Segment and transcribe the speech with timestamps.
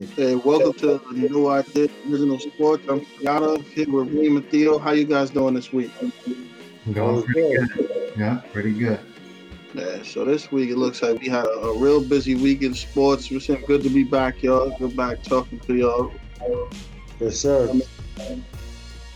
[0.00, 2.84] Hey, welcome to the New Idea Original Sports.
[2.88, 4.78] I'm Yada here with Reem and Theo.
[4.78, 5.90] How you guys doing this week?
[6.92, 8.12] Going pretty good.
[8.16, 9.00] Yeah, pretty good.
[9.74, 12.74] Yeah, so this week it looks like we had a, a real busy week in
[12.74, 13.28] sports.
[13.28, 14.70] It's good to be back, y'all.
[14.78, 16.12] Good back talking to y'all.
[17.18, 17.68] Yes, sir.
[17.68, 18.44] Um,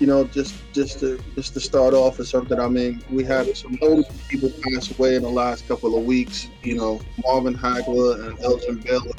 [0.01, 2.59] you know, just just to just to start off with something.
[2.59, 6.49] I mean, we had some notable people pass away in the last couple of weeks.
[6.65, 9.13] You know, Marvin Hagler and Elgin Baylor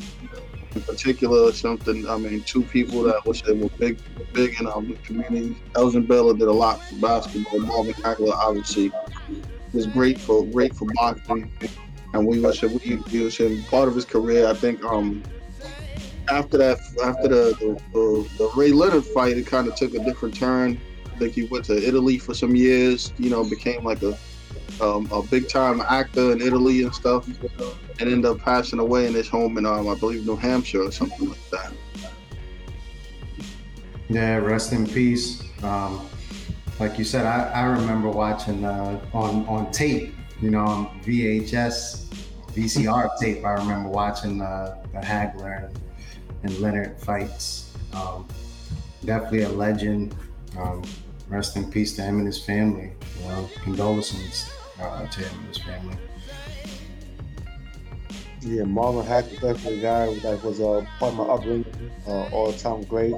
[0.76, 1.52] in particular.
[1.52, 2.08] Something.
[2.08, 4.00] I mean, two people that was were big
[4.34, 5.56] big in our community.
[5.76, 7.60] Elgin Baylor did a lot for basketball.
[7.60, 8.92] Marvin Hagler obviously
[9.74, 11.52] was great for great for boxing,
[12.14, 14.48] and we was we, we in part of his career.
[14.48, 15.24] I think um
[16.30, 20.00] after that, after the the, the, the Ray Leonard fight, it kind of took a
[20.00, 20.80] different turn.
[21.14, 23.14] I think he went to Italy for some years.
[23.18, 24.18] You know, became like a
[24.84, 27.28] um, a big time actor in Italy and stuff,
[28.00, 30.92] and ended up passing away in his home in um, I believe New Hampshire or
[30.92, 31.74] something like that.
[34.10, 35.44] Yeah, rest in peace.
[35.64, 36.08] Um,
[36.80, 42.06] like you said, I, I remember watching uh, on on tape, you know, on VHS,
[42.54, 43.46] VCR tape.
[43.46, 45.74] I remember watching uh, the Hagler
[46.44, 47.74] and Leonard fights.
[47.94, 48.28] Um,
[49.06, 50.16] definitely a legend.
[50.58, 50.84] Um,
[51.30, 52.92] rest in peace to him and his family.
[53.22, 55.96] You know, condolences uh, to him and his family.
[58.42, 62.84] Yeah, Marvin Hagler definitely a guy that was uh, part of my upbringing, uh, all-time
[62.84, 63.16] great.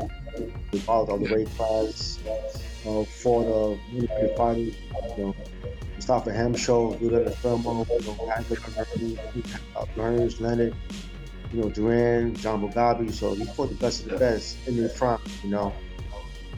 [0.72, 2.20] With all the weight class,
[2.86, 4.76] uh, for the military fighting,
[5.18, 5.36] you know,
[5.96, 9.18] Mustafa Hamsho, Leonard Thermo, you know, Hagler,
[9.96, 10.76] Hearns, Leonard,
[11.54, 13.12] you know, Duran, John Mugabi.
[13.12, 15.74] So he fought the best of the best in the front, you know.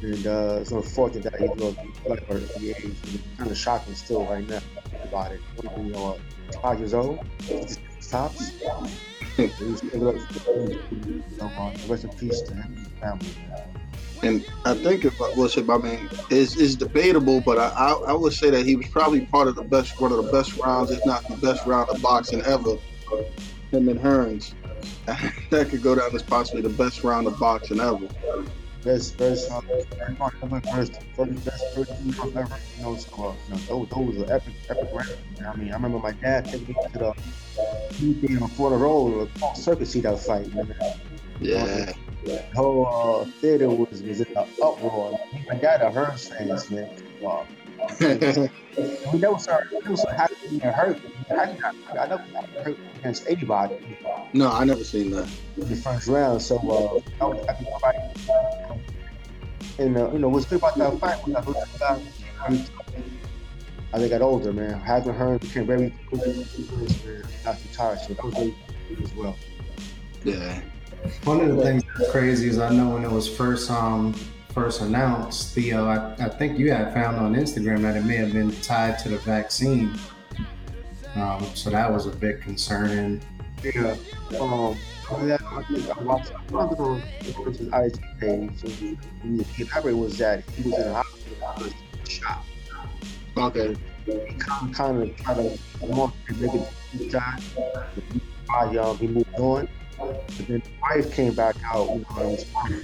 [0.02, 2.78] And uh, it's unfortunate that he lost blood at the age.
[2.84, 4.60] It's kind of shocking still right now
[5.04, 5.42] about it.
[5.78, 7.20] You know, uh, five years old,
[8.08, 8.52] tops.
[11.88, 13.28] Rest in peace to him and family.
[14.24, 18.14] And I think if I was I mean, it's, it's debatable, but I, I, I
[18.14, 20.92] would say that he was probably part of the best, one of the best rounds,
[20.92, 22.78] if not the best round of boxing ever.
[23.72, 24.54] Him and Hearns.
[25.06, 28.08] that could go down as possibly the best round of boxing ever.
[28.88, 29.60] Best, best, uh,
[30.72, 31.92] first, first, best first
[32.38, 32.56] ever.
[32.78, 35.12] You know, so uh, you know, those, those epic, epic rounds.
[35.46, 37.14] I mean, I remember my dad taking me to the
[38.00, 40.54] being on Florida Road, a circus see that fight.
[40.54, 40.74] Man.
[41.42, 41.92] Yeah.
[42.24, 45.20] The whole uh, theater was was in an uproar.
[45.50, 46.90] My dad a Hearns fans, man.
[47.20, 47.46] Wow.
[48.00, 49.72] We never started.
[49.72, 51.00] We never started being hurt.
[51.30, 52.18] I never
[52.64, 53.76] hurt against anybody.
[54.34, 56.42] No, I never seen that in the first round.
[56.42, 57.96] So uh, I was happy to fight.
[59.80, 62.02] And uh, you know what's good about that fight was that
[63.94, 66.48] as I got older, man, Hagler Hearns became very good.
[67.44, 68.56] Got retired, so that was really
[68.90, 69.36] good as well.
[70.24, 70.62] Yeah.
[71.24, 74.14] One of the things that's crazy is I know when it was first um
[74.58, 78.34] first announced, Theo, I, I think you had found on Instagram that it may have
[78.34, 79.94] been tied to the vaccine.
[81.14, 83.22] Um, so that was a bit concerning.
[83.64, 83.96] Yeah.
[84.40, 84.76] Um,
[85.28, 85.62] that, I
[86.50, 88.52] found on the IG page.
[88.60, 92.44] So he, he elaborated was that he was in a hospital was shot.
[93.38, 93.76] Okay.
[94.08, 94.34] He
[94.74, 96.68] kind of, tried to want to make it
[98.80, 99.70] um, he moved on.
[100.00, 102.84] But then the wife came back out, you know, and was fine.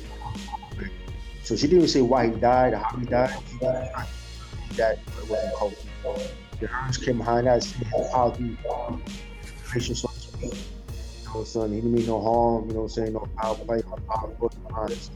[1.43, 3.37] So she didn't say why he died or how he died.
[3.49, 4.07] She died
[4.77, 6.31] that it wasn't COVID.
[6.59, 8.55] The Hearns came behind that saying how the
[9.71, 10.53] patient so to speak.
[10.53, 13.97] You know, son, he didn't mean no harm, you know, saying no power play, no
[14.09, 15.09] power play behind it.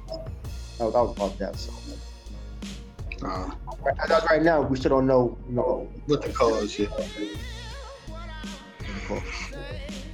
[0.79, 1.55] That, that was about that.
[1.55, 1.71] So.
[3.23, 6.87] Uh, of right now, we still don't know, you know, what the cause, yeah.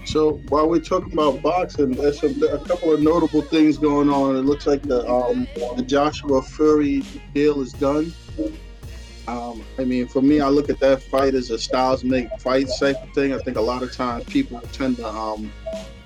[0.05, 4.35] So while we're talking about boxing, there's some, a couple of notable things going on.
[4.35, 7.03] It looks like the um, the Joshua Fury
[7.33, 8.13] deal is done.
[9.27, 12.79] Um, I mean, for me, I look at that fight as a styles make fights
[12.79, 13.33] type of thing.
[13.33, 15.51] I think a lot of times people tend to um,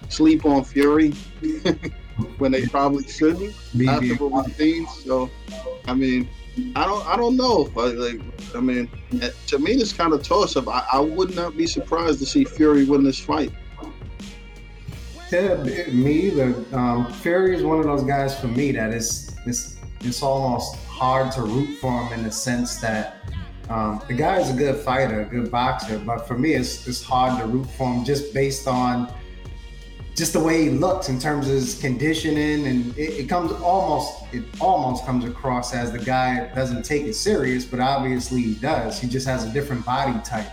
[0.09, 1.11] sleep on Fury
[2.37, 3.55] when they probably shouldn't
[3.87, 4.87] after what we've seen.
[4.87, 5.31] So,
[5.87, 6.29] I mean,
[6.75, 7.71] I don't, I don't know.
[7.75, 8.21] I, like,
[8.55, 8.89] I mean,
[9.47, 10.67] to me, it's kind of toss up.
[10.67, 13.51] I, I would not be surprised to see Fury win this fight.
[15.31, 15.55] Yeah,
[15.91, 16.55] me either.
[16.71, 21.33] Um, Fury is one of those guys for me that is it's it's almost hard
[21.33, 23.17] to root for him in the sense that
[23.69, 27.03] um, the guy is a good fighter, a good boxer, but for me it's it's
[27.03, 29.11] hard to root for him just based on
[30.15, 34.23] just the way he looks in terms of his conditioning, and it, it comes almost
[34.31, 38.97] it almost comes across as the guy doesn't take it serious, but obviously he does.
[38.97, 40.47] He just has a different body type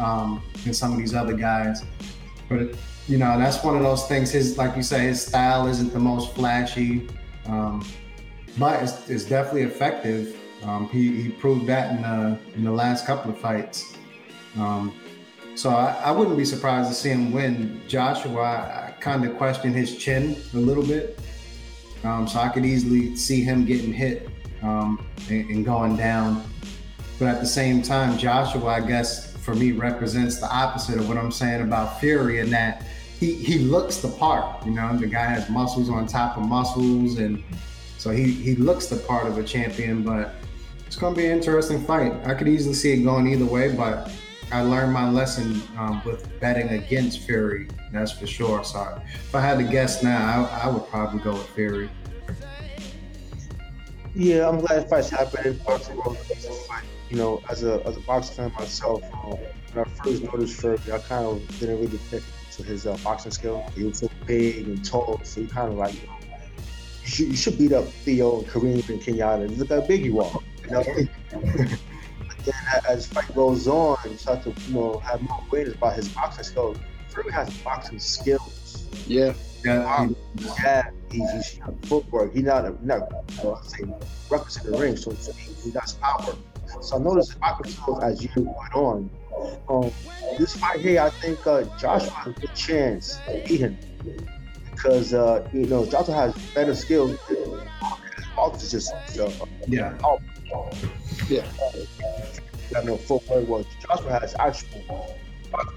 [0.00, 1.84] um, than some of these other guys.
[2.48, 2.74] But
[3.08, 4.30] you know, that's one of those things.
[4.30, 7.08] His, like you say, his style isn't the most flashy,
[7.46, 7.84] um,
[8.58, 10.36] but it's, it's, definitely effective.
[10.62, 13.96] Um, he, he proved that in the in the last couple of fights.
[14.56, 14.94] Um,
[15.54, 17.82] so I, I, wouldn't be surprised to see him win.
[17.88, 21.18] Joshua, I, I kind of question his chin a little bit,
[22.04, 24.28] um, so I could easily see him getting hit
[24.62, 26.44] um, and, and going down.
[27.18, 31.18] But at the same time, Joshua, I guess for me represents the opposite of what
[31.18, 32.84] I'm saying about Fury in that
[33.18, 34.64] he he looks the part.
[34.64, 37.42] You know, the guy has muscles on top of muscles, and
[37.98, 40.02] so he he looks the part of a champion.
[40.02, 40.34] But
[40.86, 42.12] it's to be an interesting fight.
[42.24, 44.10] I could easily see it going either way, but
[44.52, 47.68] I learned my lesson um, with betting against Fury.
[47.92, 48.62] That's for sure.
[48.62, 51.90] So if I had to guess now, I, I would probably go with Fury.
[54.14, 55.58] Yeah, I'm glad fights happening.
[57.12, 59.36] You know, as a as a boxing fan myself, um,
[59.74, 62.22] when I first noticed Fury, I kind of didn't really pick
[62.52, 63.62] to his uh, boxing skill.
[63.76, 66.16] He was so big and tall, so you kind of like, you, know,
[67.02, 69.58] you, should, you should beat up Theo and Kareem and Kenyatta.
[69.58, 70.40] Look how big you are.
[70.64, 70.82] You know?
[72.46, 72.54] then
[72.88, 76.44] as fight goes on, you start to you know have more awareness about his boxing
[76.44, 76.74] skill.
[77.08, 78.88] Fury has boxing skills.
[79.06, 79.34] Yeah.
[79.66, 80.16] Yeah, he,
[80.64, 82.32] yeah, he's, he's footwork.
[82.32, 83.12] He's not, a, not
[83.44, 83.84] well, I say,
[84.30, 86.34] ruckus in the ring, so he, he has power.
[86.80, 89.10] So I noticed his boxing skills as years went on.
[89.68, 89.90] Um,
[90.38, 93.78] this fight here, I think uh, Joshua has a good chance to beat him
[94.70, 97.18] because uh, you know Joshua has better skills.
[98.34, 99.30] Hawkins is just uh,
[99.68, 99.96] yeah,
[101.28, 101.46] yeah.
[102.72, 103.48] Got no footwork.
[103.48, 105.16] Well, Joshua has actual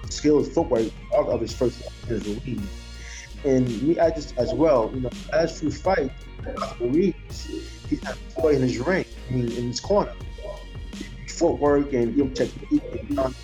[0.09, 2.61] skills, footwork of his first his league.
[3.43, 6.11] And me, I just as well, you know, as we fight,
[6.79, 7.45] Reeves,
[7.89, 8.17] he's not
[8.51, 10.13] in his ring, I mean, in his corner.
[11.35, 13.35] Footwork and you know, technique and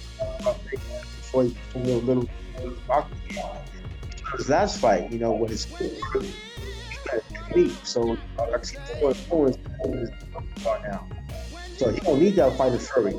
[1.31, 2.27] before he a little,
[2.87, 3.17] boxing.
[4.37, 6.33] His last fight, you know, with his technique.
[7.83, 8.77] So I see
[9.29, 9.51] four
[10.83, 11.07] now.
[11.77, 13.13] So he don't need that fight of Fury.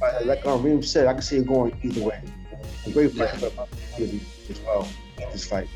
[0.00, 2.20] Like, like um, said, I can see it going either way.
[2.86, 3.42] A great fight
[3.98, 4.06] yeah.
[4.48, 4.88] as well.
[5.32, 5.68] This fight.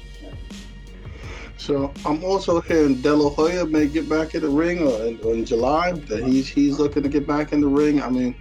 [1.58, 5.18] So I'm also hearing De La Hoya may get back in the ring or in,
[5.22, 5.92] or in July.
[5.92, 8.00] That he's he's looking to get back in the ring.
[8.00, 8.36] I mean,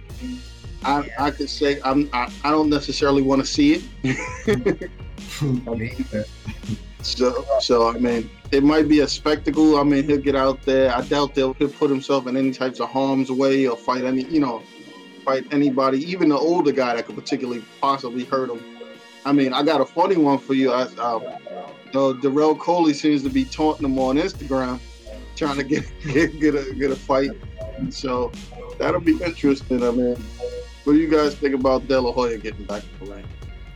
[0.84, 4.90] I, I could say I'm I, I don't necessarily want to see it.
[7.02, 9.78] so so I mean it might be a spectacle.
[9.78, 10.94] I mean he'll get out there.
[10.94, 14.22] I doubt they'll he'll put himself in any types of harm's way or fight any
[14.24, 14.62] you know
[15.24, 18.62] fight anybody, even the older guy that could particularly possibly hurt him.
[19.24, 20.70] I mean I got a funny one for you.
[20.70, 21.38] I, uh,
[21.94, 24.80] uh, Darrell Coley seems to be taunting him on Instagram,
[25.36, 27.30] trying to get get, get a get a fight.
[27.90, 28.32] So
[28.78, 29.82] that'll be interesting.
[29.82, 30.16] I mean,
[30.84, 33.24] what do you guys think about De La Hoya getting back to the ring?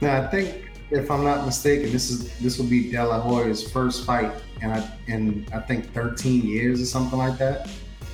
[0.01, 3.71] Now, I think if I'm not mistaken, this is this will be De La Hoya's
[3.71, 7.69] first fight and I, in I think 13 years or something like that.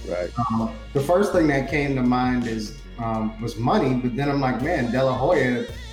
[0.09, 0.31] Right.
[0.39, 4.41] Um, the first thing that came to mind is um, was money, but then I'm
[4.41, 5.88] like, man, De La Hoya, he should be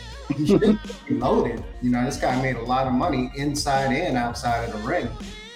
[1.10, 1.63] loaded.
[1.81, 5.07] You know, this guy made a lot of money inside and outside of the ring,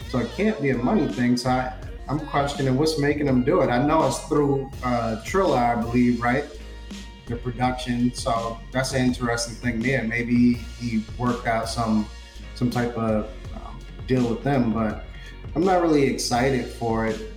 [0.10, 1.38] so it can't be a money thing.
[1.38, 1.74] So I,
[2.08, 3.70] I'm questioning what's making him do it.
[3.70, 6.46] I know it's through uh, Triller, I believe, right?
[7.30, 8.14] the production.
[8.14, 10.04] So that's an interesting thing there.
[10.04, 12.08] Maybe he worked out some
[12.56, 15.06] some type of um, deal with them, but
[15.56, 17.32] I'm not really excited for it.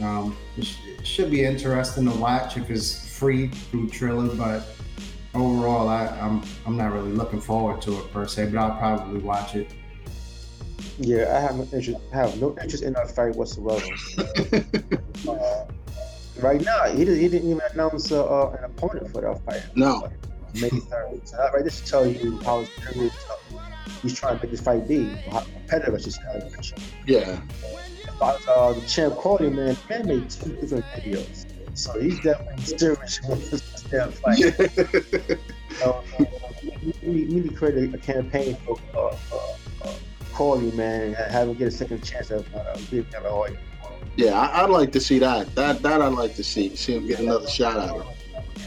[0.00, 4.64] Um, it, sh- it, should be interesting to watch if it's free through Triller, but
[5.34, 8.50] overall, I, I'm I'm not really looking forward to it per se.
[8.50, 9.70] But I'll probably watch it.
[10.98, 11.98] Yeah, I have no interest.
[12.12, 13.86] have no interest in that fight whatsoever.
[15.28, 15.64] uh,
[16.40, 19.62] Right now, he, didn't, he didn't even announce uh, uh, an opponent for that fight.
[19.74, 20.08] No.
[20.54, 21.28] May 3rd.
[21.28, 22.64] So that right this to tell you how
[24.02, 26.74] he's trying to make this fight be, how competitive I should say.
[27.06, 27.40] Yeah.
[28.16, 31.44] About uh, the champ Cody, man, man made two different videos.
[31.78, 34.38] So he's definitely serious with this damn fight.
[34.40, 34.50] Yeah.
[35.78, 36.24] so, uh,
[36.82, 39.94] we, we, need to create a, a campaign for uh, uh, uh,
[40.32, 43.56] Cody, man, and have him get a second chance of uh, being Kevin Hoyt.
[44.16, 45.54] Yeah, I, would like to see that.
[45.54, 46.74] That that I'd like to see.
[46.74, 48.02] See him get another shot at him.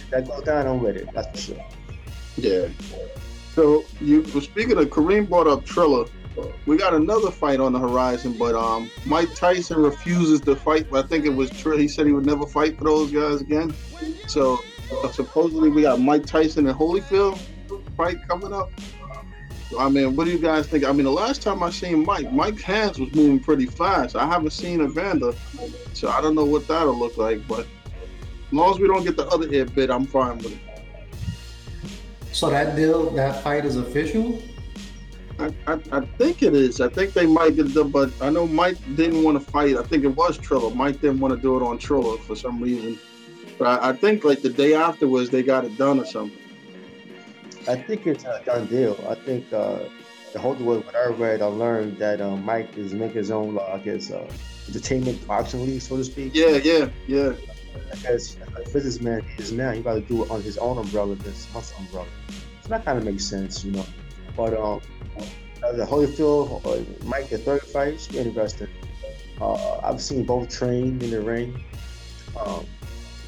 [0.09, 1.09] That goes down, I'm with it.
[1.13, 1.65] That's for sure.
[2.37, 2.69] Yeah.
[3.55, 6.05] So you well, speaking of Kareem brought up Triller.
[6.65, 10.87] We got another fight on the horizon, but um, Mike Tyson refuses to fight.
[10.89, 11.77] But I think it was true.
[11.77, 13.73] He said he would never fight for those guys again.
[14.27, 14.59] So
[15.03, 17.39] uh, supposedly we got Mike Tyson and Holyfield
[17.97, 18.71] fight coming up.
[19.79, 20.83] I mean, what do you guys think?
[20.83, 24.15] I mean, the last time I seen Mike, Mike's hands was moving pretty fast.
[24.15, 25.33] I haven't seen Evander,
[25.93, 27.47] so I don't know what that'll look like.
[27.47, 27.65] But
[28.47, 30.59] as long as we don't get the other ear bit, I'm fine with it.
[32.33, 34.41] So that deal, that fight is official.
[35.41, 36.81] I, I, I, think it is.
[36.81, 39.75] I think they might get it done, but I know Mike didn't want to fight.
[39.75, 40.73] I think it was Triller.
[40.73, 42.99] Mike didn't want to do it on Triller for some reason.
[43.57, 46.37] But I, I think like the day afterwards they got it done or something.
[47.67, 48.97] I think it's a done deal.
[49.07, 49.79] I think uh,
[50.33, 53.57] the whole way what I read, I learned that um, Mike is making his own,
[53.57, 54.27] uh, I guess, uh,
[54.67, 56.31] entertainment boxing league, so to speak.
[56.33, 57.33] Yeah, yeah, yeah.
[57.91, 61.15] Because a businessman he is now, he got to do it on his own umbrella,
[61.15, 62.07] this hustle umbrella.
[62.61, 63.85] So that kind of makes sense, you know.
[64.35, 64.81] But um,
[65.63, 68.67] uh, the Holyfield, uh, Mike, the third fight, should be interesting.
[69.39, 71.63] Uh, I've seen both train in the ring.
[72.39, 72.65] Um,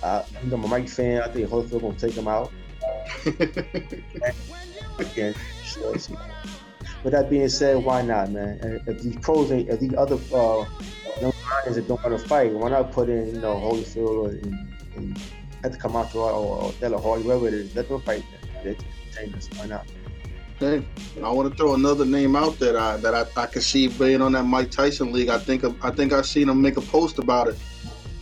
[0.03, 1.21] I, I'm a Mike fan.
[1.21, 2.51] I think Holyfield gonna take him out.
[4.99, 5.33] Again,
[7.03, 8.59] with that being said, why not, man?
[8.61, 10.65] And if these pros, if these other uh,
[11.19, 14.69] young lions that don't want to fight, why not put in, you know, Holyfield and,
[14.95, 15.19] and
[15.63, 18.01] have to come out to or, or De La Hoya, whoever it is, let them
[18.01, 18.23] fight.
[18.63, 18.75] Then.
[19.57, 19.85] Why not?
[20.63, 20.85] Hey,
[21.21, 24.21] I want to throw another name out that I, that I, I can see being
[24.21, 25.27] on that Mike Tyson league.
[25.27, 27.57] I think I think I've seen him make a post about it.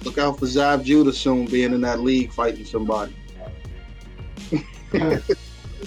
[0.03, 3.15] Look out for Zab Judah soon being in that league fighting somebody.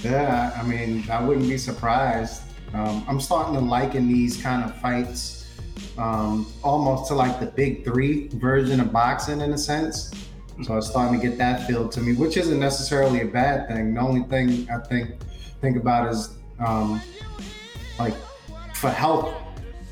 [0.05, 2.43] yeah, I mean, I wouldn't be surprised.
[2.73, 5.51] Um, I'm starting to liken these kind of fights
[5.99, 10.13] um, almost to like the big three version of boxing in a sense.
[10.63, 13.95] So it's starting to get that feel to me, which isn't necessarily a bad thing.
[13.95, 15.17] The only thing I think
[15.61, 17.01] think about is um,
[17.99, 18.15] like
[18.75, 19.35] for health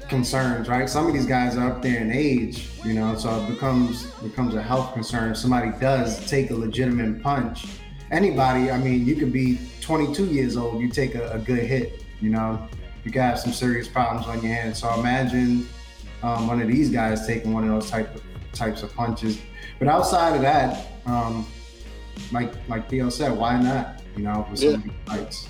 [0.08, 0.88] concerns, right?
[0.88, 4.54] Some of these guys are up there in age, you know, so it becomes becomes
[4.54, 5.30] a health concern.
[5.30, 7.66] If somebody does take a legitimate punch,
[8.10, 12.04] anybody, I mean, you could be 22 years old, you take a, a good hit,
[12.20, 12.68] you know,
[13.04, 14.80] you got have some serious problems on your hands.
[14.80, 15.66] So imagine
[16.22, 19.40] um, one of these guys taking one of those type of types of punches.
[19.78, 21.46] But outside of that, um,
[22.30, 24.02] like like Theo said, why not?
[24.16, 24.92] You know, with some yeah.
[25.06, 25.48] fights.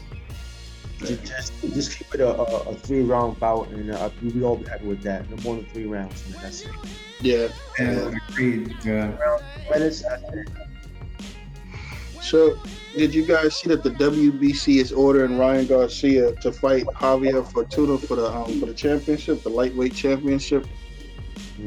[1.03, 4.69] Just, just keep it a, a, a three round bout, and uh, we all be
[4.69, 5.29] happy with that.
[5.31, 6.71] No more than three rounds, and that's it.
[7.21, 8.75] Yeah, yeah, agreed.
[8.85, 9.17] Yeah.
[9.71, 10.05] Minutes,
[12.21, 12.57] so,
[12.97, 17.99] did you guys see that the WBC is ordering Ryan Garcia to fight Javier Fortuna
[17.99, 20.67] for the um, for the championship, the lightweight championship?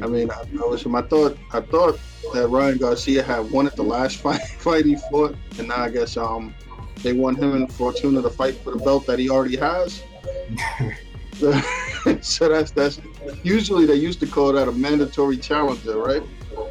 [0.02, 2.00] I mean, I, I was I thought I thought
[2.32, 5.90] that Ryan Garcia had won at the last fight fight he fought, and now I
[5.90, 6.54] guess um
[7.06, 10.02] they want him and Fortuna to fight for the belt that he already has.
[12.20, 13.00] so that's that's
[13.44, 16.22] usually they used to call that a mandatory challenger, right?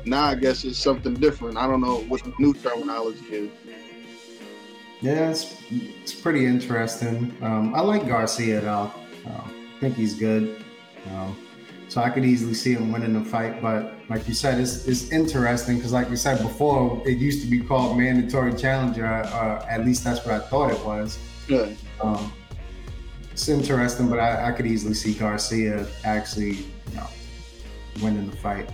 [0.03, 1.57] Now I guess it's something different.
[1.57, 3.51] I don't know what the new terminology is.
[4.99, 7.33] Yeah, it's, it's pretty interesting.
[7.41, 8.91] Um, I like Garcia though.
[9.25, 10.61] Uh, I think he's good.
[11.11, 11.37] Um,
[11.95, 13.61] so I could easily see him winning the fight.
[13.61, 17.47] But like you said, it's, it's interesting because, like you said before, it used to
[17.47, 19.05] be called mandatory challenger.
[19.05, 21.17] Uh, at least that's what I thought it was.
[21.47, 21.69] Yeah.
[22.01, 22.33] Um,
[23.31, 27.07] it's interesting, but I, I, could easily see Garcia actually, you know,
[28.03, 28.69] winning the fight.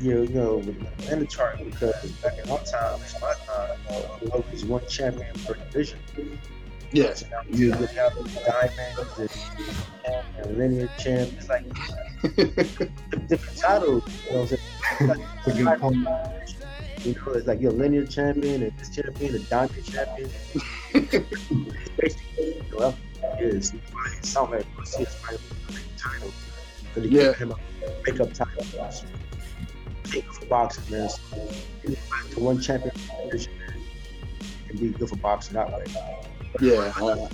[0.00, 0.62] Yeah, you know,
[1.10, 5.98] mandatory because back in our time, my time, uh, was one champion per division.
[6.92, 7.24] Yes.
[7.50, 8.14] You would have
[8.46, 9.18] diamonds
[10.06, 11.30] and, and linear champ.
[11.36, 11.64] It's like
[13.28, 14.04] different titles.
[14.26, 15.96] You know, it's a good point.
[17.04, 20.30] You know, it's like you're a linear champion and this champion, a diamond champion.
[21.96, 22.94] Basically, you know,
[23.38, 25.20] is it sounds like see his
[25.96, 26.30] title.
[26.94, 27.34] But he yeah.
[27.34, 27.56] him a
[28.06, 28.64] makeup title.
[30.32, 31.08] For boxing, man.
[31.10, 31.48] So,
[32.30, 32.94] to one champion
[34.68, 35.84] can be good for boxing that way.
[36.60, 36.92] Yeah.
[37.00, 37.28] Uh,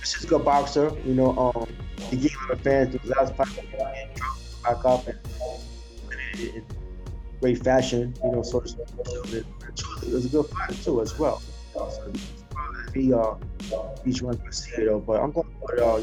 [0.00, 0.92] this is a good boxer.
[1.04, 1.66] You know, um,
[2.10, 3.48] he gave him a fan to his last fight
[4.62, 5.18] back up and,
[6.38, 6.64] in
[7.40, 8.14] great fashion.
[8.24, 9.46] You know, so it
[10.12, 11.42] was a good fight too as well.
[12.92, 13.34] He uh
[14.06, 16.00] each one Garcia but I'm going put uh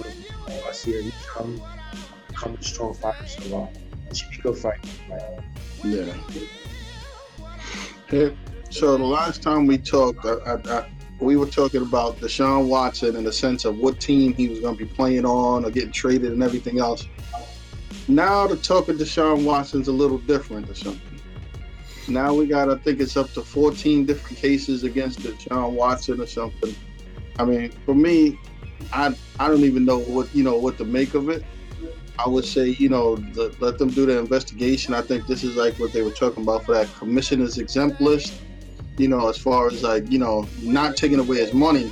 [0.63, 1.01] Garcia.
[1.03, 1.61] He's um,
[2.27, 3.67] becoming strong fighter, so uh,
[4.09, 4.79] it should be a good fight.
[5.83, 6.13] Yeah.
[8.07, 8.35] Hey,
[8.69, 10.85] so the last time we talked, I, I
[11.21, 14.75] we were talking about Deshaun Watson in the sense of what team he was going
[14.75, 17.07] to be playing on or getting traded and everything else.
[18.07, 21.19] Now the talk of Deshaun Watson's a little different or something.
[22.07, 26.25] Now we got, I think it's up to 14 different cases against Deshaun Watson or
[26.25, 26.75] something.
[27.37, 28.39] I mean, for me,
[28.91, 31.45] I I don't even know what you know what to make of it.
[32.17, 34.93] I would say, you know, the, let them do the investigation.
[34.93, 38.33] I think this is like what they were talking about for that commissioner's exempt list
[38.97, 41.91] you know, as far as like, you know, not taking away his money.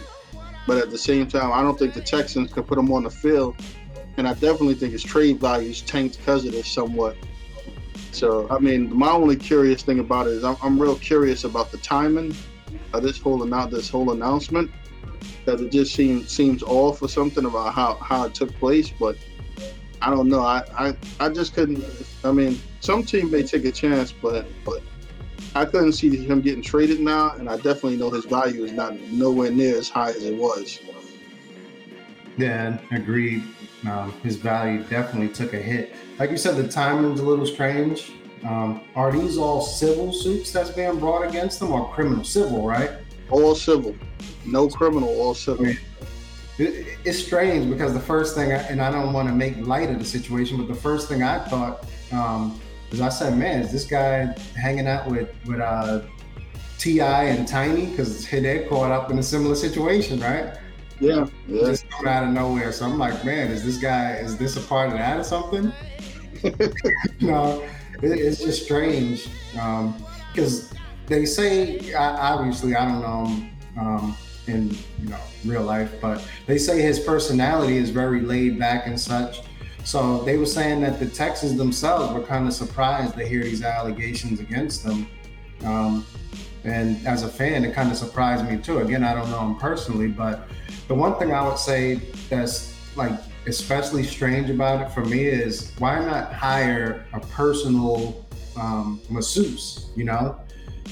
[0.68, 3.10] But at the same time, I don't think the Texans could put him on the
[3.10, 3.56] field.
[4.18, 7.18] And I definitely think his trade value is tanked because of this somewhat.
[8.12, 11.72] So, I mean, my only curious thing about it is I'm, I'm real curious about
[11.72, 12.36] the timing
[12.94, 14.72] of this whole, this whole announcement.
[15.46, 18.90] because it just seems seems off or something about how how it took place.
[18.90, 19.18] But
[20.02, 20.42] I don't know.
[20.42, 21.84] I I, I just couldn't.
[22.24, 24.82] I mean, some team may take a chance, but but
[25.56, 29.00] I couldn't see him getting traded now, and I definitely know his value is not
[29.12, 30.80] nowhere near as high as it was.
[32.38, 33.44] Yeah, agreed.
[33.90, 35.96] Um, his value definitely took a hit.
[36.20, 38.12] Like you said, the timing's a little strange.
[38.46, 42.24] Um, are these all civil suits that's being brought against them, or criminal?
[42.24, 42.92] Civil, right?
[43.30, 43.96] All civil,
[44.46, 45.66] no criminal, all civil.
[46.58, 49.90] It, it's strange because the first thing, I, and I don't want to make light
[49.90, 52.60] of the situation, but the first thing I thought um,
[52.92, 56.02] was I said, "Man, is this guy hanging out with with uh,
[56.78, 57.24] T.I.
[57.26, 57.88] and Tiny?
[57.88, 60.58] Because they're caught up in a similar situation, right?"
[61.00, 61.66] Yeah, yeah.
[61.66, 62.72] Just coming out of nowhere.
[62.72, 64.16] So I'm like, man, is this guy?
[64.16, 65.72] Is this a part of that or something?
[67.22, 67.64] no,
[68.02, 69.30] it, it's just strange
[70.34, 70.78] because um,
[71.08, 74.18] they say obviously I don't know um,
[74.48, 79.00] in you know real life, but they say his personality is very laid back and
[79.00, 79.42] such.
[79.84, 83.64] So they were saying that the Texans themselves were kind of surprised to hear these
[83.64, 85.08] allegations against them.
[85.64, 86.06] Um,
[86.64, 88.80] and as a fan, it kind of surprised me too.
[88.80, 90.48] Again, I don't know him personally, but
[90.88, 93.14] the one thing I would say that's like
[93.48, 98.26] especially strange about it for me is why not hire a personal
[98.60, 99.90] um, masseuse?
[99.96, 100.40] You know,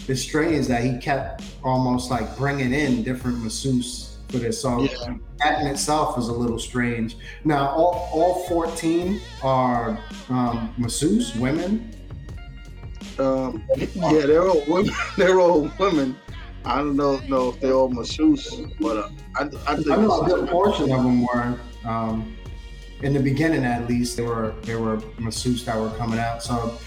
[0.07, 4.61] it's strange that he kept almost like bringing in different masseuse for this.
[4.61, 5.15] So yeah.
[5.39, 7.17] that in itself is a little strange.
[7.43, 11.93] Now, all, all 14 are um, masseuse women.
[13.19, 14.93] Um, yeah, they're all women.
[15.17, 16.15] They're all women.
[16.65, 20.21] I don't know, know if they're all masseuse, but uh, I, I think I know
[20.21, 21.57] a good portion of them were.
[21.85, 22.37] Um,
[23.01, 26.43] in the beginning, at least, there were there were masseuse that were coming out.
[26.43, 26.77] So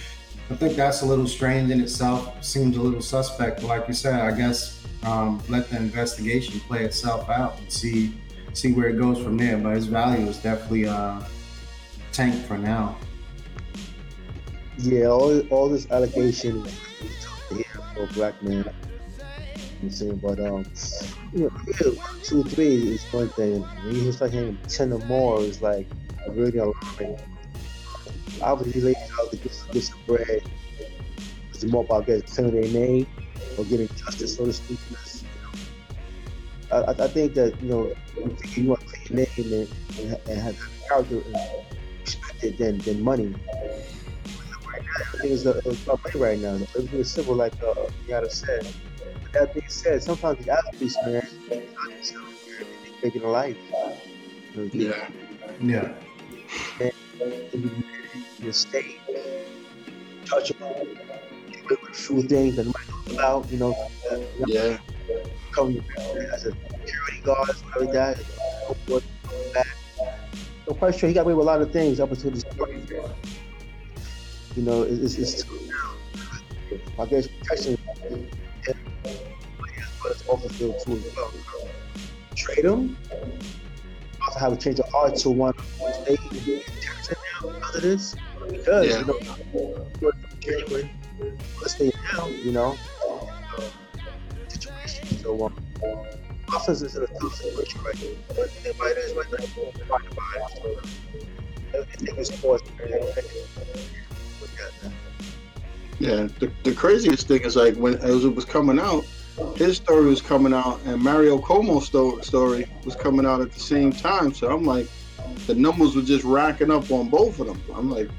[0.51, 2.45] I think that's a little strange in itself.
[2.45, 3.61] Seems a little suspect.
[3.61, 8.15] But like you said, I guess um, let the investigation play itself out and see
[8.53, 9.57] see where it goes from there.
[9.59, 11.21] But his value is definitely uh,
[12.13, 12.97] tanked for now.
[14.79, 16.65] Yeah, all, all this allegation
[17.51, 18.73] here for black man.
[19.83, 20.65] I'm saying, but um,
[21.33, 23.63] you know, two, three is one thing.
[23.63, 25.87] When you start hearing ten or more, is like
[26.29, 27.19] really alarming
[28.43, 30.43] obviously laid out to get, some bread.
[31.51, 33.07] It's more about getting clearing their name
[33.59, 34.79] or getting justice, so to speak.
[36.73, 40.41] I, I, think that you know, if you want to clean your name and, and,
[40.41, 40.57] have
[40.89, 41.37] character and
[42.01, 43.35] respected than than money.
[44.67, 46.55] Right now, everything is about money right now.
[46.77, 47.75] Everything is civil, like uh,
[48.07, 48.67] Yada said.
[49.23, 51.63] But that being said, sometimes the athletes, man, they're
[53.03, 53.57] making a life.
[54.73, 55.09] Yeah.
[55.61, 55.93] Yeah.
[56.81, 56.93] And,
[57.53, 57.85] and
[58.41, 59.01] your state,
[60.25, 61.10] touchable,
[61.77, 63.73] few things that might talk about, you know,
[64.11, 64.79] uh, yeah,
[65.53, 65.83] cover your
[66.33, 68.19] as a security guard, something like that.
[70.69, 72.91] I'm quite sure he got away with a lot of things up until this point.
[74.57, 75.45] You know, it's, it's, it's
[76.99, 77.79] I guess protection
[80.03, 81.33] but it's off the field too as well.
[82.35, 82.97] Trade him.
[84.23, 85.55] Also have a change of heart to one
[86.03, 88.17] stay now because of this
[88.49, 88.99] because yeah.
[89.01, 89.07] you
[90.03, 90.91] know genuine
[91.61, 92.77] listening now, you know,
[93.09, 93.63] uh,
[94.49, 95.19] situation.
[95.19, 95.55] So um,
[96.49, 98.09] offense is in a tough situation right now.
[98.29, 99.47] But everybody is right now
[99.87, 100.83] trying to buy it.
[101.73, 102.71] So everything is sports.
[105.99, 109.05] Yeah, the, the craziest thing is like when as it was coming out,
[109.57, 113.61] his story was coming out and Mario Cuomo's sto- story was coming out at the
[113.61, 114.33] same time.
[114.33, 114.89] So I'm like,
[115.47, 117.63] the numbers were just racking up on both of them.
[117.75, 118.11] I'm like,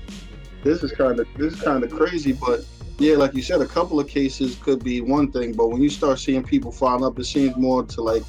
[0.63, 2.63] this is kind of this is kind of crazy, but
[3.01, 5.89] yeah, like you said, a couple of cases could be one thing, but when you
[5.89, 8.23] start seeing people file up, it seems more to like,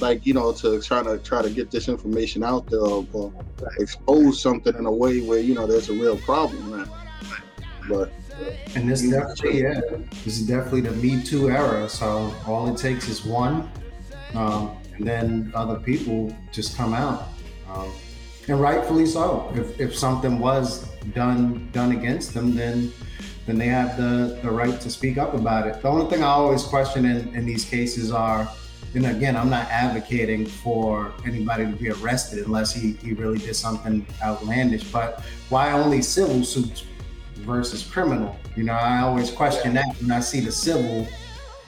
[0.00, 3.32] like you know, to try to try to get this information out there or, or
[3.78, 6.90] expose something in a way where you know there's a real problem, man.
[7.88, 8.12] But
[8.74, 9.80] and this definitely, yeah,
[10.24, 11.88] this is definitely the Me Too era.
[11.88, 13.70] So all it takes is one,
[14.34, 17.28] um, and then other people just come out.
[17.68, 17.90] Um,
[18.48, 19.52] and rightfully so.
[19.54, 22.92] If, if something was done done against them, then
[23.46, 25.80] then they have the, the right to speak up about it.
[25.80, 28.48] The only thing I always question in, in these cases are,
[28.94, 33.54] and again, I'm not advocating for anybody to be arrested unless he, he really did
[33.54, 36.84] something outlandish, but why only civil suits
[37.36, 38.36] versus criminal?
[38.56, 41.06] You know, I always question that when I see the civil,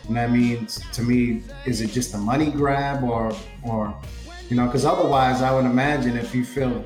[0.07, 3.95] and that means to me, is it just a money grab or or
[4.49, 6.83] you know, because otherwise, I would imagine if you feel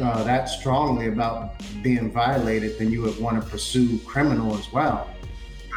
[0.00, 5.08] uh, that strongly about being violated, then you would want to pursue criminal as well.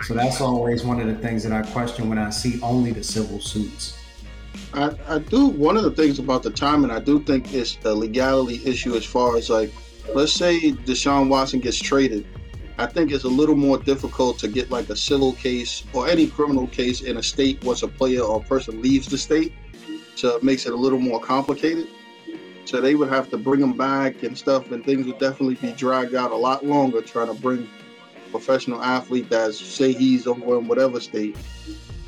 [0.03, 3.03] So that's always one of the things that I question when I see only the
[3.03, 3.97] civil suits.
[4.73, 7.93] I, I do one of the things about the timing I do think it's a
[7.93, 9.71] legality issue as far as like
[10.13, 12.25] let's say Deshaun Watson gets traded.
[12.77, 16.27] I think it's a little more difficult to get like a civil case or any
[16.27, 19.53] criminal case in a state once a player or person leaves the state.
[20.15, 21.87] So it makes it a little more complicated.
[22.69, 25.73] So they would have to bring them back and stuff, and things would definitely be
[25.73, 27.67] dragged out a lot longer trying to bring
[28.27, 31.35] a professional athlete that's say he's over in whatever state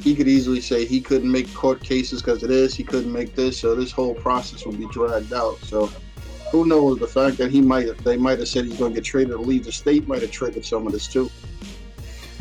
[0.04, 3.36] he could easily say he couldn't make court cases because of this, he couldn't make
[3.36, 5.58] this, so this whole process would be dragged out.
[5.60, 5.92] So
[6.52, 7.00] who knows?
[7.00, 9.40] The fact that he might they might have said he's going to get traded or
[9.40, 11.30] leave the state might have triggered some of this too.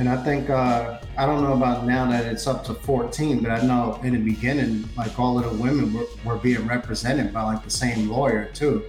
[0.00, 3.50] And I think uh, I don't know about now that it's up to 14, but
[3.50, 7.42] I know in the beginning, like all of the women were, were being represented by
[7.42, 8.82] like the same lawyer too.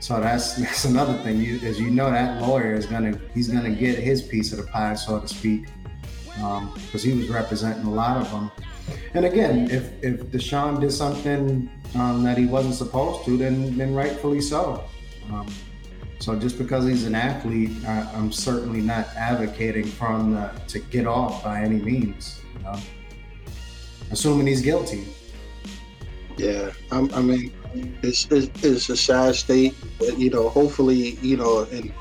[0.00, 1.40] So that's that's another thing.
[1.40, 4.64] You, as you know, that lawyer is gonna he's gonna get his piece of the
[4.64, 5.64] pie, so to speak
[6.34, 8.50] because um, he was representing a lot of them.
[9.14, 13.94] And again, if if Deshaun did something um, that he wasn't supposed to, then then
[13.94, 14.84] rightfully so.
[15.32, 15.46] Um,
[16.22, 20.78] so just because he's an athlete, I, am certainly not advocating for him to, to,
[20.78, 22.40] get off by any means.
[22.54, 22.78] You know?
[24.12, 25.04] Assuming he's guilty.
[26.36, 27.52] Yeah, I'm, i mean,
[28.04, 31.92] it's, it's, it's a sad state, but you know, hopefully, you know, and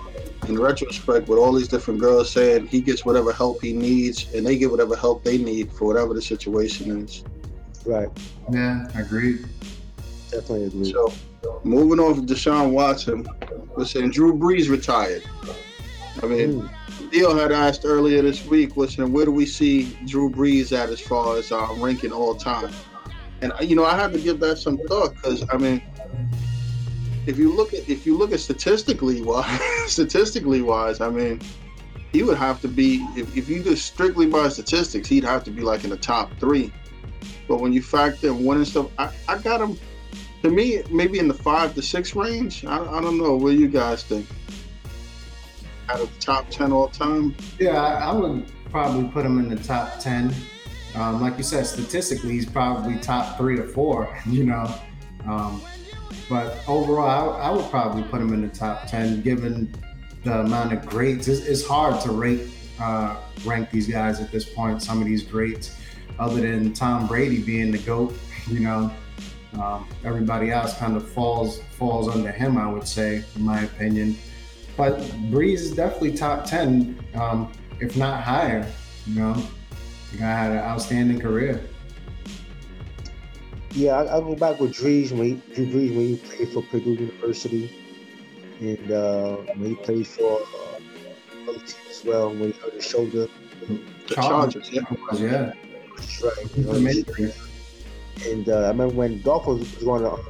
[0.47, 4.45] in retrospect, with all these different girls saying he gets whatever help he needs and
[4.45, 7.23] they get whatever help they need for whatever the situation is.
[7.87, 8.09] Right.
[8.51, 9.39] Yeah, I agree.
[10.29, 10.91] Definitely agree.
[10.91, 11.11] So,
[11.63, 13.25] moving on to Deshaun Watson,
[13.75, 15.23] we're Drew Brees retired.
[16.21, 17.11] I mean, mm.
[17.11, 20.99] Neil had asked earlier this week, listen, where do we see Drew Brees at as
[20.99, 22.71] far as uh, ranking all time?
[23.41, 25.81] And you know, I had to give that some thought because I mean,
[27.25, 31.41] if you look at if you look at statistically wise, statistically wise, I mean,
[32.11, 35.51] he would have to be if, if you just strictly by statistics, he'd have to
[35.51, 36.71] be like in the top three.
[37.47, 39.77] But when you factor in winning stuff, I, I got him.
[40.41, 42.65] To me, maybe in the five to six range.
[42.65, 43.35] I, I don't know.
[43.35, 44.27] What do you guys think?
[45.89, 47.35] Out of the top ten all time?
[47.59, 50.33] Yeah, I, I would probably put him in the top ten.
[50.95, 54.17] Um, like you said, statistically, he's probably top three or four.
[54.25, 54.73] You know,
[55.27, 55.61] um,
[56.29, 59.73] but overall, I, I, would probably put him in the top 10 given
[60.23, 61.27] the amount of greats.
[61.27, 62.47] It's, it's hard to rate,
[62.79, 65.77] uh, rank these guys at this point, some of these greats,
[66.19, 68.13] other than Tom Brady being the GOAT,
[68.47, 68.91] you know.
[69.59, 74.17] Um, everybody else kind of falls falls under him, I would say, in my opinion.
[74.77, 78.65] But Brees is definitely top 10, um, if not higher,
[79.05, 79.33] you know.
[80.11, 81.61] The guy had an outstanding career.
[83.71, 86.61] Yeah, I, will go back with Drees when he, Drew Brees when he played for
[86.63, 87.71] Purdue University,
[88.59, 92.29] and uh, when he played for uh, other teams as well.
[92.29, 93.27] When he hurt his shoulder,
[93.67, 94.81] the Chargers, yeah,
[95.13, 95.53] yeah,
[95.95, 96.57] that's right.
[96.57, 97.31] You know,
[98.25, 100.21] and uh, I remember when Dolphins was going to uh,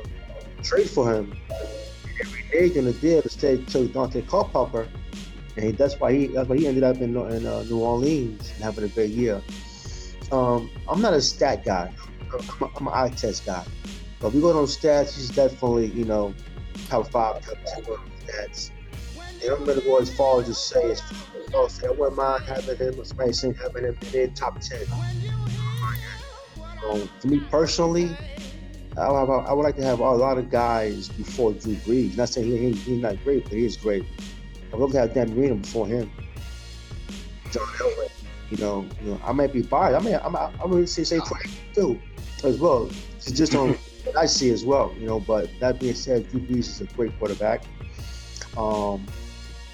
[0.64, 1.34] trade for him,
[2.22, 4.88] every day in the deal to stay to Daunte Culpepper,
[5.56, 8.52] and he, that's why he that's why he ended up in, in uh, New Orleans
[8.56, 9.42] and having a great year.
[10.32, 11.92] Um, I'm not a stat guy.
[12.34, 13.66] I'm, a, I'm an eye test guy.
[14.20, 16.34] But if we go on stats, he's definitely, you know,
[16.88, 17.84] top five, top ten
[18.26, 18.72] stats.
[19.44, 21.02] And I'm gonna go as far as to say, as
[21.52, 24.86] far as I wouldn't mind having him, or somebody saying having him in top ten.
[26.90, 28.18] Um, for me personally,
[28.98, 32.18] I, I, I, would like to have a lot of guys before Drew Brees.
[32.18, 34.04] Not saying he, he, he's not great, but he is great.
[34.74, 36.12] I'd love to have Dan Marino before him.
[37.52, 38.10] John Elway.
[38.50, 40.02] You know, you know, I might be biased.
[40.02, 42.02] I may, I'm, I'm gonna say say Frank too
[42.44, 42.90] as well.
[43.18, 45.20] It's just on what I see as well, you know.
[45.20, 47.64] But that being said, Drew Brees is a great quarterback.
[48.58, 49.06] Um,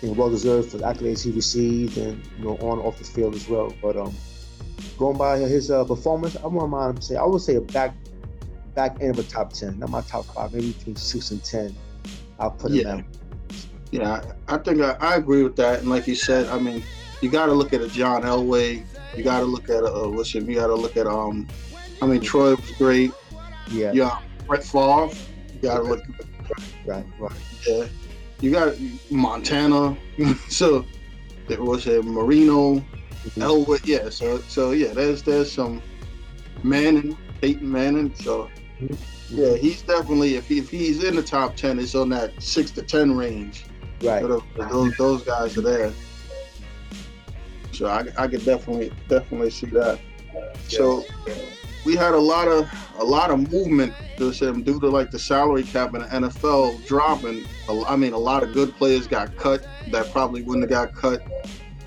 [0.03, 3.03] and well deserved for the accolades he received, and you know, on and off the
[3.03, 3.73] field as well.
[3.81, 4.13] But um,
[4.97, 7.95] going by his uh, performance, I want to say I would say a back
[8.75, 11.75] back end of a top ten, not my top five, maybe between six and ten.
[12.39, 12.97] I'll put yeah.
[12.97, 13.05] him
[13.91, 15.79] Yeah, I think I, I, agree with that.
[15.79, 16.83] And like you said, I mean,
[17.21, 18.85] you got to look at a John Elway.
[19.15, 20.43] You got to look at a, uh, what's it?
[20.43, 21.47] You got to look at um
[22.01, 23.11] I mean, Troy was great.
[23.71, 23.91] Yeah.
[23.91, 24.19] Yeah.
[24.45, 25.09] Brett Favre.
[25.53, 26.03] You got to look.
[26.85, 27.05] Right.
[27.19, 27.31] Right.
[27.67, 27.85] Yeah.
[28.39, 28.75] You got
[29.09, 29.97] Montana.
[30.49, 30.85] so
[31.47, 32.83] there was a Marino,
[33.23, 33.41] mm-hmm.
[33.41, 33.85] Elwood.
[33.85, 34.09] Yeah.
[34.09, 34.93] So so yeah.
[34.93, 35.81] There's there's some
[36.63, 38.13] Manning, Peyton Manning.
[38.15, 38.49] So
[38.79, 38.93] mm-hmm.
[39.29, 42.71] yeah, he's definitely if, he, if he's in the top ten, it's on that six
[42.71, 43.65] to ten range.
[44.01, 44.21] Right.
[44.21, 45.91] So those those guys are there.
[47.71, 49.99] So I, I could definitely definitely see that.
[50.67, 51.03] So
[51.85, 55.93] we had a lot of a lot of movement due to like the salary cap
[55.93, 57.45] in the NFL dropping.
[57.69, 61.21] I mean, a lot of good players got cut that probably wouldn't have got cut,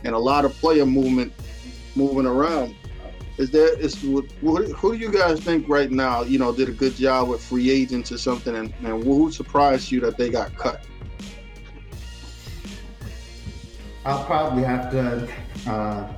[0.05, 1.33] and a lot of player movement
[1.95, 2.75] moving around.
[3.39, 6.23] is there is who, who do you guys think right now?
[6.23, 9.91] You know, did a good job with free agents or something, and, and who surprised
[9.91, 10.85] you that they got cut?
[14.05, 15.29] I'll probably have to
[15.67, 16.09] uh,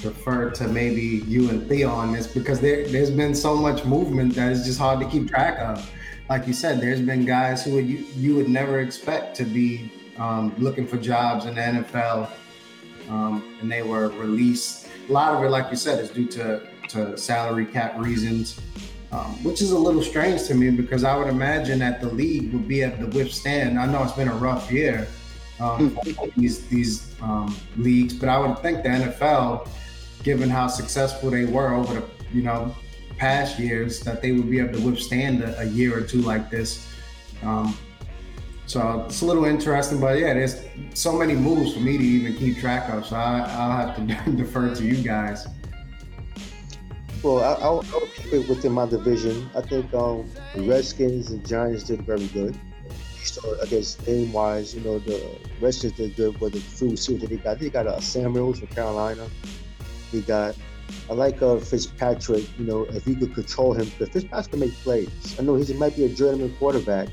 [0.00, 4.34] defer to maybe you and Theo on this because there, there's been so much movement
[4.34, 5.90] that it's just hard to keep track of.
[6.28, 10.54] Like you said, there's been guys who you, you would never expect to be um,
[10.58, 12.30] looking for jobs in the NFL,
[13.08, 14.88] um, and they were released.
[15.08, 18.60] A lot of it, like you said, is due to, to salary cap reasons,
[19.12, 22.52] um, which is a little strange to me because I would imagine that the league
[22.52, 23.78] would be able to withstand.
[23.78, 25.06] I know it's been a rough year
[25.60, 25.98] um,
[26.36, 29.68] these these um, leagues, but I would think the NFL
[30.22, 32.74] given how successful they were over the you know
[33.16, 36.50] past years, that they would be able to withstand a, a year or two like
[36.50, 36.90] this.
[38.66, 42.34] So it's a little interesting, but yeah, there's so many moves for me to even
[42.36, 43.06] keep track of.
[43.06, 45.46] So I, will have to defer to you guys.
[47.22, 47.82] Well, I, will
[48.14, 49.48] keep it within my division.
[49.54, 52.58] I think um, the Redskins and Giants did very good.
[53.22, 57.30] So I guess name wise, you know, the Redskins did good with the receivers that
[57.30, 57.58] they got.
[57.58, 59.26] They got uh, Samuels from Carolina.
[60.10, 60.56] He got.
[61.08, 62.44] I like uh, Fitzpatrick.
[62.58, 65.36] You know, if you could control him, because Fitzpatrick can make plays.
[65.38, 67.08] I know he might be a journeyman quarterback,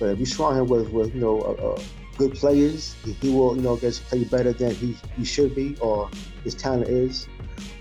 [0.00, 1.82] but if you surround him with, with you know, uh, uh,
[2.16, 6.08] good players, he will, you know, get play better than he, he should be or
[6.42, 7.28] his talent is.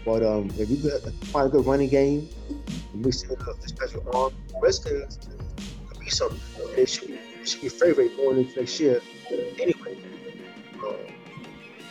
[0.05, 0.77] But um, if you
[1.32, 2.27] find a good running game,
[2.93, 5.17] mix it with a special arm, Redskins
[5.88, 6.39] could be something.
[6.75, 9.01] They should, they should be favorite going into next year.
[9.58, 9.97] Anyway,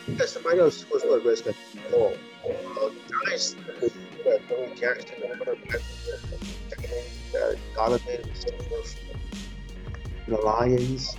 [0.05, 1.55] because somebody else was what Redskins.
[1.91, 2.13] Oh,
[2.45, 2.89] uh, uh,
[4.75, 5.23] Jackson,
[7.35, 8.25] uh, Golladay,
[10.29, 11.15] the Lions,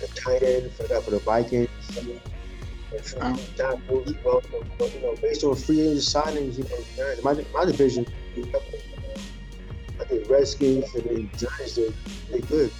[0.00, 1.68] the tight end for the, for the Vikings.
[1.96, 4.42] And for um, John Booth, well,
[4.80, 8.06] you know, based on free agent signings, you know, my, my division,
[10.00, 11.92] I think Redskins and the Giants, they,
[12.30, 12.72] they good.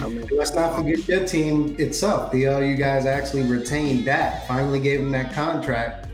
[0.00, 2.30] I mean, let's not forget your team itself.
[2.30, 4.46] The uh, you guys actually retained that.
[4.46, 6.06] Finally gave him that contract.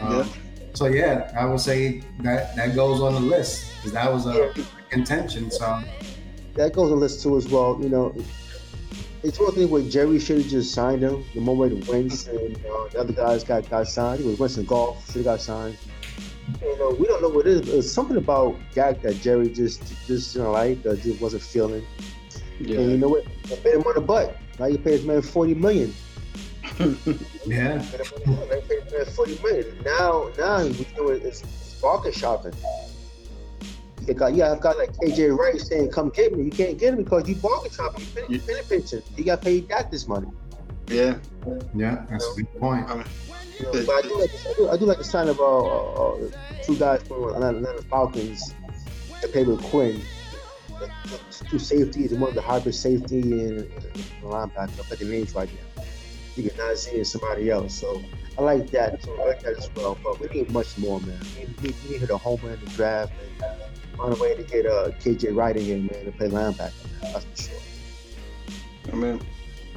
[0.00, 0.26] Um, yeah.
[0.74, 4.52] So yeah, I would say that that goes on the list because that was a
[4.56, 4.64] yeah.
[4.90, 5.50] contention.
[5.50, 5.82] So
[6.54, 7.78] that goes on the list too as well.
[7.80, 8.14] You know,
[9.22, 12.96] it's one thing where Jerry should have just signed him the moment and uh, the
[12.98, 14.20] other guys got got signed.
[14.20, 15.78] It was Winston Golf should have got signed.
[16.60, 17.68] You know, we don't know what it is.
[17.68, 21.84] It's something about Dak that Jerry just just didn't like uh, just wasn't feeling.
[22.58, 22.80] Yeah.
[22.80, 23.24] And you know what?
[23.44, 24.36] They paid him on the butt.
[24.58, 25.94] Now you pay this man forty million.
[27.46, 27.78] yeah.
[27.78, 29.78] They paid this man forty million.
[29.84, 31.22] Now, now we do it.
[31.22, 32.54] It's, it's bargain shopping.
[34.06, 36.94] You got, yeah, I've got like KJ Wright saying, "Come get me." You can't get
[36.94, 38.04] him because you bargain shopping.
[38.28, 39.02] You pay the pension.
[39.16, 40.28] You got paid back this money.
[40.88, 41.18] Yeah.
[41.74, 42.88] Yeah, that's a good point.
[42.88, 43.04] I, mean,
[43.58, 46.04] you know, but I do, like, I, do, I do like the sign of uh,
[46.04, 46.30] uh,
[46.62, 48.54] two guys from Atlanta, Atlanta Falcons
[49.20, 50.00] to play with Quinn
[51.48, 54.80] two safeties one of the hybrid safety and, and linebacker.
[54.80, 55.84] I put the names right now.
[56.36, 57.74] You can not see somebody else.
[57.74, 58.02] So
[58.38, 59.02] I like that.
[59.02, 59.98] So I like that as well.
[60.02, 61.18] But we need much more, man.
[61.36, 63.52] We need, we need to hit a home run in the draft and
[64.02, 67.02] find a way to get uh, KJ Wright in here, man, to play linebacker.
[67.02, 67.12] Man.
[67.12, 67.58] That's for sure.
[68.92, 69.20] I mean,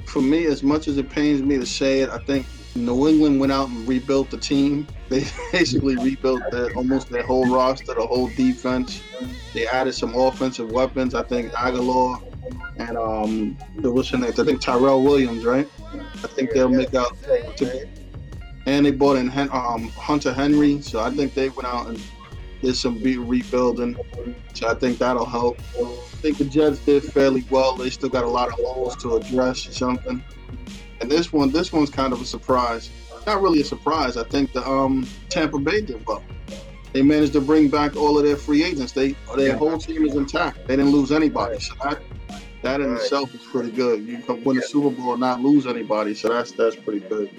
[0.06, 3.40] for me, as much as it pains me to say it, I think New England
[3.40, 4.88] went out and rebuilt the team.
[5.08, 9.04] They basically rebuilt the, almost their whole roster, the whole defense.
[9.54, 11.14] They added some offensive weapons.
[11.14, 12.24] I think Agholor
[12.78, 14.34] and um, what's her name?
[14.36, 15.70] I think Tyrell Williams, right?
[15.94, 17.16] I think they'll make out.
[17.58, 17.88] To,
[18.66, 22.02] and they bought in um, Hunter Henry, so I think they went out and
[22.66, 23.96] did some rebuilding.
[24.54, 25.60] So I think that'll help.
[25.78, 27.76] I think the Jets did fairly well.
[27.76, 30.24] They still got a lot of holes to address or something.
[31.00, 32.90] And this one, this one's kind of a surprise.
[33.28, 34.18] Not really a surprise.
[34.18, 36.24] I think the um, Tampa Bay did well.
[36.94, 38.94] They managed to bring back all of their free agents.
[38.94, 40.68] They their whole team is intact.
[40.68, 41.60] They didn't lose anybody.
[41.60, 42.02] So that
[42.62, 44.06] that in itself is pretty good.
[44.06, 46.16] You can win a Super Bowl and not lose anybody.
[46.16, 47.30] So that's that's pretty good.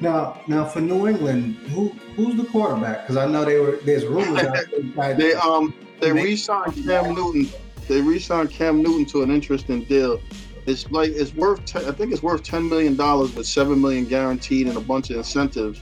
[0.00, 3.02] Now, now for New England, who who's the quarterback?
[3.02, 4.44] Because I know they were there's rumors.
[4.44, 4.56] out
[4.94, 5.14] there.
[5.16, 7.48] they um they re-signed Cam Newton.
[7.88, 10.20] They re-signed Cam Newton to an interesting deal.
[10.66, 11.76] It's like it's worth.
[11.76, 15.16] I think it's worth ten million dollars with seven million guaranteed and a bunch of
[15.16, 15.80] incentives.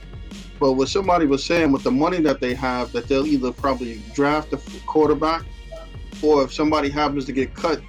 [0.59, 4.01] But what somebody was saying with the money that they have, that they'll either probably
[4.13, 5.43] draft a quarterback,
[6.21, 7.81] or if somebody happens to get cut,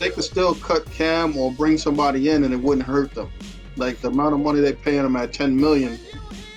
[0.00, 3.30] they could still cut Cam or bring somebody in, and it wouldn't hurt them.
[3.76, 5.98] Like the amount of money they're paying him at ten million,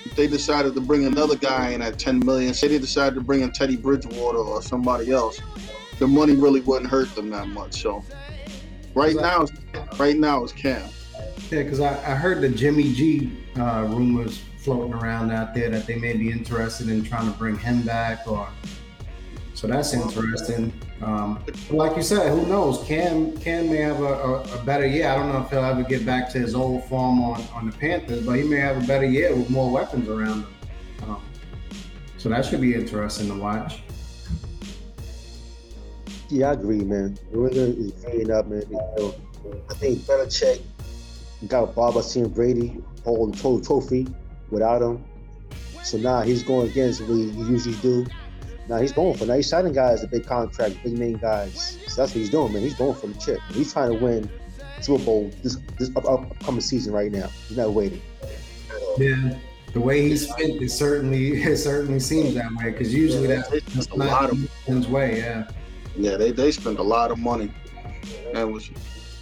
[0.04, 3.20] if they decided to bring another guy in at ten million, say they decided to
[3.20, 5.40] bring in Teddy Bridgewater or somebody else,
[5.98, 7.82] the money really wouldn't hurt them that much.
[7.82, 8.04] So
[8.96, 9.46] Right now,
[9.98, 10.88] right now is Cam.
[11.50, 15.86] Yeah, because I, I, heard the Jimmy G uh, rumors floating around out there that
[15.86, 18.48] they may be interested in trying to bring him back, or
[19.56, 20.70] so that's interesting.
[21.00, 22.84] Um, like you said, who knows?
[22.84, 25.08] Cam Cam may have a, a, a, better year.
[25.08, 27.72] I don't know if he'll ever get back to his old form on, on the
[27.74, 30.54] Panthers, but he may have a better year with more weapons around him.
[31.04, 31.22] Um,
[32.18, 33.80] so that should be interesting to watch.
[36.28, 37.18] Yeah, I agree, man.
[37.32, 38.62] The is bringing up, man.
[38.68, 39.14] You know,
[39.70, 40.60] I think Belichick
[41.48, 44.06] got Bob seeing Brady holding total trophy
[44.50, 45.02] without him.
[45.82, 48.06] So now he's going against what he usually do.
[48.68, 51.78] Now he's going for now he's signing guys the big contract, big name guys.
[51.86, 52.62] So that's what he's doing, man.
[52.62, 53.40] He's going for the chip.
[53.50, 54.30] He's trying to win
[54.80, 57.28] Super Bowl this this upcoming season right now.
[57.48, 58.02] He's not waiting.
[58.98, 59.36] Yeah,
[59.72, 63.74] the way he's spent, it certainly it certainly seems that way because usually yeah, that's,
[63.74, 65.18] that's a lot of his way.
[65.18, 65.48] Yeah.
[65.96, 67.50] Yeah, they they spend a lot of money.
[68.34, 68.70] And was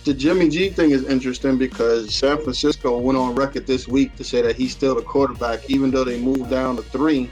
[0.04, 4.24] the Jimmy G thing is interesting because San Francisco went on record this week to
[4.24, 7.30] say that he's still the quarterback, even though they moved down to three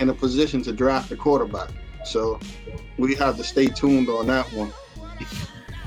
[0.00, 1.70] in a position to draft a quarterback.
[2.04, 2.40] So
[2.98, 4.72] we have to stay tuned on that one.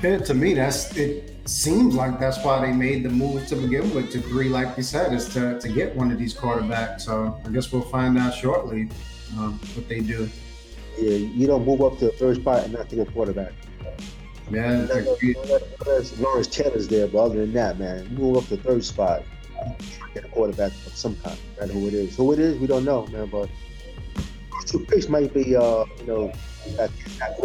[0.02, 1.32] Yeah, to me, that's it.
[1.48, 4.10] Seems like that's why they made the move to begin with.
[4.12, 7.02] To agree, like you said, is to, to get one of these quarterbacks.
[7.02, 8.88] So I guess we'll find out shortly
[9.38, 10.28] um, what they do.
[10.98, 13.52] Yeah, you don't move up to the third spot and not take a quarterback.
[14.50, 18.84] Man, unless Lawrence Taylor's there, but other than that, man, move up to the third
[18.84, 19.22] spot,
[20.14, 21.38] get a quarterback of some kind.
[21.60, 22.16] I know who it is.
[22.16, 23.26] Who it is, we don't know, man.
[23.26, 23.50] But
[24.66, 26.32] two picks might be, uh, you know,
[26.78, 26.90] at,
[27.22, 27.38] at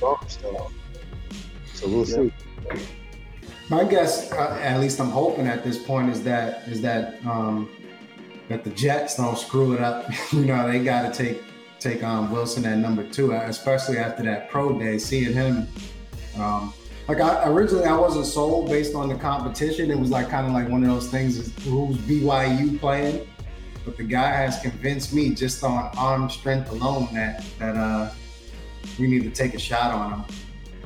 [0.00, 0.70] Lawrence though.
[1.74, 2.32] So we'll see.
[3.68, 7.70] My guess, uh, at least I'm hoping at this point, is that is that um,
[8.48, 10.10] that the Jets don't screw it up.
[10.32, 11.42] you know, they got to take
[11.78, 15.68] take on Wilson at number two, especially after that pro day, seeing him.
[16.36, 16.74] Um,
[17.08, 19.90] like I, originally, I wasn't sold based on the competition.
[19.90, 23.26] It was like kind of like one of those things: is who's BYU playing?
[23.84, 28.10] But the guy has convinced me just on arm strength alone that that uh,
[28.98, 30.24] we need to take a shot on him.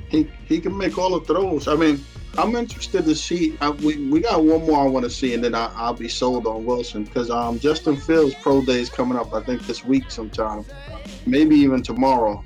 [0.09, 1.67] He he can make all the throws.
[1.67, 2.05] I mean,
[2.37, 3.57] I'm interested to see.
[3.61, 6.09] I, we, we got one more I want to see, and then I, will be
[6.09, 9.33] sold on Wilson because um, Justin Fields' pro day is coming up.
[9.33, 10.65] I think this week sometime,
[11.27, 12.45] maybe even tomorrow.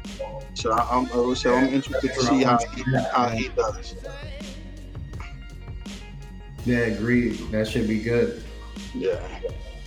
[0.54, 1.06] So I, am
[1.36, 2.82] so I'm interested to see how he,
[3.12, 3.94] how he does.
[6.64, 7.38] Yeah, agreed.
[7.50, 8.42] That should be good.
[8.94, 9.20] Yeah.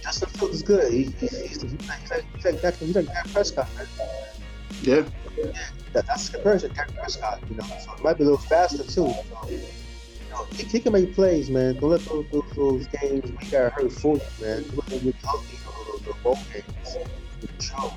[0.01, 0.91] Justin Fields is good.
[0.91, 2.11] He, he's, he's, he's, like, he's,
[2.45, 3.69] like, he's, he's like Dak Prescott.
[4.81, 5.03] Yeah.
[5.37, 5.51] yeah.
[5.93, 7.39] That, that's the comparison, Dak Prescott.
[7.49, 8.89] You know, so it might be a little faster too.
[8.89, 9.25] So,
[10.51, 11.75] he, he, can make plays, man.
[11.79, 14.63] Don't let those, those, those games we got hurt for you, man.
[14.75, 15.57] Look at the healthy,
[15.91, 16.97] those, those bowl games.
[17.59, 17.93] Show.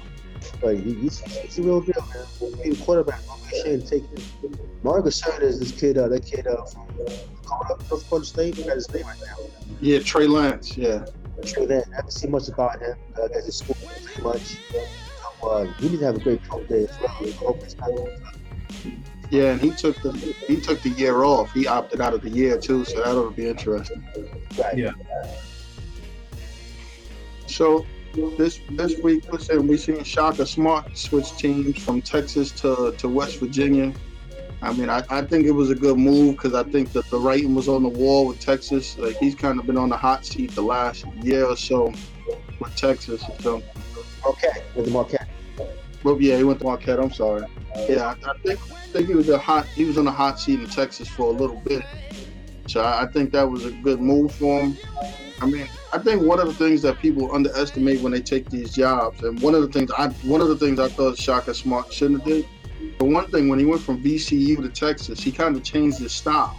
[0.60, 2.52] But he, he's, he's a real deal, man.
[2.62, 3.20] He's a quarterback.
[3.52, 4.02] Ashamed to take
[4.42, 4.58] him.
[4.82, 6.86] Marcus Sherd is this kid, uh, that kid uh, from
[7.88, 8.56] North Dakota State.
[8.56, 9.36] He got his name right now.
[9.80, 10.76] Yeah, Trey Lance.
[10.76, 11.06] Yeah.
[11.42, 11.88] Trey Lance.
[11.92, 12.96] I haven't seen much about him.
[13.18, 14.56] Uh, I guess his school pretty much.
[14.70, 17.16] So, uh, he needs to have a great pro day as well.
[17.20, 17.90] I hope it's not
[19.30, 21.52] yeah, and he took the he took the year off.
[21.52, 24.04] He opted out of the year too, so that'll be interesting.
[24.76, 24.92] Yeah.
[27.46, 27.84] So
[28.38, 33.40] this this week, listen, we seen Shaka Smart switch teams from Texas to, to West
[33.40, 33.92] Virginia.
[34.64, 37.18] I mean, I, I think it was a good move because I think that the
[37.18, 38.96] writing was on the wall with Texas.
[38.98, 41.92] Like he's kind of been on the hot seat the last year or so
[42.58, 43.22] with Texas.
[43.40, 43.62] So
[44.26, 45.28] okay, with Marquette.
[46.02, 46.98] Well, yeah, he went to Marquette.
[46.98, 47.46] I'm sorry.
[47.88, 48.58] Yeah, I, I think
[48.94, 49.66] think he was a hot.
[49.66, 51.82] He was on the hot seat in Texas for a little bit,
[52.66, 54.78] so I think that was a good move for him.
[55.42, 58.72] I mean, I think one of the things that people underestimate when they take these
[58.72, 61.92] jobs, and one of the things I one of the things I thought Shaka Smart
[61.92, 62.46] shouldn't have did.
[62.98, 66.12] But one thing, when he went from VCU to Texas, he kind of changed his
[66.12, 66.58] style.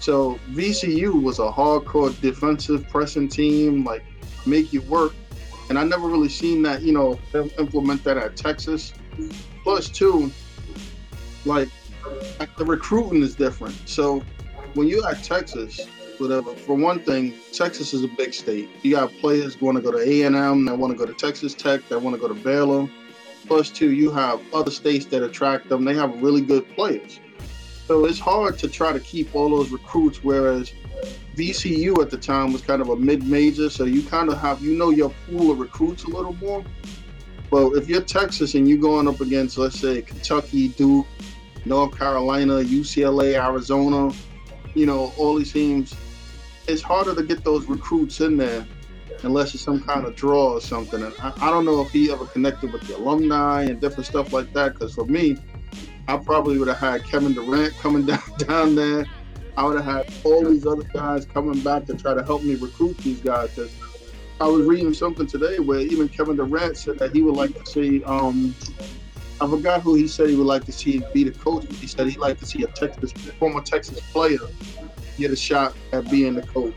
[0.00, 4.04] So VCU was a hardcore defensive pressing team, like
[4.46, 5.14] make you work.
[5.70, 7.18] And I never really seen that, you know,
[7.58, 8.92] implement that at Texas.
[9.62, 10.30] Plus, two,
[11.44, 11.68] like
[12.56, 13.74] the recruiting is different.
[13.88, 14.22] So
[14.74, 15.80] when you at Texas,
[16.18, 16.54] whatever.
[16.54, 18.68] For one thing, Texas is a big state.
[18.82, 21.14] You got players going to go to A and M, that want to go to
[21.14, 22.88] Texas Tech, that want to go to Baylor.
[23.46, 25.84] Plus, two, you have other states that attract them.
[25.84, 27.20] They have really good players.
[27.86, 30.24] So it's hard to try to keep all those recruits.
[30.24, 30.72] Whereas
[31.36, 34.74] VCU at the time was kind of a mid-major, so you kind of have you
[34.74, 36.64] know your pool of recruits a little more.
[37.50, 41.06] But if you're Texas and you're going up against, let's say, Kentucky, Duke,
[41.64, 44.14] North Carolina, UCLA, Arizona,
[44.74, 45.94] you know, all these teams,
[46.66, 48.66] it's harder to get those recruits in there
[49.24, 51.02] unless it's some kind of draw or something.
[51.02, 54.32] And I, I don't know if he ever connected with the alumni and different stuff
[54.32, 54.74] like that.
[54.74, 55.36] Because for me,
[56.08, 59.06] I probably would have had Kevin Durant coming down down there,
[59.56, 62.56] I would have had all these other guys coming back to try to help me
[62.56, 63.54] recruit these guys.
[63.54, 63.72] Cause
[64.40, 67.70] I was reading something today where even Kevin Durant said that he would like to
[67.70, 68.02] see.
[68.04, 68.54] Um,
[69.40, 71.66] I forgot who he said he would like to see be the coach.
[71.76, 74.38] He said he'd like to see a Texas former Texas player
[75.18, 76.74] get a shot at being the coach.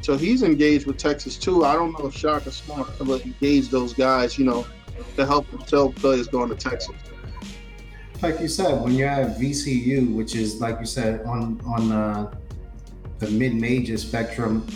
[0.00, 1.64] So he's engaged with Texas too.
[1.64, 4.66] I don't know if Shaka Smart ever engaged those guys, you know,
[5.16, 6.94] to help them sell players going to Texas.
[8.22, 12.34] Like you said, when you're at VCU, which is like you said on on uh,
[13.18, 14.66] the mid-major spectrum,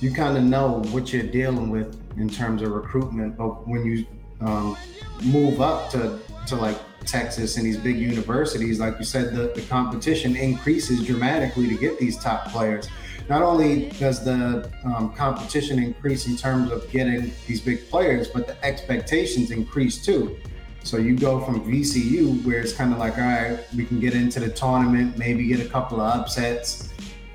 [0.00, 3.36] you kind of know what you're dealing with in terms of recruitment.
[3.36, 4.06] But when you
[4.40, 4.76] um,
[5.22, 9.62] move up to to like Texas and these big universities, like you said, the, the
[9.62, 12.88] competition increases dramatically to get these top players.
[13.28, 18.46] Not only does the um, competition increase in terms of getting these big players, but
[18.46, 20.38] the expectations increase too.
[20.82, 24.14] So you go from VCU, where it's kind of like, all right, we can get
[24.14, 26.88] into the tournament, maybe get a couple of upsets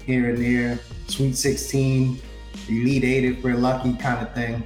[0.05, 2.19] here and there, Sweet 16,
[2.67, 4.63] Elite Eight if we're lucky, kind of thing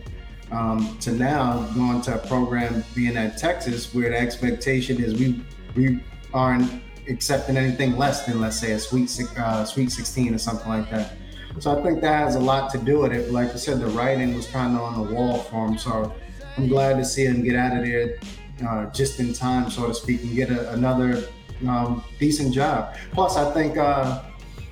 [0.52, 5.44] um, to now going to a program being at Texas where the expectation is we
[5.76, 6.00] we
[6.34, 10.90] aren't accepting anything less than let's say a sweet uh, sweet 16 or something like
[10.92, 11.14] that.
[11.60, 13.32] So I think that has a lot to do with it.
[13.32, 15.78] Like I said, the writing was kind of on the wall for him.
[15.78, 16.14] So
[16.56, 18.20] I'm glad to see him get out of there
[18.68, 21.28] uh, just in time, so to speak, and get a, another
[21.68, 22.96] um, decent job.
[23.12, 24.24] Plus, I think uh,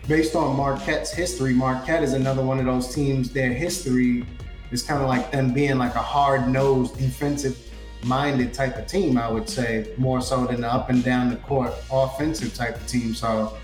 [0.07, 3.31] based on Marquette's history, Marquette is another one of those teams.
[3.31, 4.25] Their history
[4.71, 7.64] is kind of like them being like a hard nosed defensive
[8.05, 11.37] minded type of team, I would say, more so than the up and down the
[11.37, 13.13] court offensive type of team.
[13.13, 13.57] So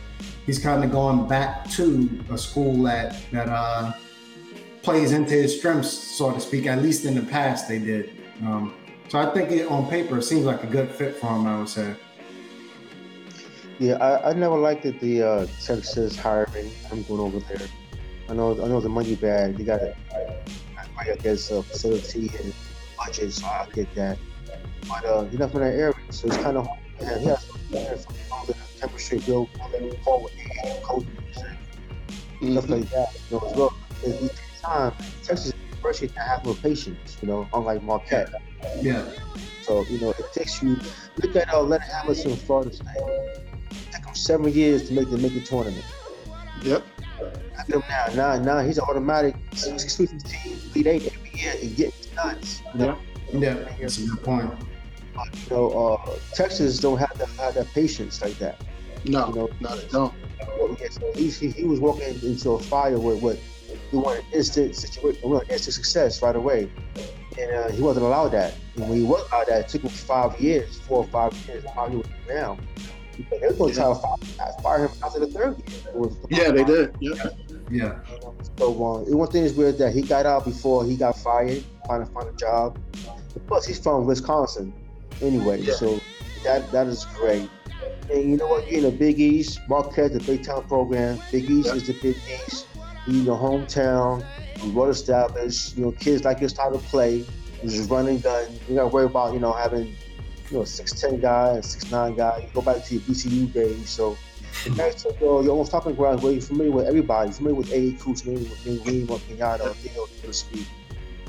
[0.45, 3.93] he's kind of going back to a school that that uh,
[4.81, 6.65] plays into his strengths, so to speak.
[6.65, 8.11] At least in the past, they did.
[8.41, 8.73] Um,
[9.07, 11.47] so I think it, on paper, it seems like a good fit for him.
[11.47, 11.95] I would say.
[13.79, 16.69] Yeah, I, I never liked it, the uh, Texas hiring.
[16.91, 17.67] I'm going over there.
[18.29, 19.57] I know I know the money bag.
[19.57, 19.95] They got it
[21.01, 22.53] I guess, a facility and
[22.97, 24.17] budget, so I get that.
[24.88, 26.79] But uh, he left in that area, so it's kind of hard.
[27.01, 28.05] Yeah, he has
[28.47, 29.49] the temperature built
[30.03, 30.32] forward
[30.63, 31.09] and coaching
[32.41, 33.13] and stuff like that.
[33.29, 33.73] You know, as well.
[34.03, 34.93] It takes time.
[35.23, 38.34] Texas University can have no patience, you know, unlike Marquette.
[38.82, 39.07] Yeah.
[39.61, 40.77] So, you know, it takes you,
[41.21, 42.88] look at uh, Leonard Hamilton, Florida State.
[42.97, 45.86] It took him seven years to make the make the tournament.
[46.63, 46.84] Yep.
[47.19, 47.84] Look at him
[48.15, 48.36] now.
[48.36, 52.61] Now, now he's an automatic six weeks team, lead eight every year and get nuts.
[52.73, 52.97] You know?
[53.32, 54.51] Yeah, yeah, that's a good point.
[55.16, 58.62] But, you know, uh, Texas don't have that, have that patience like that.
[59.05, 60.14] No, you know, not at all.
[61.16, 63.38] He, he, was walking into a fire with what
[63.89, 66.72] he wanted instant situation, instant success right away,
[67.39, 68.53] and uh, he wasn't allowed that.
[68.76, 71.64] And when he was allowed that, it took him five years, four or five years.
[71.74, 72.57] How he was now.
[73.30, 76.09] They were going to try to fire, fire him after the third year.
[76.30, 76.95] Yeah, they did.
[76.99, 77.30] Yeah.
[77.70, 77.99] Yeah.
[78.57, 82.05] So um, one thing is weird that he got out before he got fired, trying
[82.05, 82.78] to find a job.
[83.47, 84.74] Plus, he's from Wisconsin,
[85.22, 85.62] anyway.
[85.62, 85.74] Yeah.
[85.74, 85.99] So
[86.43, 87.49] that that is great.
[88.09, 88.68] And you know what?
[88.70, 89.59] You're in the Big East.
[89.68, 91.20] Marquette, the Big Town program.
[91.32, 91.76] Big East yeah.
[91.76, 92.68] is the Big East.
[93.07, 94.26] You're your hometown.
[94.64, 95.78] You're well established.
[95.78, 97.26] You know, kids like your style to play.
[97.64, 98.47] Just run and gun.
[98.68, 99.88] You got to worry about you know having
[100.49, 102.39] you know six ten guy and six nine guy.
[102.39, 103.89] You go back to your VCU days.
[103.89, 104.80] So mm-hmm.
[104.80, 107.30] Okay, so you're, you're almost talking grounds where you're familiar with everybody.
[107.30, 107.93] You're familiar with A.
[107.93, 110.68] Coach, familiar with Reem or Kenyatta, Theo, so to speak.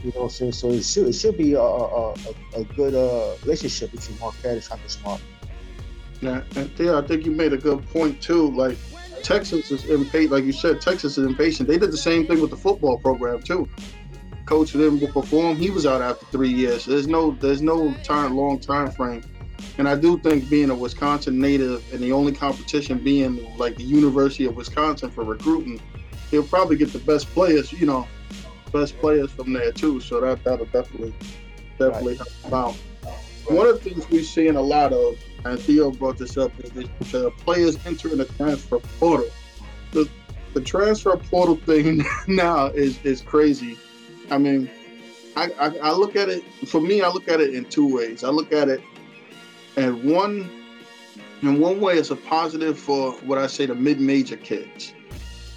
[0.02, 0.52] You know what I'm saying?
[0.52, 2.12] So it should, it should be a, a,
[2.56, 5.20] a, good uh, relationship between Marquette and Shaka Smart.
[6.20, 8.50] Yeah, and Theo, I think you made a good point too.
[8.50, 8.76] Like
[9.22, 11.68] Texas is impatient, like you said, Texas is impatient.
[11.68, 13.68] They did the same thing with the football program too.
[14.46, 16.84] Coach didn't perform; he was out after three years.
[16.84, 19.22] there's no, there's no time, long time frame
[19.78, 23.84] and I do think being a Wisconsin native and the only competition being like the
[23.84, 25.80] University of Wisconsin for recruiting,
[26.30, 28.06] he'll probably get the best players, you know,
[28.72, 30.00] best players from there too.
[30.00, 31.14] So that that'll definitely
[31.78, 32.28] definitely right.
[32.42, 32.76] help out.
[33.46, 36.70] One of the things we're seeing a lot of, and Theo brought this up, is
[36.70, 39.28] the players entering the transfer portal.
[39.92, 40.08] The
[40.54, 43.76] the transfer portal thing now is is crazy.
[44.30, 44.70] I mean,
[45.36, 47.02] I, I, I look at it for me.
[47.02, 48.24] I look at it in two ways.
[48.24, 48.80] I look at it
[49.76, 50.50] and one
[51.42, 54.94] in one way it's a positive for what I say the mid-major kids.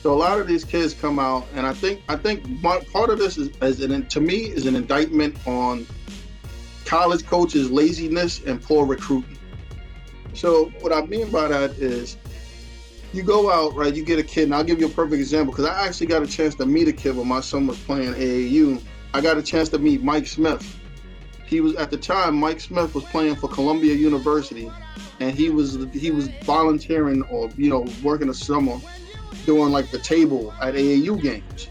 [0.05, 3.17] So a lot of these kids come out, and I think I think part of
[3.17, 5.87] this is, is an, to me is an indictment on
[6.85, 9.35] college coaches' laziness and poor recruiting.
[10.35, 12.17] So what I mean by that is
[13.13, 13.95] you go out, right?
[13.95, 16.21] You get a kid, and I'll give you a perfect example because I actually got
[16.21, 18.83] a chance to meet a kid when my son was playing AAU.
[19.15, 20.79] I got a chance to meet Mike Smith
[21.47, 24.71] he was at the time Mike Smith was playing for Columbia University,
[25.19, 28.79] and he was he was volunteering or you know working a summer
[29.45, 31.69] doing like the table at AAU games.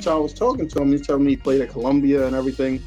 [0.00, 0.92] So I was talking to him.
[0.92, 2.82] He's telling me he played at Columbia and everything.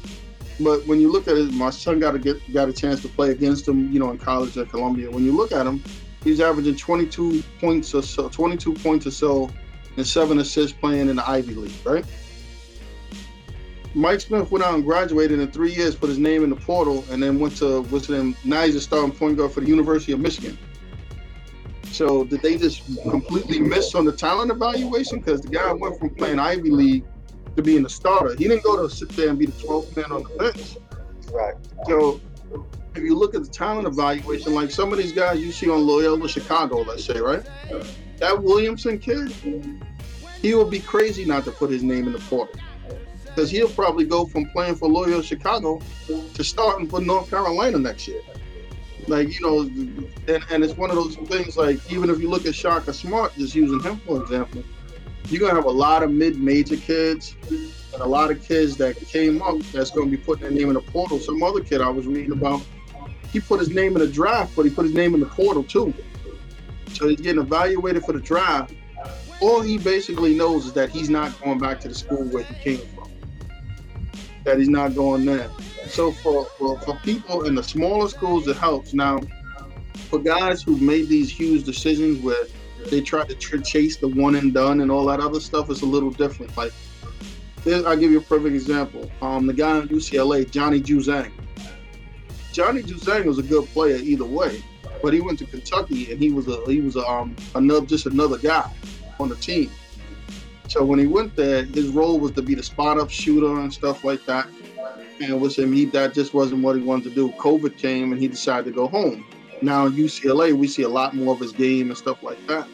[0.60, 3.08] But when you look at it, my son got to get got a chance to
[3.08, 5.10] play against him, you know, in college at Columbia.
[5.10, 5.82] When you look at him,
[6.24, 9.50] he's averaging 22 points or so, 22 points or so,
[9.96, 12.04] and seven assists playing in the Ivy League, right?
[13.94, 17.02] Mike Smith went out and graduated in three years, put his name in the portal,
[17.10, 18.36] and then went to what's his name?
[18.44, 20.58] Now he's a starting point guard for the University of Michigan.
[21.96, 25.18] So did they just completely miss on the talent evaluation?
[25.18, 27.04] Because the guy went from playing Ivy League
[27.56, 28.34] to being a starter.
[28.36, 30.76] He didn't go to sit there and be the 12th man on the bench.
[31.32, 31.54] Right.
[31.86, 32.20] So
[32.94, 35.86] if you look at the talent evaluation, like some of these guys you see on
[35.86, 37.42] Loyola Chicago, let's say, right?
[38.18, 39.32] That Williamson kid,
[40.42, 42.60] he would be crazy not to put his name in the portal.
[43.24, 45.80] Because he'll probably go from playing for Loyola Chicago
[46.34, 48.20] to starting for North Carolina next year.
[49.08, 52.46] Like, you know, and, and it's one of those things like even if you look
[52.46, 54.64] at Shaka Smart, just using him for example,
[55.28, 59.42] you're gonna have a lot of mid-major kids and a lot of kids that came
[59.42, 61.18] up that's gonna be putting their name in the portal.
[61.18, 62.62] Some other kid I was reading about,
[63.30, 65.62] he put his name in the draft, but he put his name in the portal
[65.62, 65.94] too.
[66.92, 68.72] So he's getting evaluated for the draft.
[69.40, 72.54] All he basically knows is that he's not going back to the school where he
[72.54, 73.10] came from.
[74.44, 75.50] That he's not going there.
[75.88, 78.92] So for, for, for people in the smaller schools, it helps.
[78.92, 79.20] Now,
[80.10, 82.44] for guys who made these huge decisions where
[82.90, 85.82] they try to tr- chase the one and done and all that other stuff, it's
[85.82, 86.56] a little different.
[86.56, 86.72] Like,
[87.66, 89.10] I'll give you a perfect example.
[89.22, 91.32] Um, the guy in UCLA, Johnny Juzang.
[92.52, 94.62] Johnny Juzang was a good player either way,
[95.02, 98.06] but he went to Kentucky and he was a he was a, um another just
[98.06, 98.70] another guy
[99.20, 99.70] on the team.
[100.68, 103.72] So when he went there, his role was to be the spot up shooter and
[103.72, 104.48] stuff like that
[105.20, 107.30] and with him, he that just wasn't what he wanted to do.
[107.32, 109.24] COVID came and he decided to go home.
[109.62, 112.68] Now in UCLA, we see a lot more of his game and stuff like that.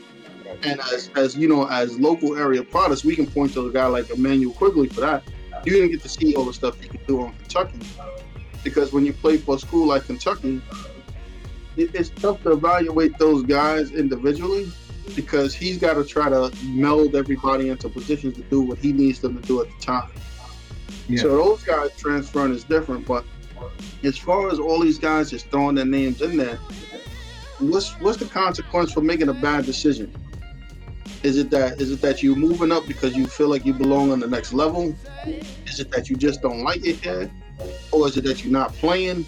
[0.65, 3.87] And as as you know, as local area products, we can point to a guy
[3.87, 5.23] like Immanuel Quickley for that.
[5.65, 7.79] You didn't get to see all the stuff he could do on Kentucky.
[8.65, 10.61] Because when you play for a school like Kentucky,
[11.77, 14.71] it, it's tough to evaluate those guys individually
[15.17, 19.21] because he's got to try to meld everybody into positions to do what he needs
[19.21, 20.11] them to do at the time.
[21.09, 21.23] Yeah.
[21.23, 23.07] So those guys transferring is different.
[23.07, 23.25] But
[24.03, 26.57] as far as all these guys just throwing their names in there,
[27.59, 30.13] what's what's the consequence for making a bad decision?
[31.23, 34.11] Is it that is it that you're moving up because you feel like you belong
[34.11, 34.95] on the next level?
[35.67, 37.31] Is it that you just don't like it here?
[37.93, 39.25] Or is it that you're not playing?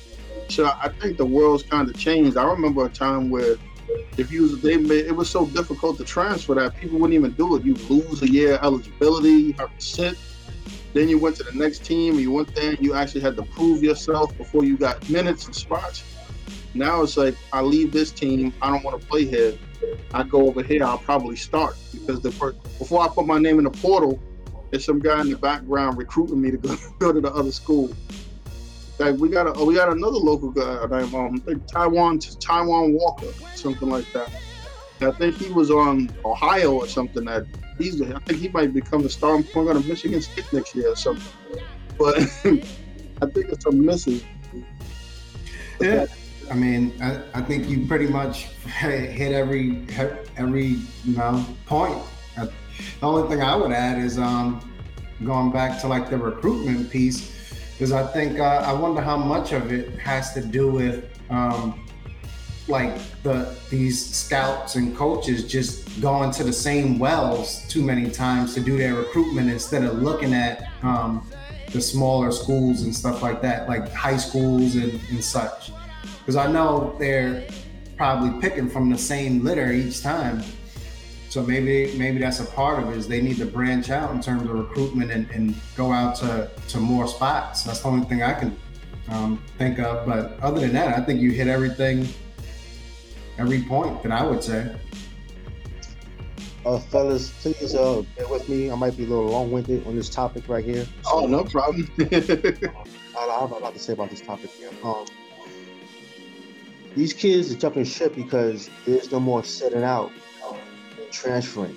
[0.49, 2.37] So I think the world's kind of changed.
[2.37, 3.57] I remember a time where
[4.17, 7.57] if you they made, it was so difficult to transfer that people wouldn't even do
[7.57, 7.65] it.
[7.65, 10.19] You lose a year eligibility, you have to sit.
[10.95, 13.83] Then you went to the next team, you went there, you actually had to prove
[13.83, 16.05] yourself before you got minutes and spots.
[16.73, 19.59] Now it's like I leave this team, I don't want to play here.
[20.15, 23.59] I go over here, I'll probably start because the first, before I put my name
[23.59, 24.21] in the portal,
[24.71, 27.91] there's some guy in the background recruiting me to go, go to the other school.
[29.01, 33.89] Like we got a we got another local guy named um, Taiwan Taiwan Walker, something
[33.89, 34.31] like that.
[35.01, 37.47] I think he was on Ohio or something that
[37.79, 40.91] he's I think he might become the starting point guard of Michigan State next year
[40.93, 41.33] or something.
[41.99, 42.19] But
[43.23, 44.25] I think it's a misses.
[45.81, 46.07] Yeah.
[46.51, 49.87] I mean, I, I think you pretty much hit every
[50.37, 52.03] every you know point.
[52.37, 54.61] The only thing I would add is um,
[55.25, 57.33] going back to like the recruitment piece,
[57.73, 61.84] because I think uh, I wonder how much of it has to do with um,
[62.67, 68.55] like the these scouts and coaches just going to the same wells too many times
[68.55, 71.29] to do their recruitment instead of looking at um,
[71.73, 75.73] the smaller schools and stuff like that, like high schools and, and such.
[76.21, 77.47] Because I know they're
[77.97, 80.43] probably picking from the same litter each time.
[81.29, 84.21] So maybe maybe that's a part of it is they need to branch out in
[84.21, 87.65] terms of recruitment and, and go out to, to more spots.
[87.65, 88.57] That's the only thing I can
[89.09, 90.07] um, think of.
[90.07, 92.07] But other than that, I think you hit everything
[93.39, 94.75] every point that I would say.
[96.65, 98.71] Uh, fellas, please uh, bear with me.
[98.71, 100.87] I might be a little long-winded on this topic right here.
[101.07, 101.91] Oh, no problem.
[102.01, 104.71] I, have a lot to say about this topic here.
[104.83, 105.05] Um,
[106.97, 110.11] these kids are jumping ship because there's no more setting out
[110.99, 111.77] and transferring.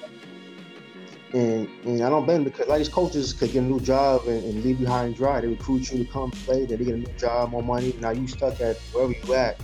[1.33, 3.65] And, and I don't blame them because a lot of these coaches could get a
[3.65, 5.41] new job and, and leave you high and dry.
[5.41, 7.93] They recruit you to come play, then they get a new job, more money.
[7.99, 9.59] Now you stuck at wherever you at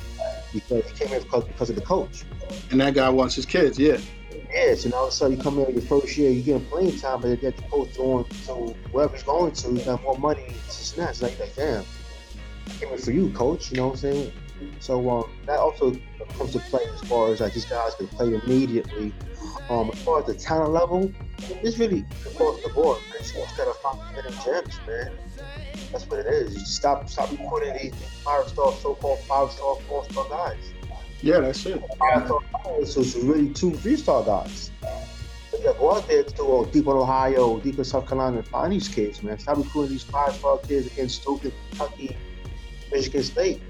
[0.53, 2.23] because he came here because, because of the coach.
[2.71, 3.97] And that guy wants his kids, yeah.
[4.49, 6.65] Yes, and all of a sudden you come in your first year, you get a
[6.65, 8.53] playing time, but that the coach going to
[8.91, 11.21] wherever he's going to, he's got more money to snatch.
[11.21, 11.83] Like, like damn,
[12.67, 13.71] I came here for you, coach.
[13.71, 14.33] You know what I'm saying?
[14.79, 15.95] So um, that also
[16.37, 19.13] comes to play as far as like these guys can play immediately.
[19.69, 21.11] Um, as far as the talent level,
[21.63, 22.99] it's really across the board.
[23.09, 23.23] Man.
[23.23, 25.11] You just gotta find hidden gems, man.
[25.93, 26.55] That's what it is.
[26.55, 27.93] You stop stop putting these
[28.25, 30.73] five star, so called five star, four star guys.
[31.21, 31.81] Yeah, that's it.
[31.99, 34.71] Five star guys, so it's really two, three star guys.
[35.51, 38.47] But yeah, go out there to uh, deep in Ohio, deep in South Carolina, and
[38.47, 39.37] find these kids, man.
[39.37, 42.17] Stop recruiting these five star kids against Stoughton, Kentucky,
[42.91, 43.61] Michigan State.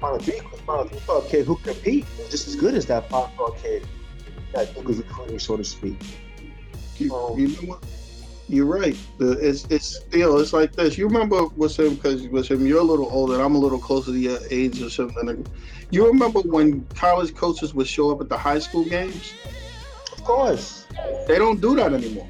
[0.00, 3.10] Find a three, find a three star kid who compete just as good as that
[3.10, 3.86] five star kid
[4.54, 6.00] that Duke is recruiting, so to speak.
[6.96, 7.84] You, Um, you know what?
[8.50, 8.96] You're right.
[9.20, 10.98] It's it's you know it's like this.
[10.98, 13.40] You remember with him because with him you're a little older.
[13.40, 15.46] I'm a little closer to your age or something.
[15.92, 19.34] You remember when college coaches would show up at the high school games?
[20.10, 20.84] Of course.
[21.28, 22.28] They don't do that anymore.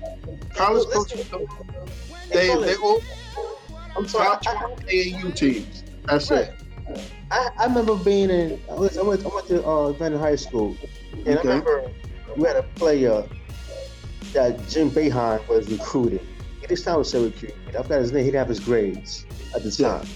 [0.55, 1.49] College coaches, don't-
[2.31, 3.01] they they all
[3.97, 4.29] I'm sorry.
[4.47, 5.85] I, I, AAU teams.
[6.05, 6.53] That's it.
[7.31, 8.61] I, I remember being in.
[8.71, 10.77] I went, I went, to uh, Brandon High School,
[11.25, 11.49] and I Okay.
[11.49, 11.91] remember
[12.37, 13.25] we had a player
[14.33, 16.27] that Jim Boeheim was recruiting.
[16.69, 17.57] He sound so recruiting.
[17.69, 18.25] I forgot his name.
[18.25, 20.07] He didn't have his grades at the time.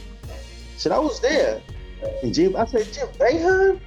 [0.76, 1.60] So I was there,
[2.22, 2.54] and Jim.
[2.56, 3.80] I said, Jim Boeheim.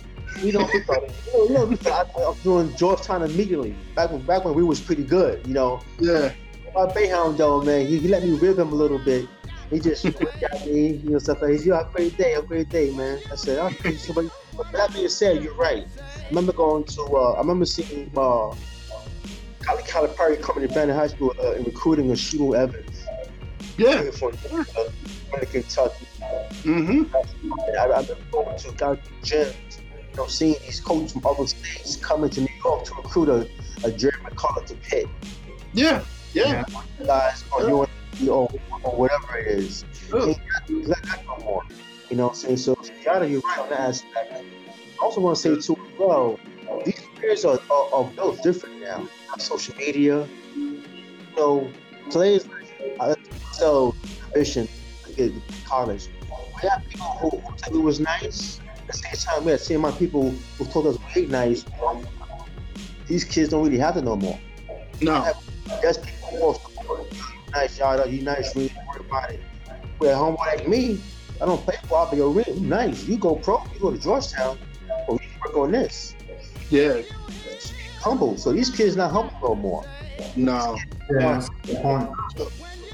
[0.44, 1.02] You know, we thought,
[1.34, 3.76] you know, you we thought I, I was doing Georgetown immediately.
[3.96, 5.46] Back when, back when we was pretty good.
[5.48, 6.32] You know, Yeah.
[6.76, 9.26] my Bayhound though, man, he, he let me rib him a little bit.
[9.72, 10.04] He just
[10.42, 11.54] got me, you know, stuff like that.
[11.54, 13.20] He's, yo, have a great day, have a great day, man.
[13.32, 14.30] I said, okay, somebody.
[14.56, 15.88] But that being said, you're right.
[15.98, 18.54] I remember going to, uh, I remember seeing uh,
[19.68, 23.06] Kali Calipari coming to Brandon High School uh, and recruiting a Shimo Evans
[23.78, 24.10] Yeah.
[24.12, 26.08] from uh, Kentucky.
[26.64, 27.14] Mm-hmm.
[27.14, 29.54] I, I remember going to guys gyms,
[30.12, 33.50] you know, seeing these coaches from other states coming to New York to recruit a,
[33.86, 35.08] a Jerry McCullough to Pitt.
[35.74, 36.02] Yeah.
[36.34, 36.64] Yeah.
[37.06, 37.88] guys on your
[38.30, 38.50] or,
[38.84, 39.84] or whatever it is.
[40.10, 40.30] Sure.
[40.30, 40.40] Ain't
[40.88, 41.64] got that no more.
[42.10, 42.58] You know what I'm saying?
[42.58, 44.34] So, you're right on that aspect.
[44.34, 46.40] I also want to say too as well,
[46.86, 49.08] these players are, are, are built different now.
[49.38, 50.82] Social media, you
[51.36, 51.70] know,
[52.10, 52.48] players
[53.00, 53.16] uh,
[53.52, 53.96] so
[54.28, 54.68] ambition
[55.18, 56.08] in college.
[56.62, 57.30] We have people who,
[57.72, 58.60] who it was nice.
[58.80, 61.66] At the same time, we have seen my people who told us we ain't nice.
[63.08, 64.40] These kids don't really have to know more.
[65.02, 65.32] No.
[65.82, 68.06] That's people who you nice, y'all.
[68.08, 69.42] You nice, really worry about it.
[69.98, 71.00] Where homeboy like me,
[71.42, 73.04] I don't play for but you're real nice.
[73.06, 74.58] You go pro, you go to Georgetown,
[75.08, 76.16] or you can work on this.
[76.70, 77.02] Yeah.
[78.02, 78.38] Humble.
[78.38, 79.86] So these kids not humble no more.
[80.36, 80.78] No.
[81.12, 81.50] Yeah, that's.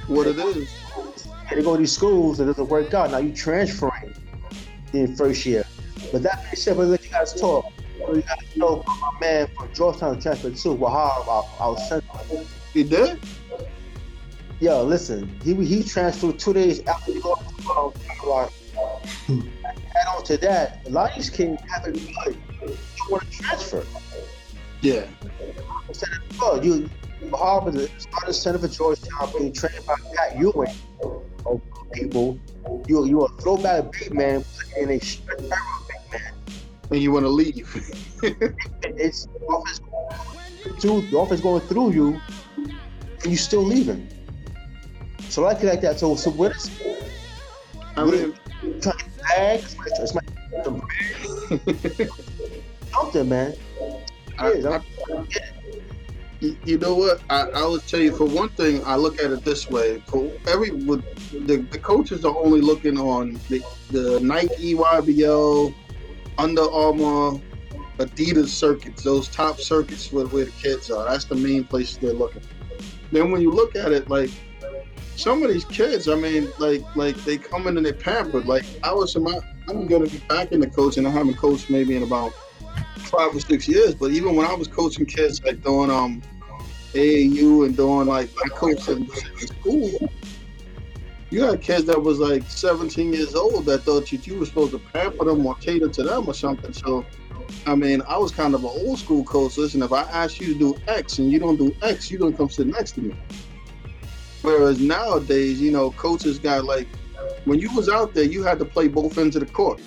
[0.08, 0.76] What it is.
[1.50, 3.12] And they go to these schools and it doesn't work out.
[3.12, 4.14] Now you transferring
[4.94, 5.64] in first year.
[6.12, 7.72] But that being said, but let you guys talk.
[8.00, 10.76] You guys know my man from Georgetown transferred too.
[10.76, 12.06] Wahab, our, our center.
[12.74, 13.20] He did?
[14.60, 18.52] Yo, listen, he he transferred two days after he got to Colorado.
[19.30, 22.78] Add on to that, a lot of these kids have it good.
[23.06, 23.86] You want to transfer.
[24.82, 25.08] Yeah.
[25.90, 26.04] Of,
[26.42, 26.90] oh, you,
[27.32, 30.74] Harvard is starting center for Georgetown, being trained by Pat Ewing
[31.46, 31.62] of
[31.94, 32.40] people.
[32.88, 34.44] You you a throwback big man
[34.78, 36.34] in a straight big man.
[36.92, 37.70] And you want to leave.
[38.84, 39.82] It's the offense
[40.82, 42.22] through the offense going through you,
[42.56, 44.08] and you still leaving.
[45.30, 46.00] So I like it like that.
[46.00, 46.70] So so what is
[47.98, 48.34] I mean,
[48.82, 49.14] trying to?
[49.36, 50.22] It's my
[52.94, 53.54] something, man.
[54.38, 54.82] I, I,
[56.66, 57.22] you know what?
[57.30, 60.32] I, I would tell you for one thing, I look at it this way: for
[60.48, 65.74] every the, the coaches are only looking on the, the Nike, EYBL,
[66.38, 67.40] Under Armour,
[68.00, 71.06] Adidas circuits, those top circuits where, where the kids are.
[71.06, 72.42] That's the main places they're looking.
[73.12, 74.32] Then when you look at it, like
[75.16, 78.46] some of these kids, I mean, like like they come in and they pampered.
[78.46, 79.40] Like I was, in my,
[79.70, 81.06] I'm gonna be back in the coaching.
[81.06, 82.34] I haven't coached maybe in about
[83.14, 83.94] five or six years.
[83.96, 86.22] But even when I was coaching kids, like doing um
[86.94, 89.08] AAU and doing like I coached in,
[89.38, 90.10] school,
[91.30, 94.72] you had kids that was like 17 years old that thought you, you were supposed
[94.72, 96.74] to pamper them or cater to them or something.
[96.74, 97.06] So,
[97.66, 99.58] I mean, I was kind of an old school coach.
[99.58, 102.38] Listen, if I ask you to do X and you don't do X, you're gonna
[102.38, 103.16] come sit next to me.
[104.42, 106.88] Whereas nowadays, you know, coaches got like
[107.46, 109.82] when you was out there, you had to play both ends of the court.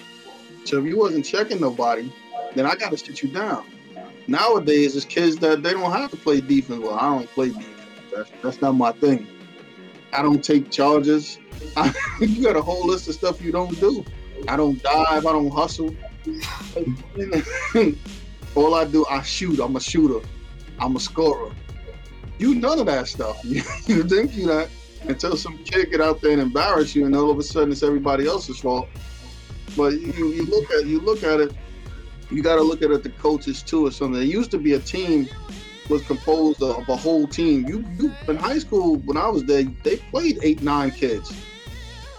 [0.64, 2.12] So if you wasn't checking nobody,
[2.57, 3.66] then I got to sit you down.
[4.28, 6.80] Nowadays, it's kids that they don't have to play defense.
[6.80, 7.68] Well, I don't play defense.
[8.14, 9.26] That's, that's not my thing.
[10.12, 11.38] I don't take charges.
[11.76, 14.04] I, you got a whole list of stuff you don't do.
[14.48, 15.26] I don't dive.
[15.26, 15.94] I don't hustle.
[18.54, 19.61] All I do, I shoot.
[19.61, 20.26] I'm a shooter.
[20.78, 21.52] I'm a scorer.
[22.38, 23.38] You none of that stuff.
[23.44, 24.68] You, you think you that
[25.02, 27.82] until some kid get out there and embarrass you, and all of a sudden it's
[27.82, 28.88] everybody else's fault.
[29.76, 31.54] But you, you look at you look at it,
[32.31, 34.20] you got to look at it at the coaches too or something.
[34.20, 35.29] It used to be a team
[35.89, 37.66] was composed of a whole team.
[37.66, 41.33] You, you in high school when I was there, they played eight nine kids.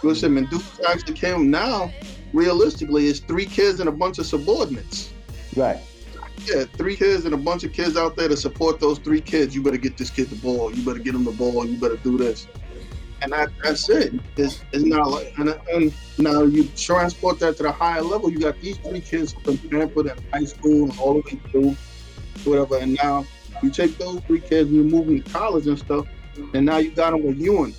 [0.03, 1.91] Listen, and dudes actually came now.
[2.33, 5.11] Realistically, it's three kids and a bunch of subordinates.
[5.55, 5.79] Right.
[6.45, 9.55] Yeah, three kids and a bunch of kids out there to support those three kids.
[9.55, 10.73] You better get this kid the ball.
[10.73, 11.65] You better get him the ball.
[11.65, 12.47] You better do this.
[13.21, 14.13] And that, that's it.
[14.35, 18.31] It's, it's not like, and, and now you transport that to the higher level.
[18.31, 21.75] You got these three kids from pampered in high school and all the way through,
[22.43, 22.77] whatever.
[22.77, 23.25] And now
[23.63, 26.07] you take those three kids and you move them to college and stuff,
[26.53, 27.73] and now you got them with Ewing.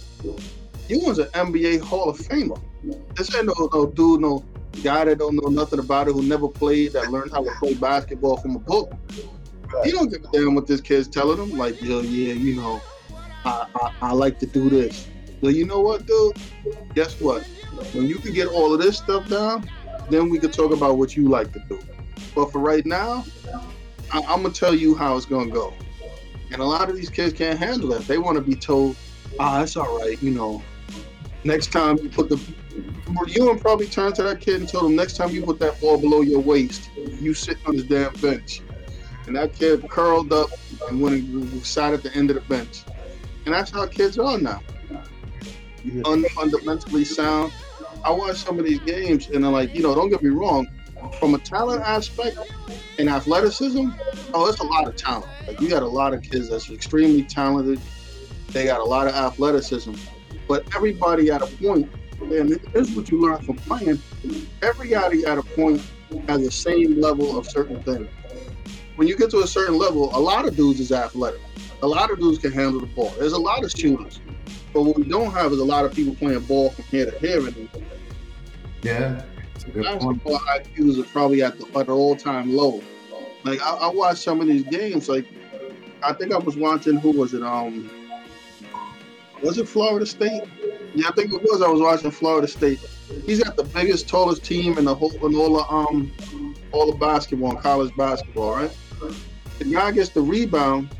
[0.89, 2.61] Ewing's an NBA Hall of Famer.
[3.14, 4.45] This ain't no, no dude, no
[4.82, 7.74] guy that don't know nothing about it, who never played, that learned how to play
[7.74, 8.93] basketball from a book.
[9.84, 11.59] He don't give a damn what this kid's telling him.
[11.59, 12.80] Like, yo, yeah, you know,
[13.45, 15.09] I, I, I like to do this.
[15.41, 16.36] But you know what, dude?
[16.95, 17.47] Guess what?
[17.93, 19.68] When you can get all of this stuff down,
[20.11, 21.80] then we can talk about what you like to do.
[22.34, 23.24] But for right now,
[24.12, 25.72] I, I'm gonna tell you how it's gonna go.
[26.51, 28.07] And a lot of these kids can't handle that.
[28.07, 28.97] They want to be told,
[29.39, 30.62] "Ah, it's all right," you know.
[31.45, 32.41] Next time you put the,
[33.26, 35.80] you and probably turn to that kid and told him, "Next time you put that
[35.80, 38.62] ball below your waist, you sit on this damn bench."
[39.26, 40.49] And that kid curled up
[40.89, 42.84] and went and sat at the end of the bench.
[43.45, 44.62] And that's how kids are now.
[45.85, 47.53] Unfundamentally sound.
[48.05, 50.66] I watch some of these games and I'm like, you know, don't get me wrong,
[51.18, 52.39] from a talent aspect
[52.99, 53.89] and athleticism,
[54.35, 55.31] oh, it's a lot of talent.
[55.47, 57.81] Like you got a lot of kids that's extremely talented.
[58.49, 59.95] They got a lot of athleticism,
[60.47, 64.01] but everybody at a point, and this is what you learn from playing.
[64.62, 65.83] Everybody at a point
[66.29, 68.09] has the same level of certain things.
[68.97, 71.41] When you get to a certain level, a lot of dudes is athletic.
[71.83, 73.14] A lot of dudes can handle the ball.
[73.18, 74.20] There's a lot of shooters.
[74.73, 77.19] But what we don't have is a lot of people playing ball from here to
[77.19, 77.69] here anymore.
[78.83, 79.25] Yeah.
[79.75, 82.83] Basketball IQs are probably at the at an all time low.
[83.45, 85.09] Like I, I watched some of these games.
[85.09, 85.27] Like
[86.03, 86.97] I think I was watching.
[86.97, 87.43] Who was it?
[87.43, 87.91] Um,
[89.43, 90.43] was it Florida State?
[90.95, 91.62] Yeah, I think it was.
[91.62, 92.81] I was watching Florida State.
[93.25, 96.99] He's got the biggest, tallest team in the whole in all the um all the
[96.99, 98.71] basketball, college basketball, right?
[99.59, 100.95] The guy gets the rebound.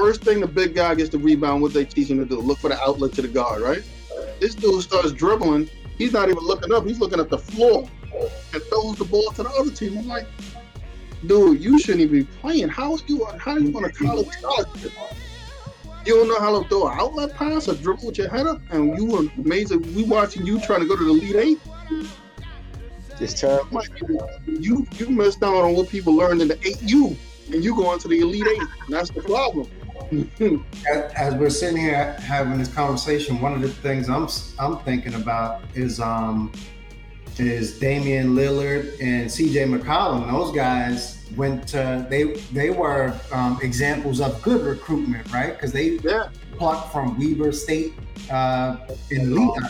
[0.00, 2.40] First thing the big guy gets the rebound, what they teach him to do?
[2.40, 3.82] Look for the outlet to the guard, right?
[4.40, 5.68] This dude starts dribbling.
[5.98, 6.86] He's not even looking up.
[6.86, 7.86] He's looking at the floor
[8.54, 9.98] and throws the ball to the other team.
[9.98, 10.26] I'm like,
[11.26, 12.70] dude, you shouldn't even be playing.
[12.70, 13.26] How are you?
[13.38, 14.92] How are you going to college scholarship?
[16.06, 18.62] You don't know how to throw an outlet pass or dribble with your head up,
[18.70, 19.82] and you were amazing.
[19.94, 21.60] We watching you trying to go to the Elite Eight.
[23.20, 23.82] It's terrible.
[24.46, 27.14] You you missed out on what people learned in the eight U,
[27.52, 28.62] and you go into the Elite Eight.
[28.86, 29.68] And that's the problem.
[30.12, 35.14] As, as we're sitting here having this conversation, one of the things I'm I'm thinking
[35.14, 36.52] about is um
[37.38, 40.30] is Damian Lillard and CJ McCollum.
[40.30, 45.54] Those guys went to they they were um, examples of good recruitment, right?
[45.54, 47.94] Because they Yeah, plucked from Weber State
[48.30, 48.76] uh,
[49.10, 49.68] in Lehigh,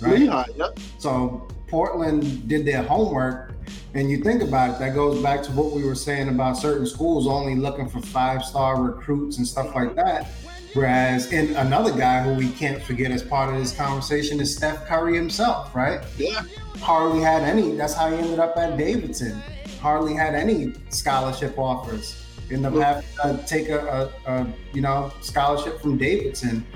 [0.00, 0.18] right?
[0.20, 0.44] Lehigh.
[0.56, 0.78] Yep.
[0.98, 3.54] So Portland did their homework,
[3.94, 6.84] and you think about it, that goes back to what we were saying about certain
[6.84, 10.26] schools only looking for five star recruits and stuff like that.
[10.74, 14.86] Whereas, and another guy who we can't forget as part of this conversation is Steph
[14.86, 16.00] Curry himself, right?
[16.16, 16.42] Yeah.
[16.80, 17.74] Hardly had any.
[17.74, 19.40] That's how he ended up at Davidson.
[19.80, 22.24] Hardly had any scholarship offers.
[22.50, 26.66] Ended up having to take a, a, a you know scholarship from Davidson.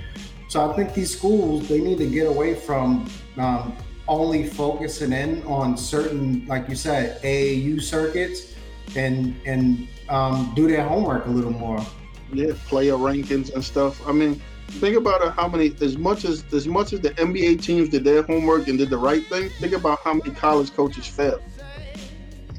[0.49, 3.76] So I think these schools they need to get away from um,
[4.09, 8.55] only focusing in on certain, like you said, AAU circuits,
[8.96, 11.84] and and um, do their homework a little more.
[12.32, 14.07] yeah, player rankings and stuff.
[14.07, 17.88] I mean, think about how many as much as as much as the NBA teams
[17.88, 21.42] did their homework and did the right thing, think about how many college coaches failed.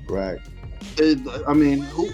[0.08, 0.40] Right.
[0.98, 2.08] It, I mean, who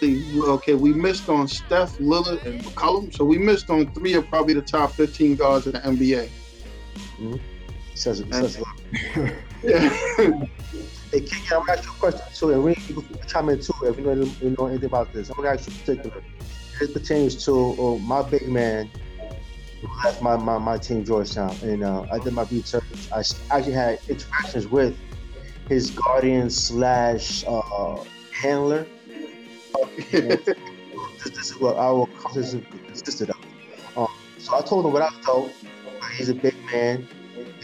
[0.00, 4.28] the, okay, we missed on Steph, Lillard, and McCollum, so we missed on three of
[4.28, 6.28] probably the top 15 guards in the NBA.
[7.98, 9.32] Says, says a lot.
[9.64, 9.88] Yeah.
[11.10, 13.72] Hey, King, I'm gonna ask you a question too, and we can chime in too
[13.82, 15.30] if you know, you know anything about this.
[15.30, 16.22] I'm gonna ask you particular.
[16.80, 18.88] It pertains to uh, my big man
[19.80, 22.84] who left my, my, my team Georgetown, and uh, I did my research.
[23.12, 24.96] I actually had interactions with
[25.68, 28.86] his guardian slash uh, handler.
[30.12, 30.44] this,
[31.24, 33.36] this is what our conversation consisted of.
[33.96, 35.52] Um, so I told him what I felt.
[36.16, 37.08] He's a big man.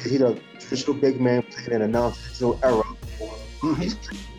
[0.05, 2.83] He's a traditional big man playing in a non-traditional era.
[3.79, 3.97] He's,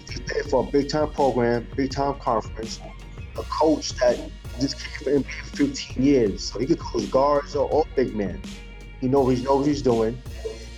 [0.09, 2.79] he's playing for a big time program, big time conference,
[3.37, 4.19] a coach that
[4.59, 6.43] just came for NBA for 15 years.
[6.43, 8.41] So he could coach guards or, all big men.
[9.01, 10.21] He knows he knows what he's doing.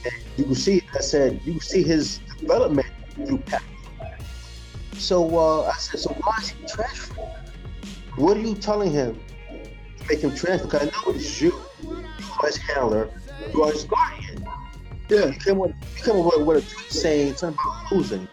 [0.05, 3.63] And you can see, I said, you can see his development through Pat.
[4.93, 7.29] So uh, I said, so why is he transferring?
[8.15, 9.19] What are you telling him
[9.99, 10.67] to make him transfer?
[10.67, 12.05] Because I know it's you, you
[12.41, 13.09] are his handler,
[13.53, 14.47] you are his guardian.
[15.09, 15.27] Yeah.
[15.27, 18.27] You came with, came with, with a tweet saying something about losing.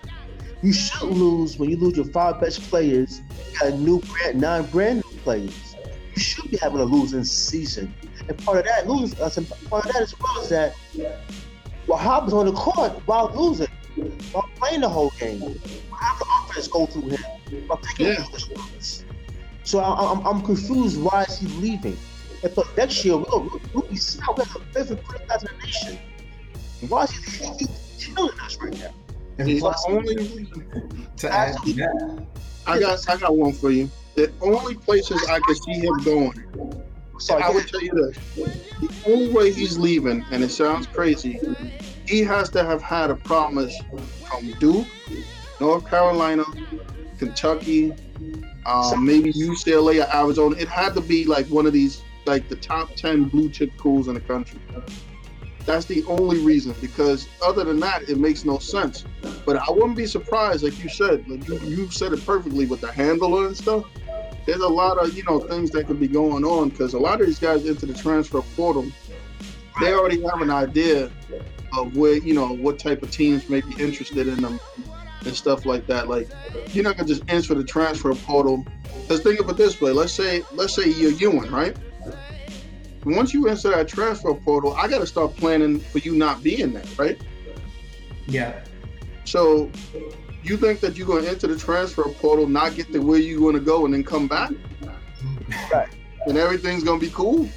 [0.62, 3.20] You should lose when you lose your five best players,
[3.52, 5.76] you got new brand, nine brand new players.
[6.14, 7.94] You should be having a losing season.
[8.28, 9.30] And part of that losing, uh,
[9.68, 10.74] part of that as well is that
[11.86, 13.68] Wahab was on the court while losing,
[14.32, 15.40] while playing the whole game.
[15.92, 17.22] How the offense go through him
[17.66, 18.24] while taking Yeah.
[18.24, 19.04] shots.
[19.64, 21.00] So I, I'm, I'm confused.
[21.00, 21.96] Why is he leaving?
[22.42, 24.38] And for next year, we'll, we'll be south.
[24.38, 25.98] We're the fifth and class in the nation.
[26.88, 27.68] Why is
[27.98, 28.90] killing us right now?
[29.38, 30.16] And The only
[31.16, 32.26] to add to that,
[32.66, 33.90] I got I got one for you.
[34.14, 36.44] The only places I could see him going
[37.18, 38.18] So I would tell you this:
[38.80, 41.40] the only way he's leaving, and it sounds crazy,
[42.06, 43.76] he has to have had a promise
[44.28, 44.86] from Duke,
[45.60, 46.44] North Carolina,
[47.18, 47.92] Kentucky,
[48.66, 50.56] um, maybe UCLA or Arizona.
[50.56, 54.08] It had to be like one of these, like the top ten blue chip schools
[54.08, 54.60] in the country.
[55.66, 59.04] That's the only reason, because other than that, it makes no sense.
[59.46, 62.80] But I wouldn't be surprised, like you said, like you, you said it perfectly with
[62.80, 63.84] the handler and stuff
[64.46, 67.20] there's a lot of you know things that could be going on because a lot
[67.20, 68.86] of these guys into the transfer portal,
[69.80, 71.10] they already have an idea
[71.76, 74.60] of where you know what type of teams may be interested in them
[75.24, 76.08] and stuff like that.
[76.08, 76.28] Like
[76.68, 78.64] you're not gonna just enter the transfer portal.
[79.08, 79.92] Let's think of it this way.
[79.92, 81.76] Let's say let's say you're Ewing, right?
[83.04, 86.72] Once you enter that transfer portal, I got to start planning for you not being
[86.72, 87.20] there, right?
[88.26, 88.60] yeah,
[89.24, 89.70] So
[90.42, 93.40] you think that you're going to enter the transfer portal, not get to where you're
[93.40, 94.50] going to go, and then come back,
[95.72, 95.88] Right.
[96.26, 97.48] and everything's going to be cool?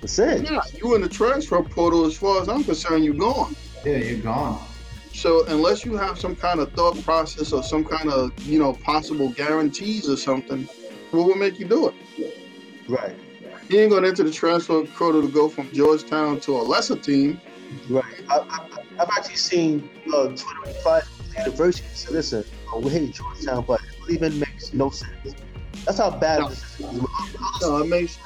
[0.00, 0.50] That's it.
[0.50, 2.04] Yeah, you in the transfer portal.
[2.06, 3.54] As far as I'm concerned, you're gone.
[3.84, 4.62] yeah, you're gone.
[5.12, 8.72] So unless you have some kind of thought process or some kind of you know
[8.72, 10.68] possible guarantees or something,
[11.10, 11.94] what would make you do it?
[12.88, 13.14] Right.
[13.68, 16.96] You ain't going to enter the transfer portal to go from Georgetown to a lesser
[16.96, 17.40] team.
[17.88, 18.04] Right.
[18.28, 18.68] I, I,
[19.00, 22.44] I've actually seen uh, Twitter replies from the university say, listen,
[22.74, 25.34] uh, we hate Georgetown, but leaving makes no sense.
[25.86, 26.48] That's how bad No.
[26.48, 27.02] this is.
[27.62, 28.18] No, it makes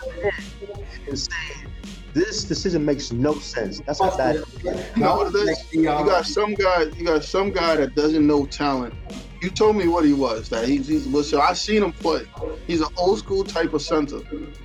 [1.08, 1.72] And saying
[2.14, 3.80] this decision makes no sense.
[3.86, 4.36] That's how bad.
[4.36, 4.64] it is.
[4.96, 5.72] You know what it is?
[5.72, 6.82] You got some guy.
[6.96, 8.94] You got some guy that doesn't know talent.
[9.40, 10.48] You told me what he was.
[10.48, 11.28] That he's he's.
[11.28, 12.26] So I seen him play.
[12.66, 14.20] He's an old school type of center.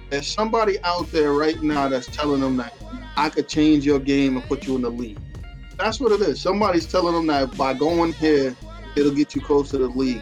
[0.09, 2.73] There's somebody out there right now that's telling him that
[3.15, 5.19] I could change your game and put you in the league.
[5.77, 6.41] That's what it is.
[6.41, 8.55] Somebody's telling him that by going here,
[8.95, 10.21] it'll get you close to the league.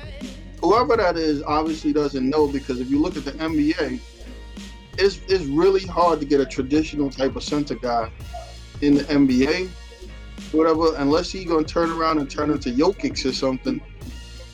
[0.61, 3.99] Whoever that is obviously doesn't know because if you look at the NBA,
[4.97, 8.11] it's it's really hard to get a traditional type of center guy
[8.81, 9.69] in the NBA
[10.51, 13.81] whatever, unless he gonna turn around and turn into Jokic or something,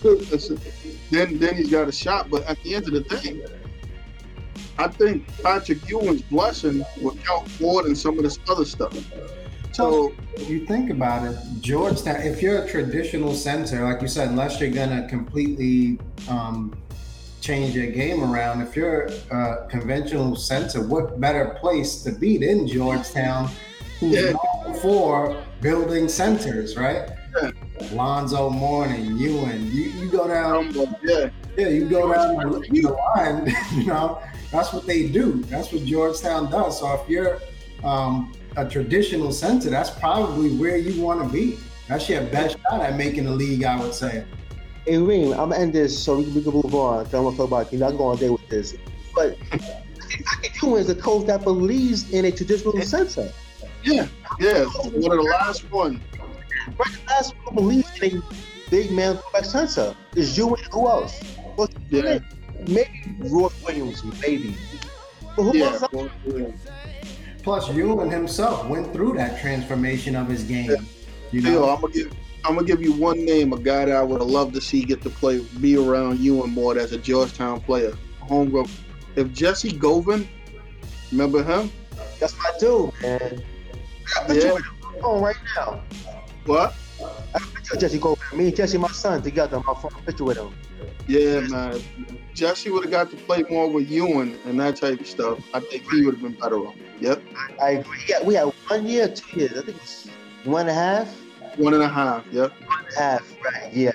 [0.01, 2.29] then then he's got a shot.
[2.29, 3.45] But at the end of the day,
[4.77, 8.93] I think Patrick Ewing's blessing will count more than some of this other stuff.
[9.73, 14.29] So If you think about it, Georgetown, if you're a traditional center, like you said,
[14.29, 16.75] unless you're going to completely um,
[17.41, 22.67] change your game around, if you're a conventional center, what better place to be than
[22.67, 23.49] Georgetown,
[23.99, 24.33] who's Yeah.
[24.33, 27.09] known for building centers, right?
[27.41, 27.51] Yeah.
[27.93, 32.89] Lonzo Mourning, Ewing, you, you go down, um, yeah, yeah, you go down the, the
[33.15, 34.19] line, you know,
[34.51, 35.43] that's what they do.
[35.43, 36.79] That's what Georgetown does.
[36.79, 37.39] So if you're
[37.83, 41.57] um, a traditional center, that's probably where you want to be.
[41.87, 44.25] That's your best shot at making the league, I would say.
[44.85, 47.05] Hey, Reem, I'm gonna end this so we, can- we can move on.
[47.05, 47.83] 'cause I want to talk about you.
[47.83, 48.75] I can go all day with this,
[49.13, 53.31] but Patrick Ewing is a coach that believes in a traditional center.
[53.83, 54.07] yeah,
[54.39, 54.63] yeah.
[54.65, 56.01] One of the last one.
[56.67, 60.65] Right, the last one who believes in a big man back center is you and
[60.71, 61.19] who else?
[61.55, 62.19] Well, Yeah.
[62.67, 62.89] maybe
[63.19, 64.55] Roy Williams, maybe.
[65.35, 66.53] But who Yeah, else?
[67.43, 70.85] Plus, Ewing himself went through that transformation of his game.
[71.31, 72.11] You Yo, know, I'm gonna give
[72.45, 74.83] I'm gonna give you one name, a guy that I would have loved to see
[74.85, 78.69] get to play, be around you and more as a Georgetown player, a homegrown.
[79.17, 80.27] If Jessie Govan,
[81.11, 81.69] remember him?
[82.19, 83.43] That's my dude, man.
[84.15, 84.53] I got a Yeah.
[84.53, 84.63] with
[85.03, 85.81] on right now.
[86.47, 86.73] What?
[86.99, 88.37] I got a picture of Jessie Govan.
[88.37, 89.59] Me and Jessie, my son, together.
[89.67, 90.53] My phone picture with him.
[91.07, 91.81] Yeah, man.
[92.33, 95.39] Jessie would have got to play more with Ewing and that type of stuff.
[95.53, 96.75] I think he would have been better off.
[96.99, 97.21] Yep,
[97.61, 97.99] I agree.
[98.09, 99.57] Yeah, we had one year, two years.
[99.57, 100.07] I think it's
[100.45, 101.15] one and a half.
[101.57, 102.25] one and a half.
[102.31, 103.73] Yep, One and a half, right?
[103.73, 103.91] Yeah.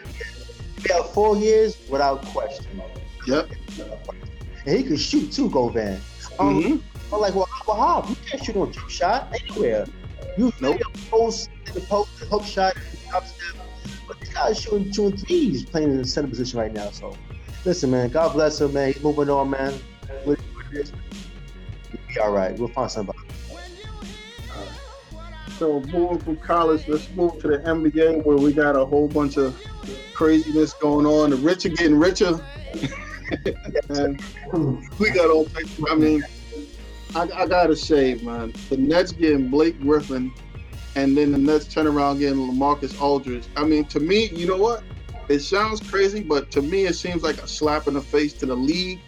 [0.85, 2.83] We had four years without question.
[3.27, 3.49] yep.
[4.67, 6.01] And he could shoot too, Govan.
[6.39, 6.77] Um, hmm
[7.15, 9.87] I'm like, well, Wahab, you can't shoot on jump shot anywhere.
[10.39, 10.81] You Nope.
[11.11, 12.75] post the post, the hook shot,
[13.09, 13.67] top step.
[14.07, 16.91] But this guy's shooting two and threes, playing in the center position right now.
[16.91, 17.17] So,
[17.65, 18.93] listen, man, God bless him, man.
[18.93, 19.75] He's moving on, man.
[20.27, 20.37] We'll
[20.71, 22.59] be all right.
[22.59, 23.19] We'll find somebody.
[25.59, 29.37] So moving from college, let's move to the NBA where we got a whole bunch
[29.37, 29.57] of
[30.13, 31.31] craziness going on.
[31.31, 32.45] The rich are getting richer.
[33.89, 34.21] and
[34.99, 35.81] we got all types.
[35.89, 36.25] I mean,
[37.15, 40.33] I, I, gotta say, man, the Nets getting Blake Griffin,
[40.95, 43.45] and then the Nets turn around getting LaMarcus Aldridge.
[43.57, 44.83] I mean, to me, you know what?
[45.29, 48.47] It sounds crazy, but to me, it seems like a slap in the face to
[48.47, 49.01] the league.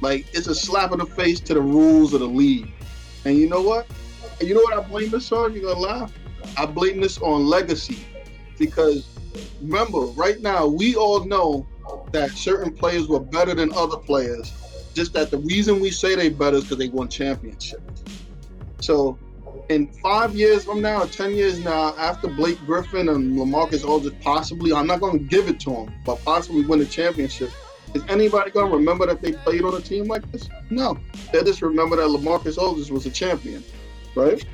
[0.00, 2.72] Like it's a slap in the face to the rules of the league.
[3.24, 3.86] And you know what?
[4.40, 5.52] you know what I blame this on?
[5.52, 6.12] You're gonna laugh.
[6.56, 7.98] I blame this on legacy
[8.56, 9.08] because
[9.60, 11.66] remember, right now we all know
[12.12, 14.52] that certain players were better than other players.
[14.94, 18.02] Just that the reason we say they better is because they won championships.
[18.80, 19.18] So
[19.68, 24.72] in five years from now, ten years now, after Blake Griffin and LaMarcus Aldridge possibly,
[24.72, 27.50] I'm not going to give it to them, but possibly win a championship.
[27.94, 30.48] Is anybody going to remember that they played on a team like this?
[30.70, 30.98] No.
[31.32, 33.64] They just remember that LaMarcus Aldridge was a champion
[34.18, 34.44] right?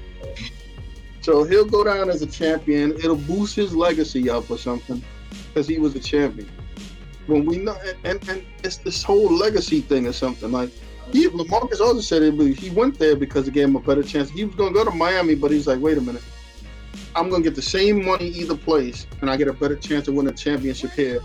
[1.22, 2.92] So he'll go down as a champion.
[2.92, 5.02] It'll boost his legacy up or something
[5.48, 6.50] because he was a champion.
[7.26, 10.70] When we know, and, and it's this whole legacy thing or something like.
[11.12, 14.02] He, LaMarcus also said it, but he went there because it gave him a better
[14.02, 14.30] chance.
[14.30, 16.22] He was to go to Miami, but he's like, wait a minute.
[17.16, 20.12] I'm to get the same money either place, and I get a better chance to
[20.12, 21.20] win a championship here,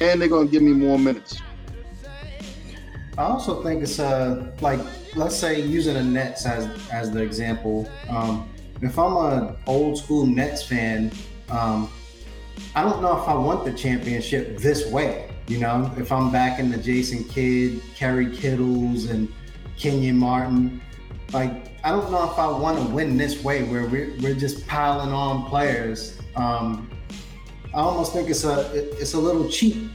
[0.00, 1.40] and they're to give me more minutes.
[3.16, 4.80] I also think it's uh like
[5.14, 7.88] let's say using the Nets as as the example.
[8.08, 8.48] Um,
[8.82, 11.12] if I'm an old school Nets fan,
[11.48, 11.90] um,
[12.74, 15.30] I don't know if I want the championship this way.
[15.46, 19.32] You know, if I'm back in the Jason Kidd, Kerry Kittles, and
[19.76, 20.80] Kenyon Martin,
[21.32, 24.66] like I don't know if I want to win this way where we're, we're just
[24.66, 26.18] piling on players.
[26.36, 26.90] Um,
[27.74, 29.90] I almost think it's a it's a little cheap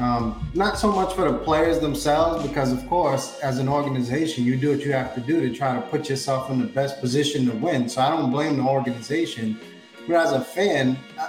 [0.00, 4.56] um, not so much for the players themselves, because of course, as an organization, you
[4.56, 7.44] do what you have to do to try to put yourself in the best position
[7.50, 7.86] to win.
[7.86, 9.60] So I don't blame the organization.
[10.08, 11.28] But as a fan, uh,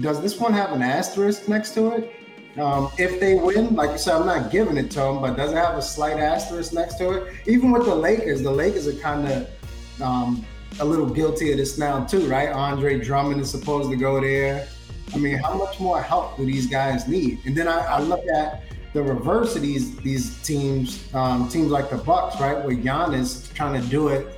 [0.00, 2.14] does this one have an asterisk next to it?
[2.58, 5.52] Um, if they win, like you said, I'm not giving it to them, but does
[5.52, 7.34] it have a slight asterisk next to it?
[7.46, 10.44] Even with the Lakers, the Lakers are kind of um,
[10.80, 12.48] a little guilty of this now too, right?
[12.48, 14.66] Andre Drummond is supposed to go there.
[15.14, 17.40] I mean, how much more help do these guys need?
[17.44, 18.62] And then I, I look at
[18.92, 23.80] the reverse of these these teams, um, teams like the Bucks, right, where Giannis trying
[23.80, 24.37] to do it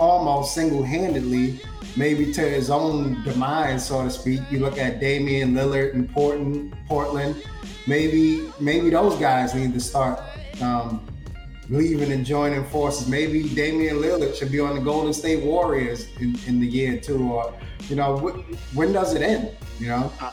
[0.00, 1.60] almost single-handedly,
[1.96, 4.40] maybe to his own demise, so to speak.
[4.50, 7.36] You look at Damian Lillard in Portland, Portland.
[7.86, 10.20] Maybe maybe those guys need to start
[10.60, 11.06] um,
[11.68, 13.08] leaving and joining forces.
[13.08, 17.32] Maybe Damian Lillard should be on the Golden State Warriors in, in the year two,
[17.32, 17.54] or
[17.88, 18.18] you know,
[18.74, 19.50] when does it end?
[19.78, 20.32] You know, I,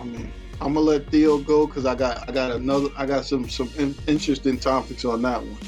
[0.00, 3.24] I mean, I'm gonna let Theo go because I got I got another I got
[3.24, 5.58] some some in, interesting topics on that one.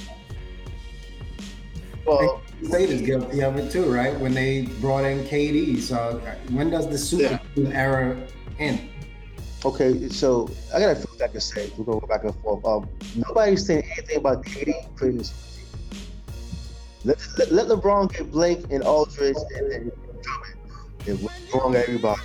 [2.05, 4.19] Well, State is guilty of it too, right?
[4.21, 5.81] When they brought in KD.
[5.81, 7.69] So when does the super yeah.
[7.71, 8.17] era
[8.59, 8.89] end?
[9.65, 11.73] Okay, so I got a few things I can say.
[11.77, 12.65] We're gonna go back and forth.
[12.65, 15.33] Um, nobody's saying anything about KD.
[17.05, 19.93] Let, let, let LeBron get Blake and Aldridge and, and
[20.23, 20.55] Drummond
[21.07, 22.23] and LeBron everybody.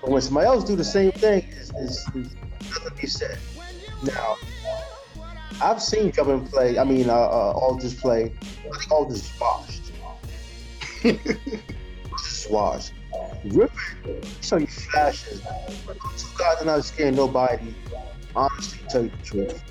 [0.00, 2.30] But when somebody else do the same thing, is, is, nothing
[2.84, 3.38] to be said.
[4.02, 4.36] Now,
[5.62, 6.78] I've seen Drummond play.
[6.78, 8.32] I mean, uh, uh, Aldridge play.
[8.42, 9.92] I think Aldridge is washed.
[12.18, 12.92] just washed.
[13.48, 15.40] Griffin, show you flashes.
[15.40, 17.74] Two guys are not scaring nobody.
[18.34, 19.64] Honestly, to tell you the truth.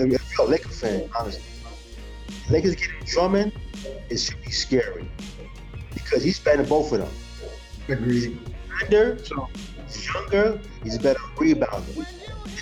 [0.00, 1.42] If you're a Laker fan, honestly,
[2.48, 3.52] Lakers getting Drummond,
[4.08, 5.10] it should be scary
[5.92, 7.10] because he's better than both of them.
[7.88, 8.38] Agreed
[8.78, 9.18] defender,
[9.86, 12.06] he's younger, he's a better rebounder.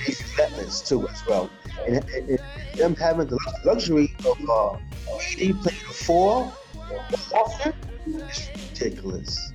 [0.05, 1.51] He's relentless too as well.
[1.87, 2.39] And, and, and
[2.75, 4.79] them having the luxury of uh,
[5.35, 6.53] playing a four
[7.35, 7.73] often
[8.07, 9.53] is ridiculous.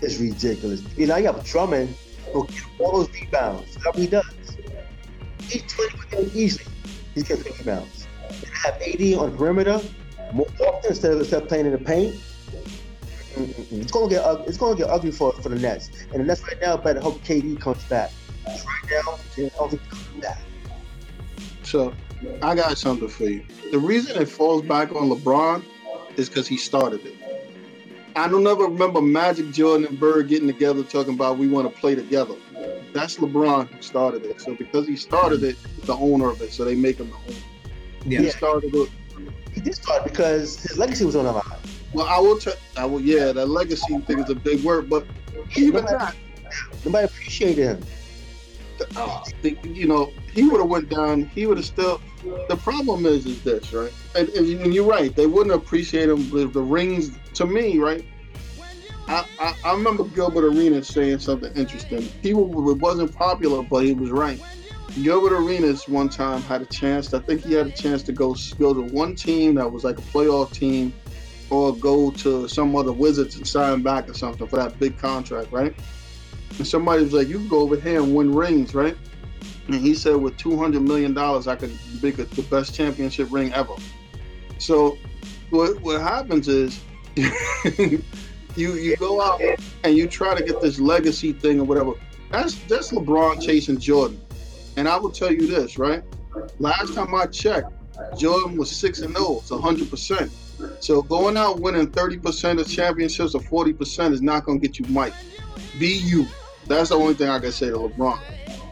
[0.00, 0.82] It's ridiculous.
[0.96, 1.94] You know, you have Drummond
[2.32, 3.74] who get all those rebounds.
[3.74, 4.24] That's what he does.
[5.42, 6.72] He's 20 with them easily.
[7.14, 8.06] He's getting rebounds.
[8.28, 9.80] And have AD on perimeter
[10.32, 12.16] more often instead of, instead of playing in the paint
[13.34, 13.82] Mm-mm-mm.
[13.82, 14.46] It's gonna get ugly.
[14.46, 17.20] It's gonna get ugly for for the Nets, and the Nets right now better hope
[17.24, 18.12] KD comes back.
[18.46, 20.38] Right now, they don't think coming back.
[21.74, 21.92] So,
[22.40, 23.44] I got something for you.
[23.72, 25.64] The reason it falls back on LeBron
[26.16, 27.16] is because he started it.
[28.14, 31.80] I don't ever remember Magic Jordan and Bird getting together talking about we want to
[31.80, 32.36] play together.
[32.92, 34.40] That's LeBron who started it.
[34.40, 37.40] So because he started it, the owner of it, so they make him the owner.
[38.04, 38.20] Yeah.
[38.20, 38.90] He started it.
[39.52, 41.42] He did start because his legacy was on the line.
[41.92, 42.38] Well, I will.
[42.38, 43.00] T- I will.
[43.00, 45.08] Yeah, that legacy thing is a big word, but
[45.56, 46.14] Even that,
[46.84, 47.84] Nobody appreciated him.
[48.96, 51.24] Uh, the- you know, he would have went down.
[51.26, 52.00] He would have still.
[52.48, 53.92] The problem is, is this right?
[54.14, 55.14] And, and you- and you're right.
[55.14, 57.10] They wouldn't appreciate him with the rings.
[57.34, 58.04] To me, right?
[59.08, 62.08] I, I, I remember Gilbert Arenas saying something interesting.
[62.22, 64.40] He wasn't popular, but he was right.
[65.02, 67.12] Gilbert Arenas one time had a chance.
[67.12, 69.98] I think he had a chance to go go to one team that was like
[69.98, 70.94] a playoff team,
[71.50, 75.50] or go to some other Wizards and sign back or something for that big contract,
[75.52, 75.74] right?
[76.58, 78.96] And somebody was like, "You can go over here and win rings, right?"
[79.66, 83.28] And he said, "With two hundred million dollars, I could make it the best championship
[83.30, 83.74] ring ever."
[84.58, 84.96] So,
[85.50, 86.80] what what happens is,
[87.16, 88.02] you
[88.56, 89.40] you go out
[89.82, 91.92] and you try to get this legacy thing or whatever.
[92.30, 94.20] That's that's LeBron chasing Jordan.
[94.76, 96.02] And I will tell you this, right?
[96.58, 97.70] Last time I checked,
[98.18, 99.38] Jordan was six and zero.
[99.38, 100.30] It's hundred percent.
[100.80, 104.66] So going out winning thirty percent of championships or forty percent is not going to
[104.66, 105.14] get you Mike.
[105.78, 106.26] Be you.
[106.66, 108.18] That's the only thing I can say to LeBron.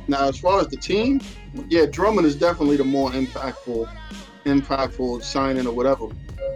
[0.08, 1.20] Now, as far as the team,
[1.68, 3.88] yeah, Drummond is definitely the more impactful,
[4.44, 6.06] impactful signing or whatever.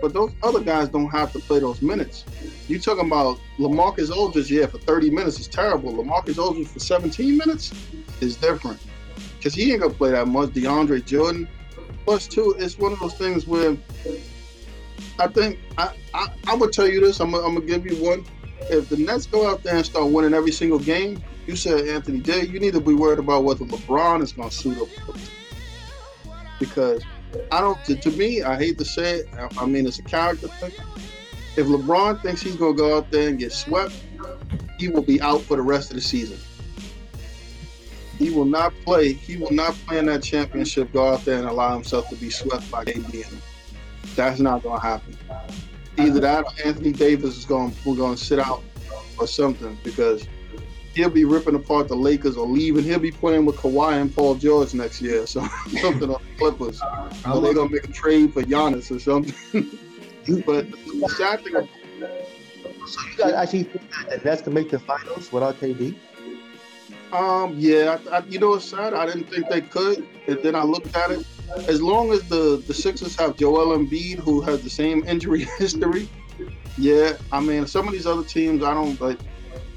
[0.01, 2.25] But those other guys don't have to play those minutes.
[2.69, 4.51] You talking about Lamarcus Aldridge?
[4.51, 5.93] Yeah, for 30 minutes is terrible.
[5.93, 7.73] Lamarcus Aldridge for 17 minutes
[8.21, 8.81] is different
[9.39, 10.51] because he ain't gonna play that much.
[10.51, 11.49] DeAndre Jordan.
[12.29, 13.77] two, it's one of those things where
[15.19, 17.21] I think I I, I would tell you this.
[17.21, 18.25] I'm I'm gonna give you one.
[18.63, 22.21] If the Nets go out there and start winning every single game, you said Anthony
[22.21, 24.89] Day, you need to be worried about whether LeBron is gonna suit up.
[26.59, 27.03] Because
[27.53, 27.83] I don't.
[27.85, 29.27] To, to me, I hate to say it.
[29.35, 30.73] I, I mean, it's a character thing.
[31.57, 33.95] If LeBron thinks he's gonna go out there and get swept,
[34.79, 36.39] he will be out for the rest of the season.
[38.19, 39.13] He will not play.
[39.13, 40.93] He will not play in that championship.
[40.93, 43.27] Go out there and allow himself to be swept by KD.
[44.15, 45.17] That's not gonna happen.
[45.99, 47.75] Either that or Anthony Davis is going.
[47.85, 48.63] We're gonna sit out
[49.19, 50.27] or something because
[50.95, 52.85] he'll be ripping apart the Lakers or leaving.
[52.85, 55.27] He'll be playing with Kawhi and Paul George next year.
[55.27, 55.41] So
[55.81, 56.81] something on the Clippers.
[56.83, 59.35] I Or they're gonna make a trade for Giannis or something.
[60.47, 61.53] but the sad thing
[62.87, 65.95] So you guys actually think that the Nets can make the finals without KD?
[67.13, 68.93] Um, yeah, I, I, you know what's sad?
[68.93, 71.25] I didn't think they could, and then I looked at it.
[71.69, 76.09] As long as the the Sixers have Joel Embiid, who has the same injury history,
[76.79, 77.15] yeah.
[77.33, 79.19] I mean, some of these other teams, I don't like.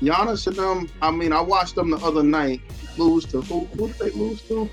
[0.02, 0.90] Giannis and them.
[1.02, 2.62] I mean, I watched them the other night
[2.98, 3.66] lose to who?
[3.78, 4.70] Who did they lose to?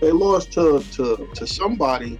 [0.00, 2.18] They lost to to to somebody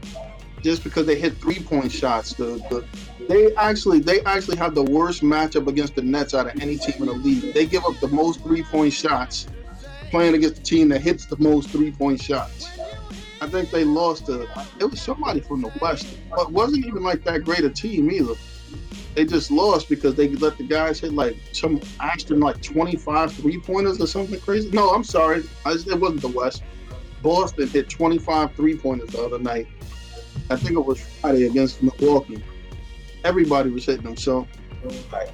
[0.63, 2.33] just because they hit three point shots.
[2.33, 2.85] The, the
[3.29, 6.95] they actually they actually have the worst matchup against the Nets out of any team
[7.01, 7.53] in the league.
[7.55, 9.47] They give up the most three point shots
[10.11, 12.69] playing against the team that hits the most three point shots.
[13.45, 14.49] I think they lost to
[14.81, 18.33] it was somebody from the West, but wasn't even like that great a team either.
[19.15, 23.61] They just lost because they let the guys hit like some Ashton like 25 three
[23.61, 24.71] pointers or something crazy.
[24.71, 26.63] No, I'm sorry, I, it wasn't the West.
[27.23, 29.69] Boston hit 25 three pointers the other night.
[30.49, 32.43] I think it was Friday against Milwaukee.
[33.25, 34.17] Everybody was hitting them.
[34.17, 34.49] So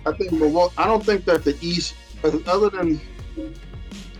[0.05, 0.75] I think Milwaukee.
[0.79, 1.95] I don't think that the East,
[2.25, 3.01] other than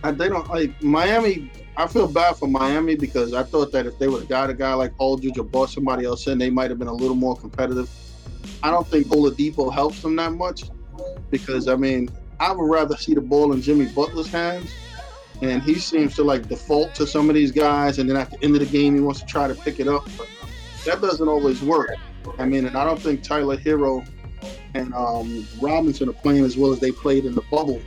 [0.03, 1.51] I, they don't like Miami.
[1.77, 4.53] I feel bad for Miami because I thought that if they would have got a
[4.53, 7.35] guy like Aldridge or bought somebody else in, they might have been a little more
[7.35, 7.89] competitive.
[8.63, 10.63] I don't think Oladipo helps them that much
[11.29, 14.71] because I mean I would rather see the ball in Jimmy Butler's hands,
[15.41, 18.43] and he seems to like default to some of these guys, and then at the
[18.43, 20.27] end of the game he wants to try to pick it up, but
[20.85, 21.95] that doesn't always work.
[22.37, 24.07] I mean, and I don't think Tyler Herro
[24.73, 27.81] and um, Robinson are playing as well as they played in the bubble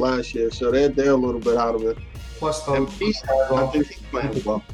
[0.00, 1.96] last year, so they're they're a little bit out of it.
[2.38, 4.64] plus those I think he's playing well.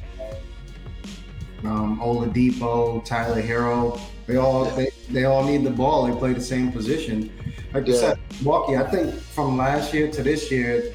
[1.64, 6.06] um, Oladipo, Tyler Herro, they all they, they all need the ball.
[6.06, 7.30] They play the same position.
[7.74, 8.00] Like you Yeah.
[8.00, 8.76] said, Milwaukee.
[8.76, 10.92] I think from last year to this year,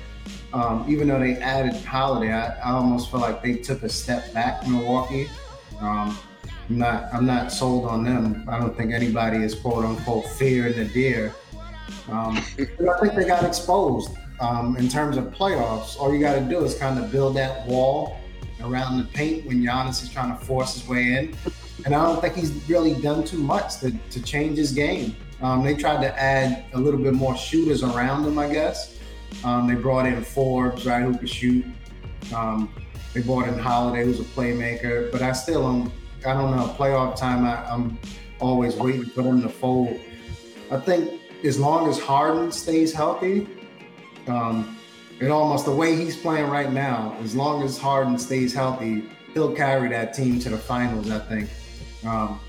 [0.54, 4.34] um, even though they added Holiday, I, I almost feel like they took a step
[4.34, 4.68] back.
[4.68, 5.28] Milwaukee.
[5.80, 6.18] Um,
[6.70, 8.46] I'm not I'm not sold on them.
[8.50, 11.34] I don't think anybody is quote unquote fearing the deer.
[12.10, 12.44] Um, I
[13.00, 15.98] think they got exposed um, in terms of playoffs.
[16.00, 18.18] All you got to do is kind of build that wall
[18.64, 21.36] around the paint when Giannis is trying to force his way in.
[21.86, 25.16] And I don't think he's really done too much to, to change his game.
[25.42, 29.00] Um, they tried to add a little bit more shooters around him, I guess.
[29.44, 31.66] Um, they brought in Forbes, right, who could shoot.
[32.36, 32.72] Um,
[33.14, 35.12] they brought in Holiday, who's a playmaker.
[35.12, 35.92] But I still, um,
[36.26, 37.98] I don't know, playoff time, I, I'm
[38.40, 40.00] always waiting for them to fold.
[40.70, 43.48] I think as long as Harden stays healthy,
[44.28, 44.78] um,
[45.20, 49.04] and almost the way he's playing right now, as long as Harden stays healthy,
[49.34, 51.10] he'll carry that team to the finals.
[51.10, 51.50] I think.
[52.06, 52.40] Um,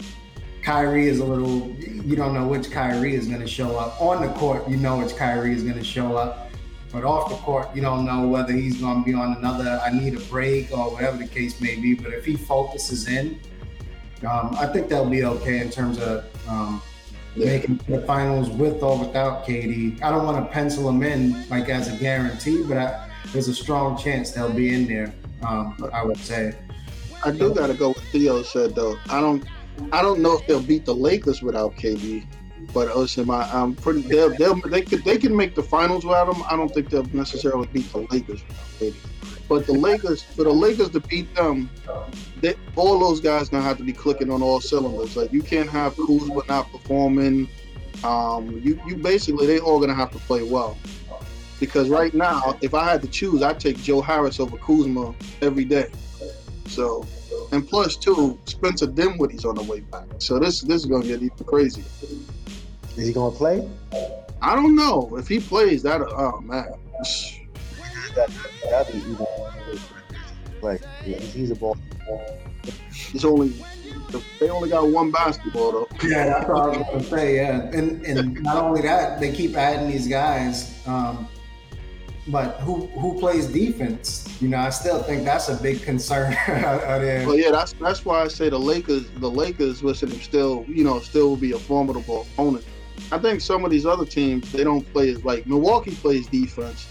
[0.62, 1.68] Kyrie is a little.
[1.80, 4.68] You don't know which Kyrie is going to show up on the court.
[4.68, 6.50] You know which Kyrie is going to show up,
[6.92, 9.80] but off the court, you don't know whether he's going to be on another.
[9.84, 11.94] I need a break or whatever the case may be.
[11.94, 13.40] But if he focuses in,
[14.24, 16.80] um, I think that'll be okay in terms of um,
[17.36, 17.46] yeah.
[17.46, 20.02] making the finals with or without KD.
[20.02, 23.54] I don't want to pencil them in like as a guarantee, but I, there's a
[23.54, 25.12] strong chance they'll be in there.
[25.42, 26.54] Um, I would say.
[27.24, 28.96] I do got to go with Theo said though.
[29.08, 29.44] I don't,
[29.92, 32.26] I don't know if they'll beat the Lakers without KD,
[32.72, 34.02] but listen, I, I'm pretty.
[34.02, 36.42] They'll, they'll, they could, they can make the finals without him.
[36.48, 38.94] I don't think they'll necessarily beat the Lakers without KD.
[39.52, 41.68] But the Lakers, for the Lakers to beat them,
[42.40, 45.14] they, all those guys gonna have to be clicking on all cylinders.
[45.14, 47.50] Like you can't have Kuzma not performing.
[48.02, 50.78] Um, you you basically they all gonna have to play well.
[51.60, 55.66] Because right now, if I had to choose, I'd take Joe Harris over Kuzma every
[55.66, 55.90] day.
[56.68, 57.06] So,
[57.52, 60.06] and plus two, Spencer Dinwiddie's on the way back.
[60.16, 61.84] So this this is gonna get even crazy.
[62.96, 63.68] Is he gonna play?
[64.40, 65.82] I don't know if he plays.
[65.82, 66.72] That oh man.
[68.14, 68.30] That,
[68.68, 69.26] that'd be even
[70.60, 71.76] like he's a ball.
[73.14, 73.52] It's only
[74.38, 75.88] they only got one basketball though.
[76.02, 77.36] Yeah, that's what I was gonna say.
[77.36, 80.86] Yeah, and and not only that, they keep adding these guys.
[80.86, 81.28] Um,
[82.28, 84.28] but who who plays defense?
[84.40, 86.36] You know, I still think that's a big concern.
[86.48, 91.00] well, yeah, that's that's why I say the Lakers, the Lakers, listen, still, you know,
[91.00, 92.64] still will be a formidable opponent.
[93.10, 96.86] I think some of these other teams they don't play as like Milwaukee plays defense.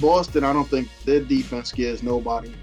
[0.00, 2.54] Boston, I don't think their defense scares nobody.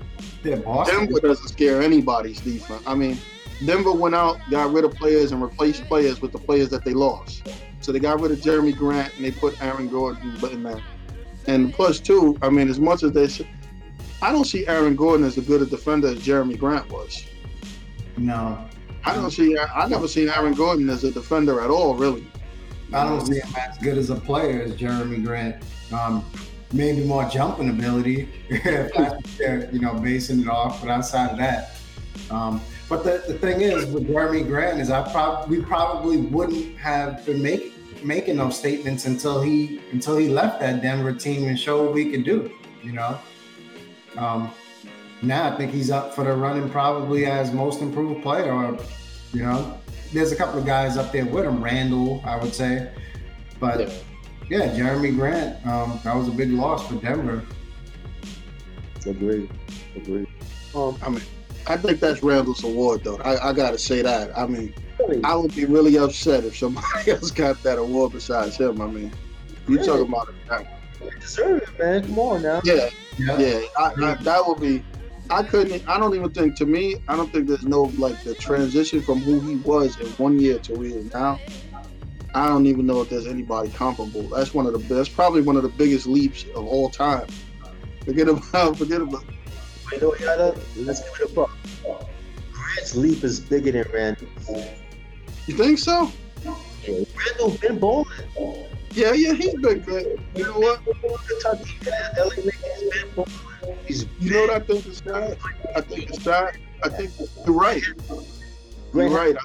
[0.43, 1.05] Yeah, Boston.
[1.05, 2.81] Denver doesn't scare anybody's defense.
[2.87, 3.17] I mean,
[3.65, 6.93] Denver went out, got rid of players, and replaced players with the players that they
[6.93, 7.49] lost.
[7.81, 10.81] So they got rid of Jerami Grant and they put Aaron Gordon in there.
[11.47, 13.45] And plus two, I mean, as much as they,
[14.21, 17.23] I don't see Aaron Gordon as a good a defender as Jerami Grant was.
[18.17, 18.67] No,
[19.05, 19.57] I don't see.
[19.57, 22.27] I never seen Aaron Gordon as a defender at all, really.
[22.93, 25.63] I don't see him as good as a player as Jerami Grant.
[25.93, 26.25] Um,
[26.73, 30.81] maybe more jumping ability, you know, basing it off.
[30.81, 31.75] But outside of that,
[32.29, 36.77] um, but the, the thing is with Jerami Grant is I probably we probably wouldn't
[36.77, 37.71] have been making
[38.03, 42.11] making those statements until he until he left that Denver team and showed what we
[42.11, 42.51] could do.
[42.83, 43.19] You know.
[44.17, 44.51] Um,
[45.21, 48.51] now I think he's up for the running probably as most improved player.
[48.51, 48.77] Or,
[49.33, 49.79] you know,
[50.13, 51.63] there's a couple of guys up there with him.
[51.63, 52.91] Randle, I would say,
[53.59, 53.93] but yeah,
[54.49, 55.65] yeah Jerami Grant.
[55.65, 57.43] Um, that was a big loss for Denver.
[59.05, 59.49] Agreed.
[59.95, 60.27] Agreed.
[60.75, 61.21] Um, I mean,
[61.67, 63.17] I think that's Randle's award, though.
[63.17, 64.37] I, I got to say that.
[64.37, 64.73] I mean,
[65.23, 68.81] I would be really upset if somebody else got that award besides him.
[68.81, 69.11] I mean,
[69.67, 69.87] you really?
[69.87, 70.67] talking about it.
[71.03, 72.03] You deserve it, man.
[72.03, 72.61] Come on now.
[72.63, 73.37] Yeah, yeah.
[73.37, 73.61] yeah.
[73.77, 74.83] I, I, that would be.
[75.29, 75.87] I couldn't.
[75.89, 76.55] I don't even think.
[76.57, 80.07] To me, I don't think there's no like the transition from who he was in
[80.11, 81.39] one year to who he is now.
[82.37, 84.21] I don't even know if there's anybody comparable.
[84.29, 84.93] That's one of the.
[84.93, 87.25] That's probably one of the biggest leaps of all time.
[88.05, 88.77] Forget about.
[88.77, 89.25] Forget about.
[89.91, 91.49] You know, Yada, let's give it a buck.
[92.51, 94.49] Grant's leap is bigger than Randle's.
[95.47, 96.11] You think so?
[96.83, 98.05] Yeah, Randle been bowling.
[98.91, 100.21] Yeah, yeah, he's been good.
[100.35, 100.81] You know what?
[103.87, 105.37] He's you know what I think is sad?
[105.75, 106.59] I think it's sad.
[106.83, 107.11] I think
[107.45, 107.83] you're right.
[108.93, 109.35] You're right.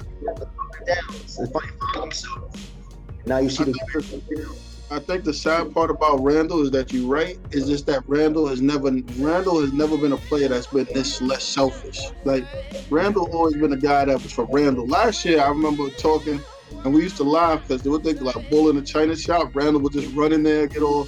[3.25, 4.63] Now you see the.
[4.91, 7.39] I think the sad part about Randle is that you're right.
[7.51, 11.19] Is just that Randle has never Randle has never been a player that's been this
[11.21, 11.99] less selfish.
[12.25, 12.45] Like
[12.91, 14.85] Randle always been a guy that was for Randle.
[14.85, 16.39] Last year I remember talking
[16.83, 19.55] and we used to laugh because they would think like bull in a china shop.
[19.55, 21.07] Randle would just run in there, get all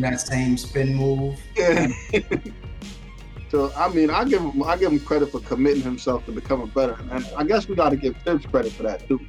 [0.00, 1.40] that same spin move.
[1.56, 1.88] Yeah.
[3.50, 6.66] so I mean, I give him I give him credit for committing himself to becoming
[6.68, 9.20] better, and I guess we got to give Thibs credit for that too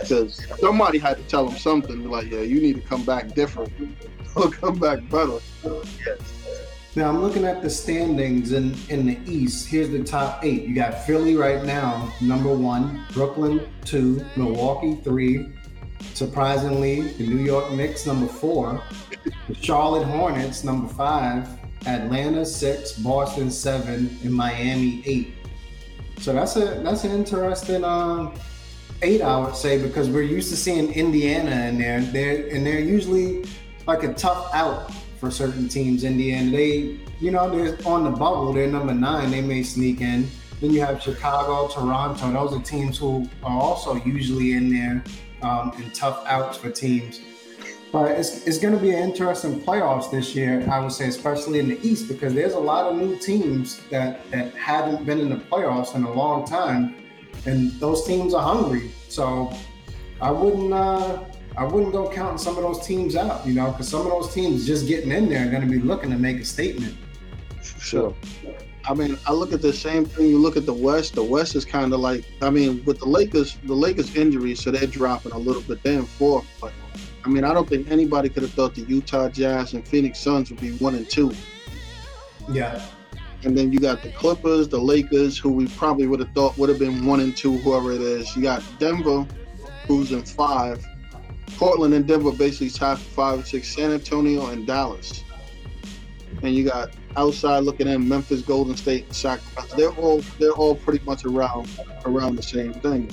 [0.00, 3.72] because somebody had to tell him something like, yeah, you need to come back different
[4.36, 5.38] or come back better.
[6.04, 6.40] Yes.
[6.96, 9.68] Now I'm looking at the standings in, in the East.
[9.68, 10.64] Here's the top eight.
[10.64, 15.52] You got Philly right now, number one, Brooklyn two, Milwaukee three.
[16.14, 18.82] Surprisingly, the New York Knicks number four,
[19.46, 21.48] the Charlotte Hornets number five,
[21.86, 25.34] Atlanta six, Boston seven, and Miami eight.
[26.18, 28.34] So that's a that's an interesting um,
[29.02, 32.00] eight, I would say, because we're used to seeing Indiana in there.
[32.00, 33.44] They're and they're usually
[33.86, 36.04] like a tough out for certain teams.
[36.04, 38.52] Indiana, they, you know, they're on the bubble.
[38.52, 39.30] They're number nine.
[39.30, 40.28] They may sneak in.
[40.60, 42.32] Then you have Chicago, Toronto.
[42.32, 45.02] Those are teams who are also usually in there
[45.42, 47.20] um, in tough outs for teams.
[47.92, 51.58] But it's, it's going to be an interesting playoffs this year, I would say, especially
[51.58, 55.28] in the East, because there's a lot of new teams that, that haven't been in
[55.28, 56.94] the playoffs in a long time
[57.46, 58.90] and those teams are hungry.
[59.08, 59.52] So
[60.20, 61.24] I wouldn't uh,
[61.56, 64.32] I wouldn't go counting some of those teams out, you know, because some of those
[64.32, 66.96] teams just getting in there are going to be looking to make a statement.
[67.62, 68.14] Sure.
[68.84, 70.26] I mean, I look at the same thing.
[70.26, 71.14] You look at the West.
[71.14, 74.70] The West is kind of like, I mean, with the Lakers, the Lakers injuries, so
[74.70, 75.82] they're dropping a little bit.
[75.82, 76.72] They're in fourth, but
[77.24, 80.50] I mean, I don't think anybody could have thought the Utah Jazz and Phoenix Suns
[80.50, 81.32] would be one and two.
[82.50, 82.82] Yeah.
[83.42, 86.68] And then you got the Clippers, the Lakers, who we probably would have thought would
[86.68, 88.36] have been one and two, whoever it is.
[88.36, 89.26] You got Denver,
[89.86, 90.86] who's in five.
[91.56, 93.74] Portland and Denver basically tied for five and six.
[93.74, 95.24] San Antonio and Dallas.
[96.42, 99.76] And you got outside looking in Memphis, Golden State, Sacramento.
[99.76, 101.68] They're all they're all pretty much around
[102.06, 103.10] around the same thing.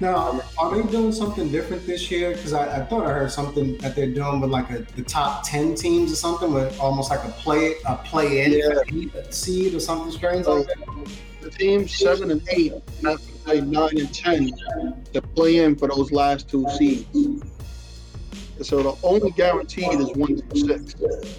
[0.00, 2.32] Now, are they doing something different this year?
[2.32, 5.44] Because I, I, thought I heard something that they're doing with like a, the top
[5.44, 9.30] ten teams or something, with almost like a play a play in yeah.
[9.30, 11.08] seed or something strange like that.
[11.40, 12.72] The teams seven and eight
[13.04, 14.50] have to play nine and ten
[15.12, 17.53] to play in for those last two seeds.
[18.62, 20.94] So the only guaranteed is one to six.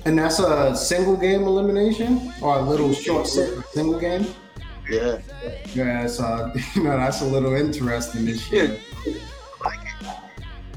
[0.05, 4.25] And that's a single game elimination or a little short single game?
[4.89, 5.19] Yeah.
[5.73, 8.77] Yeah, so you know that's a little interesting this year.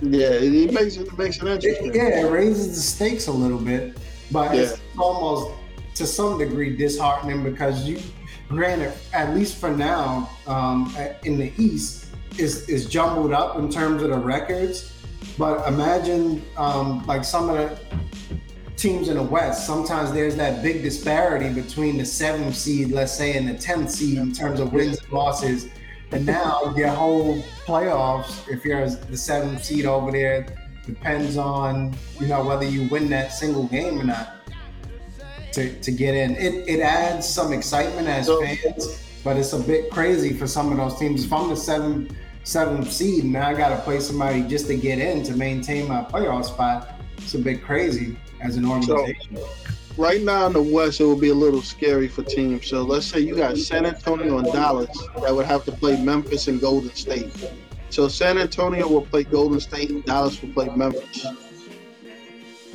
[0.01, 1.89] Yeah, it makes it, it makes it interesting.
[1.89, 3.97] It, yeah, it raises the stakes a little bit,
[4.31, 4.63] but yeah.
[4.63, 5.53] it's almost
[5.97, 8.01] to some degree disheartening because you,
[8.49, 10.95] granted, at least for now, um,
[11.25, 12.07] in the East,
[12.39, 14.93] is is jumbled up in terms of the records
[15.39, 17.79] but imagine um, like some of the
[18.77, 23.37] teams in the West, sometimes there's that big disparity between the seventh seed, let's say,
[23.37, 25.69] and the 10th seed in terms of wins and losses.
[26.11, 30.47] And now your whole playoffs, if you're the seventh seed over there,
[30.85, 34.37] depends on, you know, whether you win that single game or not
[35.53, 36.35] to, to get in.
[36.37, 40.79] It, it adds some excitement as fans, but it's a bit crazy for some of
[40.79, 41.25] those teams.
[41.25, 42.13] If I'm the seventh
[42.49, 45.87] seventh seed, and now I got to play somebody just to get in to maintain
[45.87, 46.95] my playoff spot.
[47.19, 49.37] It's a bit crazy as an organization.
[49.37, 49.49] So,
[49.99, 52.67] right now in the West, it would be a little scary for teams.
[52.67, 54.89] So let's say you got San Antonio and Dallas
[55.23, 57.31] that would have to play Memphis and Golden State.
[57.91, 61.27] So San Antonio will play Golden State, and Dallas will play Memphis.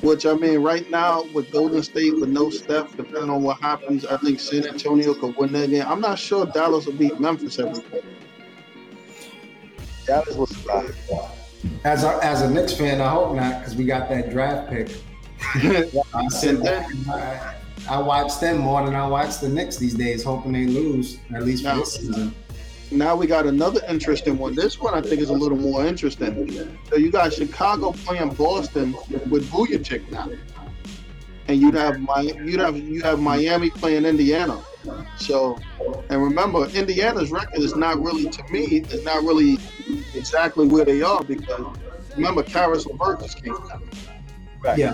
[0.01, 4.05] Which I mean, right now with Golden State with no Steph, depending on what happens,
[4.05, 5.85] I think San Antonio could win that game.
[5.87, 7.83] I'm not sure Dallas will beat Memphis every.
[10.05, 10.95] Dallas will survive.
[11.83, 14.89] As a, as a Knicks fan, I hope not, because we got that draft pick.
[16.13, 17.55] I said I,
[17.89, 21.43] I watch them more than I watch the Knicks these days, hoping they lose at
[21.43, 22.33] least for this season.
[22.91, 24.55] Now we got another interesting one.
[24.55, 26.77] This one I think is a little more interesting.
[26.89, 28.95] So you got Chicago playing Boston
[29.29, 30.29] with Vucevic now,
[31.47, 34.63] and you'd have my you'd have you have Miami playing Indiana.
[35.17, 35.57] So,
[36.09, 39.57] and remember, Indiana's record is not really, to me, is not really
[40.13, 41.77] exactly where they are because
[42.15, 43.81] remember, Caris LeVert just came out.
[44.61, 44.77] Right.
[44.77, 44.93] Yeah.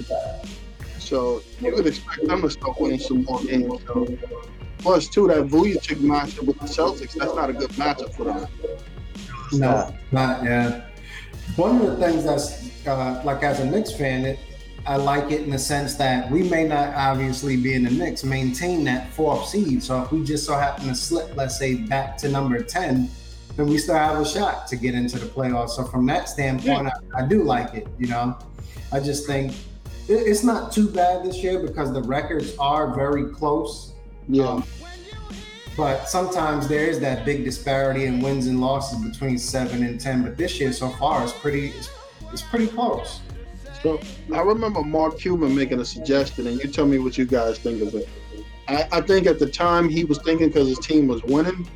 [0.97, 3.81] So you would expect them to start winning some more games.
[3.87, 4.17] So,
[4.79, 8.47] plus, too, that Vucevic matchup with the Celtics, that's not a good matchup for them.
[9.51, 10.85] No, not yeah.
[11.55, 14.39] One of the things that's uh, like as a Knicks fan, it,
[14.89, 18.23] I like it in the sense that we may not obviously be in the mix,
[18.23, 19.83] maintain that fourth seed.
[19.83, 23.07] So if we just so happen to slip, let's say, back to number 10,
[23.55, 25.69] then we still have a shot to get into the playoffs.
[25.75, 27.15] So from that standpoint, yeah.
[27.15, 27.87] I, I, do like it.
[27.99, 28.35] You know,
[28.91, 29.51] I just think
[30.07, 33.93] it, it's not too bad this year because the records are very close.
[34.27, 34.47] Yeah.
[34.47, 34.63] Um,
[35.77, 40.23] but sometimes there is that big disparity in wins and losses between seven and ten.
[40.23, 41.91] But this year so far is pretty, it's,
[42.33, 43.21] it's pretty close.
[43.81, 43.99] So
[44.33, 47.81] I remember Mark Cuban making a suggestion, and you tell me what you guys think
[47.81, 48.09] of it.
[48.67, 51.67] I, I think at the time he was thinking because his team was winning,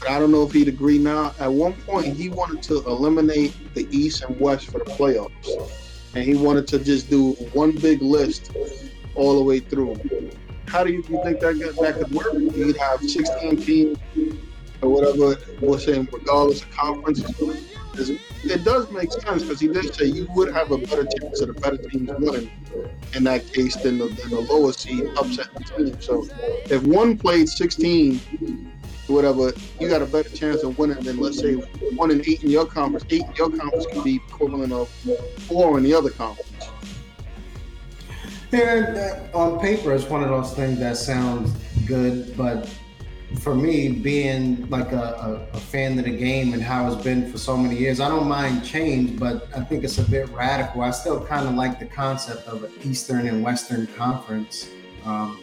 [0.00, 1.34] but I don't know if he'd agree now.
[1.40, 5.70] At one point, he wanted to eliminate the East and West for the playoffs,
[6.14, 8.52] and he wanted to just do one big list
[9.14, 9.96] all the way through.
[10.68, 12.34] How do you, you think that that could work?
[12.34, 13.98] You'd have 16 teams
[14.82, 15.40] or whatever.
[15.60, 17.22] We're saying regardless of conference
[17.98, 21.54] it does make sense because he did say you would have a better chance of
[21.54, 22.50] the better teams winning
[23.14, 26.00] in that case than the, than the lower seed upsetting the team.
[26.00, 26.26] So
[26.70, 28.72] if one played 16,
[29.06, 32.50] whatever, you got a better chance of winning than let's say one and eight in
[32.50, 33.04] your conference.
[33.10, 34.88] Eight in your conference can be equivalent of
[35.48, 36.50] four in the other conference.
[38.52, 41.52] Yeah, uh, on paper, it's one of those things that sounds
[41.84, 42.68] good, but
[43.40, 47.30] for me, being like a, a, a, fan of the game and how it's been
[47.30, 50.82] for so many years, I don't mind change, but I think it's a bit radical.
[50.82, 54.70] I still kind of like the concept of an Eastern and Western conference.
[55.04, 55.42] Um,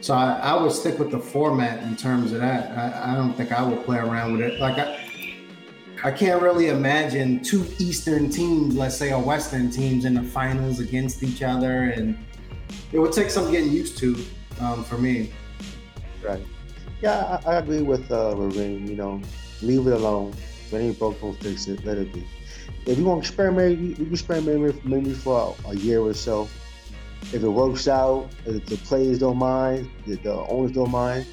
[0.00, 2.76] so I, I, would stick with the format in terms of that.
[2.76, 4.60] I, I, don't think I would play around with it.
[4.60, 5.00] Like I,
[6.04, 10.78] I can't really imagine two Eastern teams, let's say, or Western teams in the finals
[10.78, 12.18] against each other, and
[12.92, 14.14] it would take some getting used to
[14.60, 15.32] um, for me.
[16.22, 16.42] Right.
[17.04, 18.88] Yeah, I, I agree with uh, Ring.
[18.88, 19.20] You know,
[19.60, 20.30] leave it alone.
[20.30, 21.84] If it ain't broke, don't fix it.
[21.84, 22.26] Let it be.
[22.86, 26.48] If you want to experiment, you, you experiment maybe for a, a year or so.
[27.24, 31.26] If it works out, if the players don't mind, the, the owners don't mind,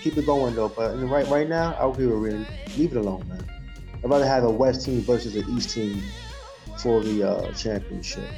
[0.00, 0.70] keep it going though.
[0.70, 2.44] But right right now, I agree with Ring.
[2.76, 3.46] Leave it alone, man.
[4.02, 6.02] I'd rather have a West team versus an East team
[6.78, 8.28] for the uh, championship.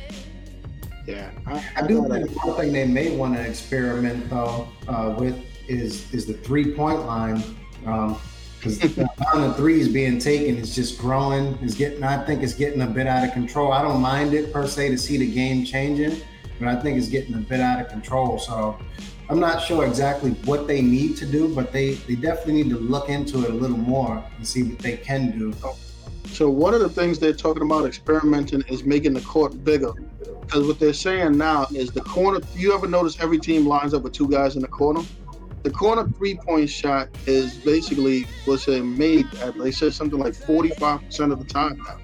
[1.07, 5.43] Yeah, I, I do think one thing they may want to experiment though uh, with
[5.69, 7.43] is is the three point line.
[7.81, 11.59] because um, the amount of threes being taken is just growing.
[11.63, 13.73] Is getting, I think it's getting a bit out of control.
[13.73, 16.21] I don't mind it per se to see the game changing,
[16.59, 18.39] but I think it's getting a bit out of control.
[18.39, 18.79] So
[19.29, 22.79] I'm not sure exactly what they need to do, but they, they definitely need to
[22.79, 25.55] look into it a little more and see what they can do.
[26.27, 29.93] So one of the things they're talking about experimenting is making the court bigger.
[30.41, 32.41] Because what they're saying now is the corner.
[32.55, 35.03] You ever notice every team lines up with two guys in the corner?
[35.65, 41.33] The corner three point shot is basically what's made at they said something like 45%
[41.33, 41.99] of the time now.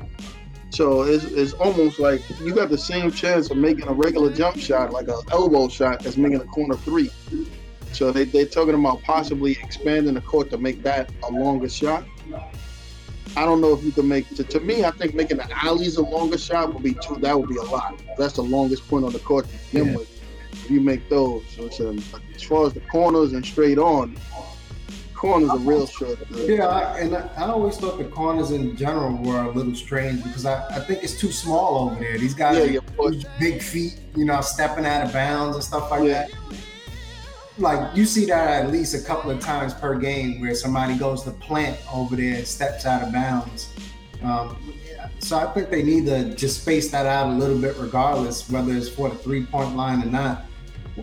[0.71, 4.57] So it's, it's almost like you got the same chance of making a regular jump
[4.57, 7.11] shot, like an elbow shot, as making a corner three.
[7.93, 12.05] So they, they're talking about possibly expanding the court to make that a longer shot.
[13.37, 14.85] I don't know if you can make to, to me.
[14.87, 17.17] I think making the alleys a longer shot would be too.
[17.17, 18.01] That would be a lot.
[18.17, 19.97] That's the longest point on the court to begin yeah.
[19.99, 20.20] with.
[20.53, 21.67] If you make those, so
[22.35, 24.17] as far as the corners and straight on,
[25.21, 26.19] corners are real short.
[26.31, 30.25] Yeah, I, and I, I, always thought the corners in general were a little strange
[30.25, 32.17] because I, I think it's too small over there.
[32.17, 36.05] These guys yeah, yeah, big feet, you know, stepping out of bounds and stuff like
[36.05, 36.27] yeah.
[36.27, 36.31] that.
[37.59, 41.23] Like you see that at least a couple of times per game where somebody goes
[41.25, 43.69] to plant over there and steps out of bounds.
[44.23, 44.57] Um,
[45.21, 48.73] so I think they need to just space that out a little bit, regardless whether
[48.73, 50.45] it's for the three point line or not.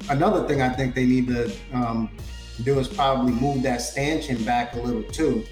[0.10, 2.10] Another thing I think they need to um,
[2.64, 5.46] do is probably move that stanchion back a little too.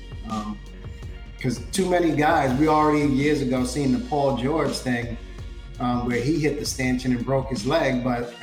[1.38, 5.18] Because um, too many guys, we already years ago seen the Paul George thing
[5.80, 8.34] um, where he hit the stanchion and broke his leg, but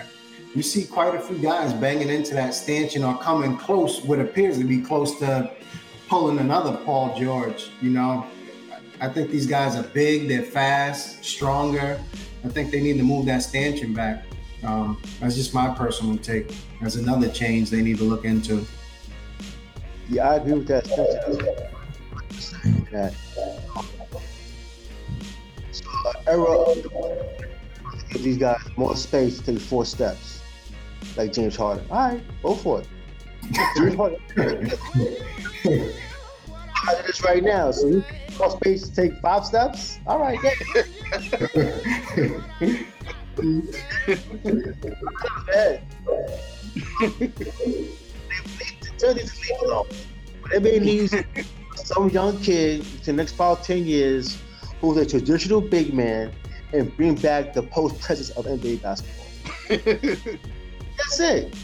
[0.54, 4.58] you see quite a few guys banging into that stanchion or coming close, what appears
[4.58, 5.50] to be close to
[6.08, 7.70] pulling another Paul George.
[7.80, 8.26] You know,
[9.02, 12.00] I think these guys are big, they're fast, stronger.
[12.44, 14.24] I think they need to move that stanchion back.
[14.62, 16.54] Um, that's just my personal take.
[16.80, 18.64] That's another change they need to look into.
[20.08, 20.84] Yeah, I agree with that.
[22.92, 23.14] that
[25.72, 26.74] so, uh,
[28.12, 30.42] give these guys more space to take four steps,
[31.16, 31.84] like James Harden.
[31.90, 32.88] All right, go for it.
[33.76, 34.20] James Harden.
[36.84, 38.04] I did this right now, so you
[38.38, 39.98] more space to take five steps.
[40.06, 40.52] All right, yeah.
[43.36, 43.76] these
[48.98, 49.86] to leave alone.
[50.42, 51.14] Whatever needs
[51.74, 54.38] some young kid to the next five, ten years
[54.80, 56.32] who's a traditional big man
[56.72, 59.26] and bring back the post presence of NBA basketball.
[60.98, 61.54] That's it.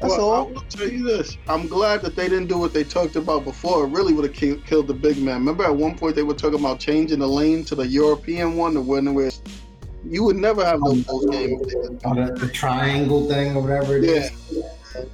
[0.00, 0.48] That's well, all.
[0.48, 1.36] I will tell you this.
[1.48, 3.84] I'm glad that they didn't do what they talked about before.
[3.84, 5.40] It really would have killed, killed the big man.
[5.40, 8.74] Remember at one point they were talking about changing the lane to the European one,
[8.74, 9.30] the one where
[10.04, 11.60] you would never have no post game.
[12.04, 14.12] Oh, the, the, triangle thing or whatever it yeah.
[14.12, 15.06] is.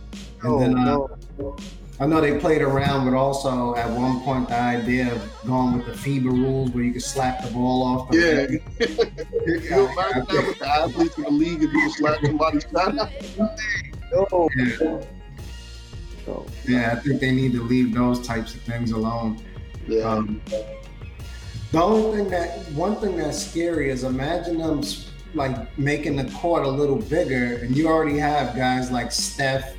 [0.42, 1.06] And then uh,
[2.00, 5.86] I know they played around with also at one point the idea of going with
[5.86, 8.10] the FIBA rules where you could slap the ball off.
[8.10, 8.86] The yeah.
[9.46, 13.10] you imagine that with the athletes in the league if you slap somebody's shot?
[14.56, 14.98] Yeah.
[16.66, 19.42] yeah, I think they need to leave those types of things alone.
[19.86, 20.04] Yeah.
[20.04, 20.40] Um,
[21.72, 24.82] the only thing that one thing that's scary is imagine them
[25.34, 29.74] like making the court a little bigger, and you already have guys like Steph,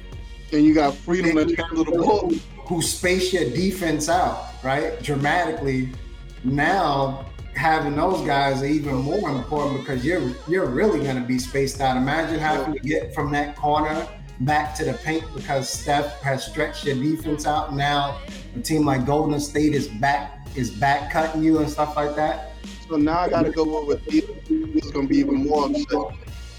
[0.51, 2.31] and you got freedom to handle the ball,
[2.67, 5.89] who space your defense out right dramatically.
[6.43, 7.25] Now
[7.55, 11.79] having those guys are even more important because you're you're really going to be spaced
[11.81, 11.97] out.
[11.97, 14.07] Imagine having to get from that corner
[14.41, 17.73] back to the paint because Steph has stretched your defense out.
[17.73, 18.19] Now
[18.55, 22.51] a team like Golden State is back is back cutting you and stuff like that.
[22.87, 25.87] So now I got to go over with He's going to be even more upset.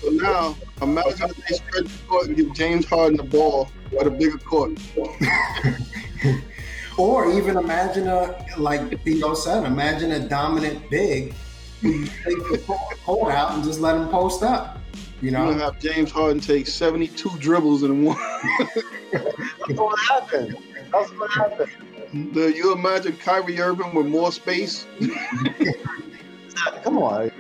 [0.03, 4.07] So now, imagine if they spread the court and give James Harden the ball with
[4.07, 4.79] a bigger court.
[6.99, 11.35] or even imagine a, like Theo said, imagine a dominant big
[11.81, 12.63] who take the
[13.05, 14.79] court out and just let him post up.
[15.23, 18.19] You know, you have James Harden take 72 dribbles in one.
[19.13, 20.59] That's what happened.
[20.93, 21.71] That's what happened.
[22.33, 24.87] Do you imagine Kyrie Irving with more space?
[26.83, 27.31] Come on.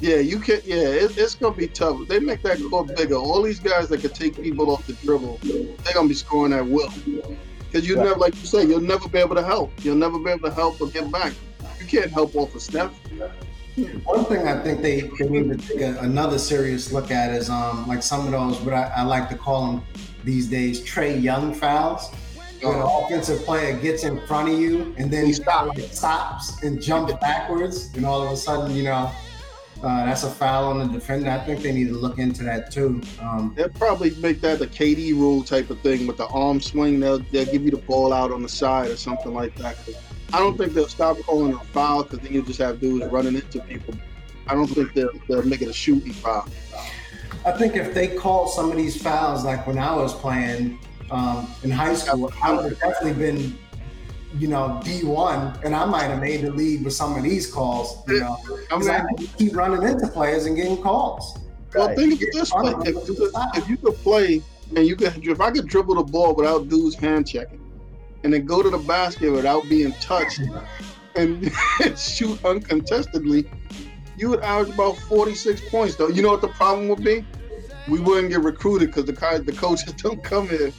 [0.00, 0.60] Yeah, you can.
[0.64, 2.06] Yeah, it, it's gonna be tough.
[2.06, 3.16] They make that court bigger.
[3.16, 6.66] All these guys that can take people off the dribble, they're gonna be scoring at
[6.66, 6.92] will.
[7.58, 9.72] Because you never, like you say, you'll never be able to help.
[9.84, 11.32] You'll never be able to help or get back.
[11.80, 12.92] You can't help off of Steph.
[14.04, 17.48] One thing I think they, they need to take a, another serious look at is
[17.50, 19.82] um like some of those what I, I like to call them
[20.24, 22.10] these days Trae Young fouls.
[22.60, 25.96] When an offensive player gets in front of you and then He he stops.
[25.96, 29.08] stops and jumps backwards, and all of a sudden, you know,
[29.80, 31.30] uh, that's a foul on the defender.
[31.30, 33.00] I think they need to look into that too.
[33.22, 36.98] Um, They'll probably make that the KD rule type of thing with the arm swing.
[36.98, 39.76] They'll they'll give you the ball out on the side or something like that.
[40.32, 43.06] I don't think they'll stop calling it a foul because then you just have dudes
[43.06, 43.94] running into people.
[44.46, 46.46] I don't think they'll they'll make it a shooting foul.
[47.46, 50.78] I think if they called some of these fouls, like when I was playing
[51.10, 53.58] um, in high school, I would have definitely been,
[54.38, 58.02] you know, D1, and I might have made the league with some of these calls,
[58.08, 58.36] you know.
[58.70, 61.38] I 'Cause I mean, keep running into players and getting calls.
[61.74, 61.96] well, Right.
[61.96, 62.96] think of it this way: if
[63.56, 64.42] if you could play
[64.76, 67.60] and you could, if I could dribble the ball without dudes hand checking,
[68.24, 70.40] and then go to the basket without being touched,
[71.14, 71.50] and
[71.98, 73.50] shoot uncontestedly,
[74.16, 75.94] you would average about 46 points.
[75.96, 77.24] Though you know what the problem would be?
[77.88, 80.72] We wouldn't get recruited because the the coaches don't come here.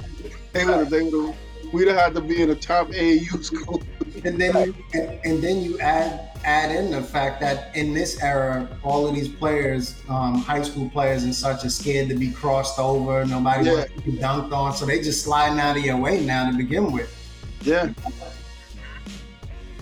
[0.54, 3.44] They would have, they would have, we'd have had to be in a top AAU
[3.44, 3.82] school.
[4.26, 8.22] And then you, and, and then you add add in the fact that in this
[8.22, 12.32] era, all of these players, um, high school players and such, are scared to be
[12.32, 13.26] crossed over.
[13.26, 13.74] Nobody Yeah.
[13.74, 16.56] wants to be dunked on, so they just sliding out of your way now to
[16.56, 17.14] begin with.
[17.62, 17.94] Yeah,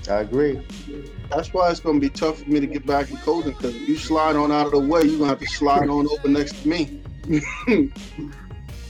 [0.09, 0.59] I agree.
[1.29, 3.87] that's why it's gonna be tough for me to get back in coaching because if
[3.87, 6.61] you slide on out of the way, you're gonna have to slide on over next
[6.63, 7.01] to me.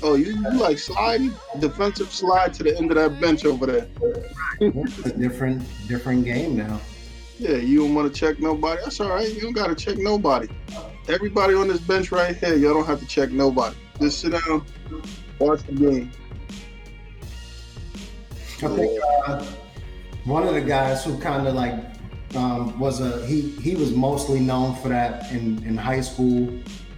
[0.03, 1.33] oh, you, you like sliding?
[1.59, 3.87] Defensive slide to the end of that bench over there.
[4.59, 6.79] It's a different different game now.
[7.39, 8.81] Yeah, you don't want to check nobody.
[8.83, 9.31] That's all right.
[9.31, 10.47] You don't gotta check nobody.
[11.07, 13.75] Everybody on this bench right here, y'all don't have to check nobody.
[13.99, 14.65] Just sit down,
[15.39, 16.11] watch the game.
[18.63, 19.45] I think uh,
[20.25, 21.75] one of the guys who kind of like
[22.35, 26.49] um, was a he he was mostly known for that in in high school,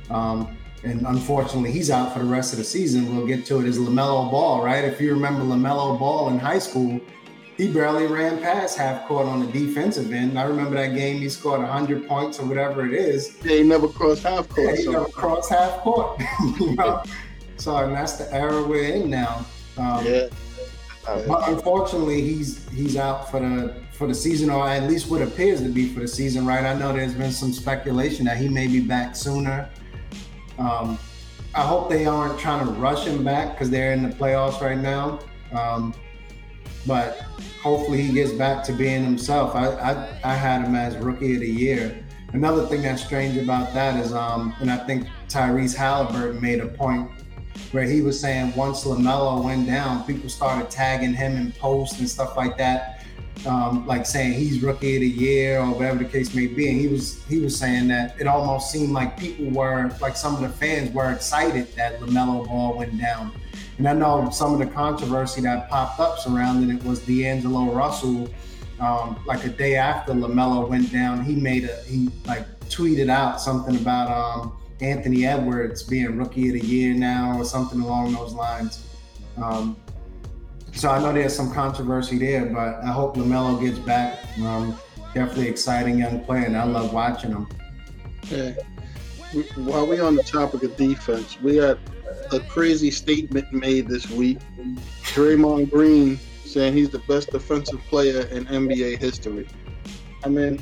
[0.10, 3.16] um, and unfortunately he's out for the rest of the season.
[3.16, 3.66] We'll get to it.
[3.68, 4.84] Is Lamelo Ball right?
[4.86, 7.00] If you remember Lamelo Ball in high school,
[7.58, 10.40] he barely ran past half court on the defensive end.
[10.40, 11.20] I remember that game.
[11.20, 13.36] He scored hundred points or whatever it is.
[13.38, 14.78] They never crossed half Yeah, court.
[14.78, 16.22] he So never crossed half court.
[16.60, 17.04] you know?
[17.58, 19.46] So and that's the era we're in now.
[19.78, 20.28] Um, yeah,
[21.28, 25.62] but unfortunately, he's he's out for the for the season, or at least what appears
[25.62, 26.46] to be for the season.
[26.46, 26.66] Right?
[26.66, 29.70] I know there's been some speculation that he may be back sooner.
[30.58, 31.00] Um,
[31.56, 34.78] I hope they aren't trying to rush him back because they're in the playoffs right
[34.78, 35.20] now.
[35.52, 35.94] Um,
[36.86, 37.22] but
[37.62, 39.56] hopefully, he gets back to being himself.
[39.56, 42.06] I, I I had him as rookie of the year.
[42.34, 46.68] Another thing that's strange about that is, um, and I think Tyrese Halliburton made a
[46.68, 47.10] point
[47.72, 52.10] where he was saying once LaMelo went down, people started tagging him in posts and
[52.10, 53.06] stuff like that,
[53.46, 56.70] um, like saying he's rookie of the year or whatever the case may be.
[56.70, 60.36] And he was he was saying that it almost seemed like people were like some
[60.36, 63.32] of the fans were excited that LaMelo Ball went down.
[63.78, 68.30] And I know some of the controversy that popped up surrounding it was D'Angelo Russell.
[68.82, 73.42] Um, like a day after LaMelo went down, he made a he like tweeted out
[73.42, 78.34] something about um, Anthony Edwards being rookie of the year now or something along those
[78.34, 78.86] lines.
[79.38, 79.76] Um,
[80.74, 84.20] so I know there's some controversy there, but I hope LaMelo gets back.
[84.40, 84.78] Um,
[85.14, 87.48] definitely exciting young player, and I love watching him.
[89.34, 91.78] We- While we on the topic of defense, we had
[92.32, 94.40] a crazy statement made this week.
[95.04, 99.48] Draymond Green saying he's the best defensive player in NBA history.
[100.24, 100.62] I mean,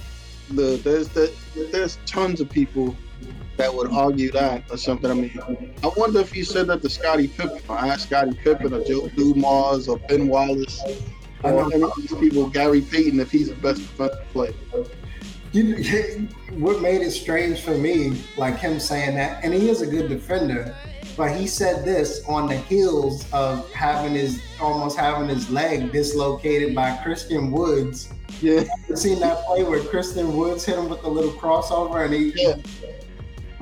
[0.50, 1.32] the, there's the,
[1.72, 2.96] there's tons of people
[3.58, 5.10] that would argue that or something.
[5.10, 8.74] I mean, I wonder if he said that to Scottie Pippen or asked Scottie Pippen
[8.74, 10.82] or Joe Dumars or Ben Wallace
[11.44, 11.70] I or know.
[11.70, 14.54] any of these people, Gary Payton, if he's the best defensive player.
[15.54, 15.76] You,
[16.52, 20.10] what made it strange for me, like him saying that, and he is a good
[20.10, 20.76] defender,
[21.16, 26.76] but he said this on the heels of having his almost having his leg dislocated
[26.76, 28.10] by Christian Woods.
[28.42, 32.34] Yeah, seen that play where Christian Woods hit him with the little crossover, and he,
[32.36, 32.56] Yeah.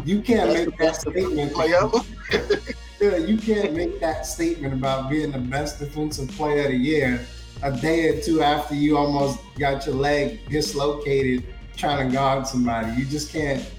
[0.05, 1.53] You can't that's make that statement.
[1.53, 1.89] player.
[3.01, 7.27] Yeah, you can't make that statement about being the best defensive player of the year
[7.61, 11.43] a day or two after you almost got your leg dislocated
[11.75, 12.93] trying to guard somebody.
[12.93, 13.69] You just can't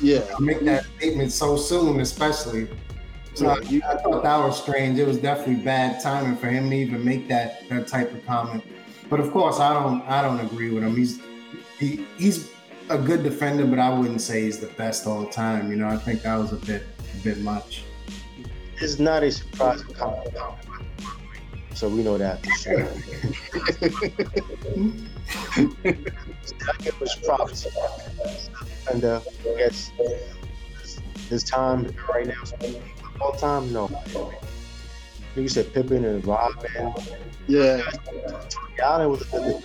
[0.00, 0.22] Yeah.
[0.40, 2.68] make that statement so soon, especially.
[3.34, 4.98] So I, I, thought that was strange.
[4.98, 8.64] It was definitely bad timing for him to even make that that type of comment.
[9.08, 10.96] But of course, I don't I don't agree with him.
[10.96, 11.20] He's
[11.78, 12.50] he, he's
[12.88, 15.70] a good defender, but I wouldn't say he's the best all the time.
[15.70, 16.84] You know, I think that was a bit
[17.14, 17.84] a bit much.
[18.80, 19.82] It's not a surprise.
[21.74, 22.88] So we know that for sure.
[25.58, 27.66] I give his props.
[28.90, 29.20] And uh,
[29.56, 29.90] yes,
[31.28, 32.42] his time right now,
[33.20, 33.90] all time, no.
[35.34, 36.94] You said Pippen and Rodman.
[37.46, 37.82] Yeah.
[38.82, 39.62] Allen was a good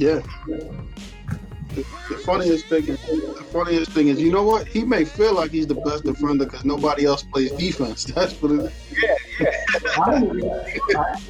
[0.00, 0.22] Yeah.
[0.46, 4.66] The, the, funniest thing is, the funniest thing is, you know what?
[4.66, 8.04] He may feel like he's the best defender because nobody else plays defense.
[8.14, 8.72] That's what it is.
[9.02, 10.02] Yeah, yeah.
[10.02, 10.50] I, don't even,
[10.96, 11.20] I,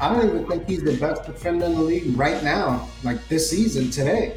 [0.00, 3.48] I don't even think he's the best defender in the league right now, like this
[3.48, 4.36] season, today.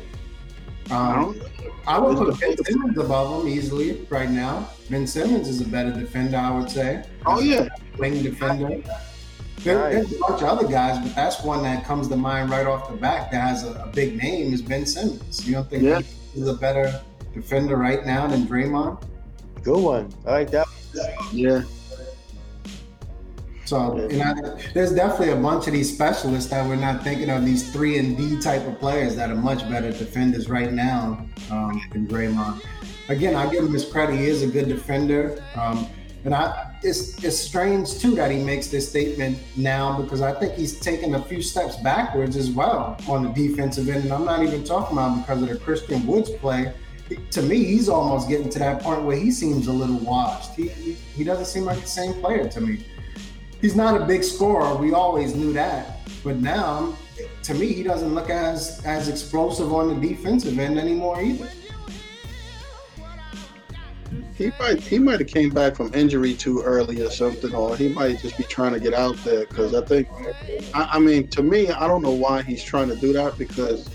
[0.90, 1.42] Um,
[1.86, 4.70] I, I would put Ben Simmons above him easily right now.
[4.90, 7.04] Ben Simmons is a better defender, I would say.
[7.26, 8.82] Oh yeah, wing defender.
[9.64, 12.66] There, there's a bunch of other guys, but that's one that comes to mind right
[12.66, 15.48] off the back that has a, a big name is Ben Simmons.
[15.48, 16.02] You don't think yeah.
[16.34, 17.00] he's a better
[17.34, 19.04] defender right now than Draymond?
[19.62, 20.12] Good one.
[20.26, 20.68] I like that.
[21.32, 21.64] Yeah.
[23.66, 24.34] So, and I,
[24.74, 27.46] there's definitely a bunch of these specialists that we're not thinking of.
[27.46, 31.82] These three and D type of players that are much better defenders right now um,
[31.94, 32.62] than Draymond.
[33.08, 34.18] Again, I give him his credit.
[34.18, 35.42] He is a good defender.
[35.56, 35.88] Um,
[36.26, 40.54] and I, it's it's strange too that he makes this statement now because I think
[40.54, 44.06] he's taken a few steps backwards as well on the defensive end.
[44.06, 46.74] And I'm not even talking about because of the Christian Woods play.
[47.32, 50.56] To me, he's almost getting to that point where he seems a little washed.
[50.56, 52.86] He he, he doesn't seem like the same player to me.
[53.62, 54.76] He's not a big scorer.
[54.76, 56.00] We always knew that.
[56.24, 56.96] But now,
[57.44, 61.50] to me, he doesn't look as as explosive on the defensive end anymore either
[64.42, 67.90] he might he might have came back from injury too early or something, or he
[67.90, 69.46] might just be trying to get out there.
[69.46, 70.08] Because I think,
[70.74, 73.90] I, I, mean, to me, I don't know why he's trying to do that because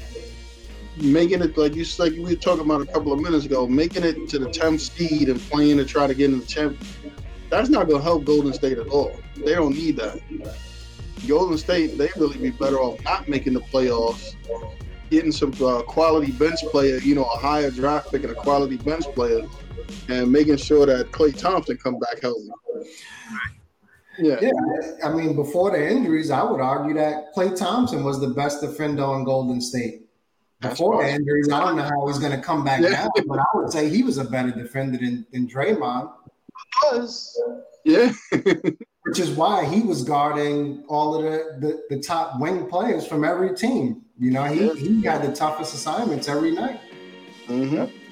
[0.98, 4.04] making it like you like we were talking about a couple of minutes ago, making
[4.04, 6.76] it to the 10th seed and playing to try to get in the champ,
[7.50, 9.12] that's not going to help Golden State at all.
[9.36, 10.20] They don't need that.
[11.26, 14.36] Golden State, they really be better off not making the playoffs,
[15.10, 18.76] getting some uh, quality bench player, you know, a higher draft pick and a quality
[18.76, 19.42] bench player
[20.08, 22.48] and making sure that Klay Thompson come back healthy.
[24.18, 24.38] Yeah.
[24.40, 24.50] yeah,
[25.04, 29.04] I mean, before the injuries, I would argue that Klay Thompson was the best defender
[29.04, 30.02] on Golden State.
[30.60, 32.88] Before the injuries, I don't know how he's going to come back yeah.
[32.88, 36.10] now, but I would say he was a better defender than, than Draymond.
[36.92, 37.38] Was
[37.84, 38.12] yeah,
[39.02, 43.22] which is why he was guarding all of the, the, the top wing players from
[43.22, 44.02] every team.
[44.18, 46.80] You know, he, he had the toughest assignments every night.
[47.48, 48.05] Mm-hmm.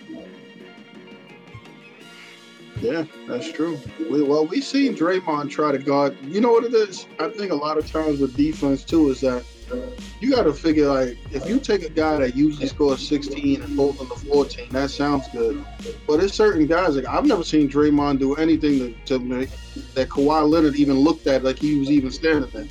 [2.81, 3.79] Yeah, that's true.
[4.11, 6.17] We, well, we seen Draymond try to guard.
[6.25, 7.07] You know what it is?
[7.19, 9.77] I think a lot of times with defense too is that uh,
[10.21, 13.77] you got to figure like if you take a guy that usually scores 16 and
[13.77, 15.65] holds on the 14, that sounds good.
[16.07, 19.51] But there's certain guys like I've never seen Draymond do anything to, to make
[19.95, 22.67] that Kawhi Leonard even looked at like he was even standing there.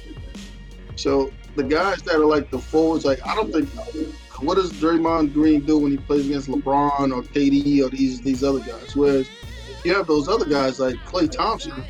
[0.96, 3.70] So the guys that are like the forwards, like I don't think
[4.42, 8.44] what does Draymond Green do when he plays against LeBron or KD or these these
[8.44, 8.96] other guys?
[8.96, 9.30] Whereas
[9.84, 11.84] you have those other guys like Klay Thompson.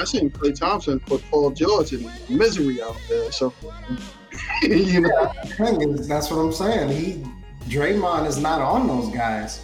[0.00, 3.32] I seen Klay Thompson put Paul George in misery out there.
[3.32, 3.52] So
[4.62, 6.90] you know, that's what I'm saying.
[6.90, 7.24] He
[7.68, 9.62] Draymond is not on those guys.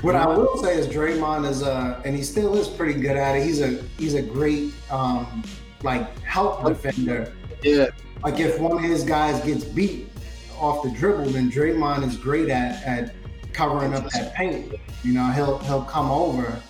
[0.00, 3.36] What I will say is Draymond is a, and he still is pretty good at
[3.36, 3.44] it.
[3.44, 5.42] He's a he's a great um
[5.82, 7.32] like help defender.
[7.62, 7.88] Yeah.
[8.22, 10.08] Like if one of his guys gets beat
[10.58, 13.14] off the dribble, then Draymond is great at at
[13.52, 14.74] covering up that paint.
[15.04, 16.60] You know, he'll he'll come over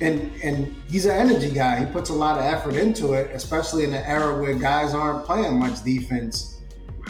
[0.00, 1.84] and and he's an energy guy.
[1.84, 5.24] He puts a lot of effort into it, especially in an era where guys aren't
[5.24, 6.58] playing much defense.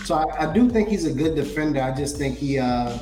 [0.04, 1.82] So I, I do think he's a good defender.
[1.82, 2.98] I just think he uh,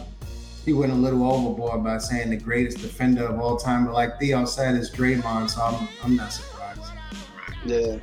[0.64, 3.84] he went a little overboard by saying the greatest defender of all time.
[3.84, 6.80] But like Theo said, is Draymond, so I'm I'm not surprised.
[7.66, 7.96] Yeah.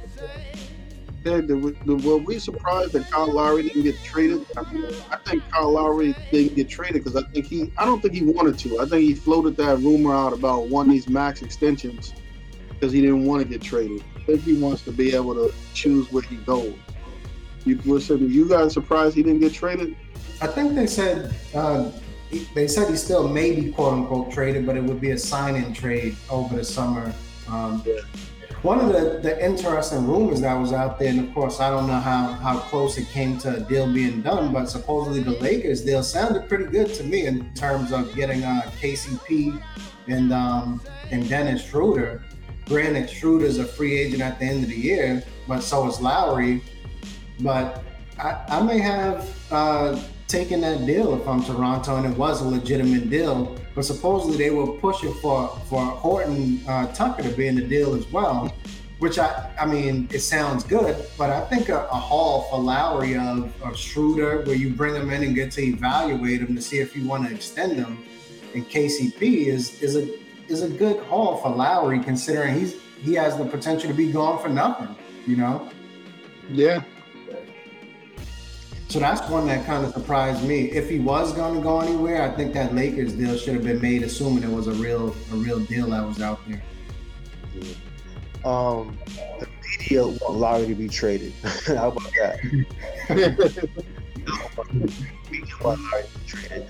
[1.23, 1.41] Yeah,
[1.85, 4.43] were we surprised that Kyle Lowry didn't get traded?
[4.57, 8.01] I, mean, I think Kyle Lowry didn't get traded because I think he, I don't
[8.01, 8.79] think he wanted to.
[8.79, 12.13] I think he floated that rumor out about one of these max extensions
[12.69, 14.03] because he didn't want to get traded.
[14.15, 16.73] I think he wants to be able to choose where he goes.
[17.65, 19.95] You, listen, you guys surprised he didn't get traded?
[20.41, 21.91] I think they said uh,
[22.55, 25.71] they said he still may be quote unquote traded, but it would be a sign-in
[25.71, 27.13] trade over the summer.
[27.47, 27.99] Um, yeah
[28.63, 31.87] One of the, the interesting rumors that was out there, and of course, I don't
[31.87, 35.83] know how, how close it came to a deal being done, but supposedly the Lakers
[35.83, 39.59] deal sounded pretty good to me in terms of getting uh, KCP
[40.07, 40.79] and um,
[41.09, 42.21] and Dennis Schroeder.
[42.67, 46.61] Granted, Schroeder's a free agent at the end of the year, but so is Lowry.
[47.39, 47.83] But
[48.19, 49.99] I, I may have uh,
[50.31, 54.49] taken that deal if I'm Toronto, and it was a legitimate deal but supposedly they
[54.49, 58.53] were pushing for for Horton uh, Tucker to be in the deal as well.
[58.99, 63.17] Which I, I mean, it sounds good, but I think a, a haul for Lowry
[63.17, 66.77] of, of Schroeder, where you bring him in and get to evaluate him to see
[66.77, 68.03] if you want to extend him,
[68.53, 70.07] and KCP is is a
[70.47, 74.39] is a good haul for Lowry, considering he's he has the potential to be gone
[74.39, 74.95] for nothing.
[75.25, 75.69] You know.
[76.51, 76.83] Yeah,
[78.91, 80.69] so that's one that kind of surprised me.
[80.71, 83.79] If he was going to go anywhere, I think that Lakers deal should have been
[83.81, 86.61] made, assuming it was a real a real deal that was out there.
[88.43, 88.97] Um,
[89.39, 89.47] the
[89.79, 91.31] media want Lowry to be traded.
[91.67, 92.37] How about that?
[95.63, 96.67] want Lowry to be traded.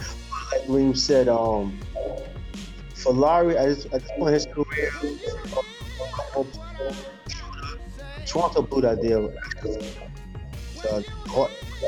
[0.51, 1.79] Like Reem said, um,
[2.93, 4.91] for Lowry at this, at this point in his career,
[8.27, 9.33] Toronto blew that deal.
[10.87, 11.01] Uh,
[11.83, 11.87] I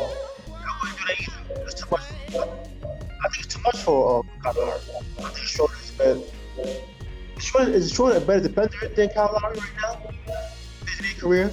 [3.30, 4.80] think it's too much for uh, Kyle Lowry.
[5.20, 6.20] I think Schroeder is better.
[7.40, 10.00] Schroeder, is Schroeder a better defender than Kyle Lowry right now?
[10.88, 11.52] His career.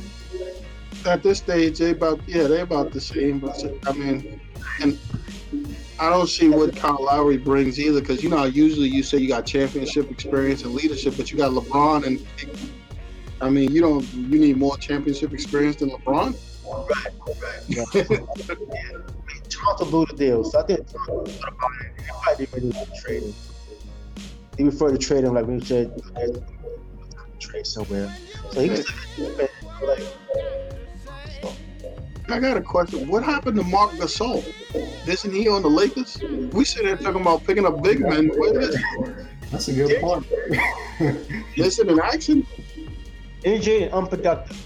[1.06, 3.40] At this stage, they about yeah, they about the same.
[3.40, 4.40] But I mean,
[4.80, 4.98] and
[5.98, 8.00] I don't see what Kyle Lowry brings either.
[8.00, 11.52] Because you know, usually you say you got championship experience and leadership, but you got
[11.52, 12.26] LeBron, and
[13.40, 14.04] I mean, you don't.
[14.14, 16.36] You need more championship experience than LeBron.
[16.70, 17.62] Right, right.
[17.68, 17.84] yeah.
[19.48, 21.92] Toronto blew the deal, so I think Toronto thought about it.
[21.98, 23.34] They probably didn't really to trade him.
[24.56, 26.00] They prefer to trade him like we said,
[27.38, 28.14] trade somewhere.
[28.52, 28.86] So he was
[29.82, 30.02] like,
[32.28, 33.08] I got a question.
[33.08, 34.44] What happened to Marc Gasol?
[35.08, 36.22] Isn't he on the Lakers?
[36.52, 38.28] We sit there talking about picking up big men.
[38.28, 38.76] Where is?
[39.50, 40.26] That's a good point.
[41.56, 42.46] Listen in action.
[43.42, 44.56] AJ unproductive.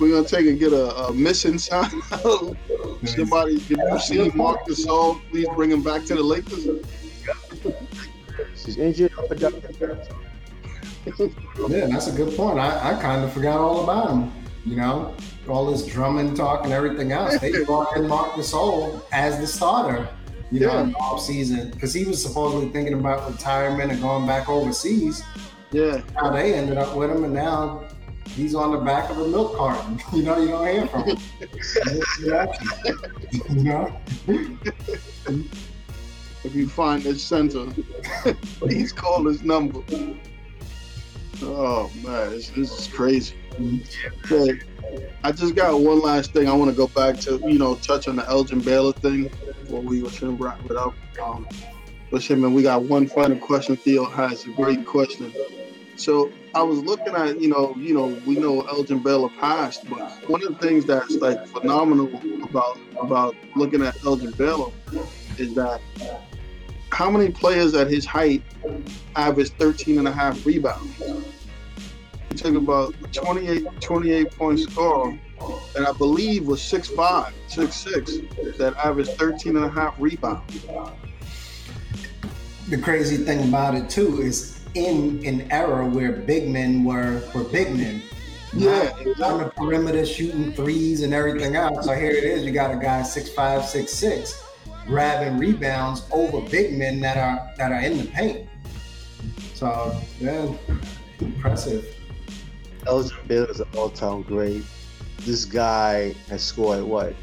[0.00, 1.90] We're gonna take and get a, a missing sign.
[3.00, 3.06] Mm-hmm.
[3.06, 5.22] Somebody, can you see Marc Gasol?
[5.30, 6.66] Please bring him back to the Lakers.
[8.62, 9.10] He's injured,
[11.06, 12.58] yeah, that's a good point.
[12.58, 14.32] I, I kind of forgot all about him.
[14.66, 15.14] You know,
[15.48, 17.38] all this Drummond talk and everything else.
[17.38, 20.08] They brought in Marc Gasol as the starter.
[20.50, 24.26] You know, in the off season because he was supposedly thinking about retirement and going
[24.26, 25.22] back overseas.
[25.70, 26.02] Yeah.
[26.16, 27.84] How they ended up with him, and now
[28.40, 30.00] he's on the back of a milk carton.
[30.12, 31.18] You know, you don't hear from him.
[33.56, 34.00] you know?
[36.42, 37.66] If you find this center,
[38.58, 39.80] please call his number.
[41.42, 43.34] Oh man, this, this is crazy.
[44.30, 44.60] Okay.
[45.22, 48.08] I just got one last thing I want to go back to, you know, touch
[48.08, 50.94] on the Elgin Baylor thing before we were to wrap it up.
[51.22, 51.46] Um,
[52.10, 53.76] but man, we got one final question.
[53.76, 55.32] Theo has a great question.
[56.00, 60.10] So I was looking at, you know, you know, we know Elgin Baylor passed, but
[60.30, 62.08] one of the things that's like phenomenal
[62.42, 64.70] about about looking at Elgin Baylor
[65.36, 65.82] is that
[66.90, 68.42] how many players at his height
[69.14, 71.02] averaged 13 and a half rebounds?
[72.30, 75.18] He took about 28, 28 point score,
[75.76, 80.66] and I believe was 6'5, 6'6, that averaged 13 and a half rebounds.
[82.70, 87.44] The crazy thing about it, too, is in an era where big men were were
[87.44, 88.02] big men.
[88.52, 88.92] Yeah,
[89.22, 91.86] on the perimeter shooting threes and everything else.
[91.86, 92.44] So here it is.
[92.44, 94.42] You got a guy six five, six six,
[94.86, 98.48] grabbing rebounds over big men that are that are in the paint.
[99.54, 100.52] So yeah,
[101.20, 101.96] impressive.
[102.86, 104.64] Elgin Baylor is an all-time great.
[105.18, 107.14] This guy has scored what?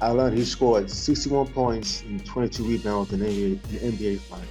[0.00, 4.20] I learned he scored 61 points and 22 rebounds in the NBA, in the NBA
[4.20, 4.44] final.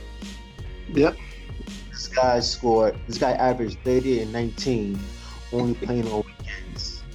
[0.94, 1.27] Yep this
[2.18, 2.98] guy scored.
[3.08, 5.00] This guy averaged 30 and 19,
[5.54, 7.04] only playing on weekends.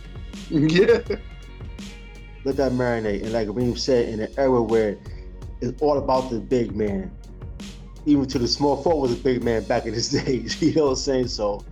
[0.51, 1.01] Yeah.
[2.45, 3.23] Let that marinate.
[3.23, 4.99] And like Reem said, in an era where
[5.61, 7.11] it's all about the big man.
[8.05, 10.61] Even to the small forward was a big man back in his days.
[10.61, 11.29] You know what I'm saying?
[11.29, 11.65] So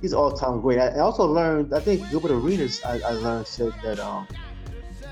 [0.00, 0.78] he's all time great.
[0.78, 4.28] I also learned, I think Gilbert Arenas, I, I learned said that um,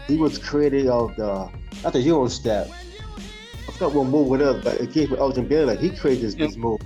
[0.07, 1.51] he was creator of the
[1.83, 2.69] not the Euro step.
[2.69, 5.75] I forgot what move it up, but it came from Elgin Baylor.
[5.75, 6.81] He created this, this move.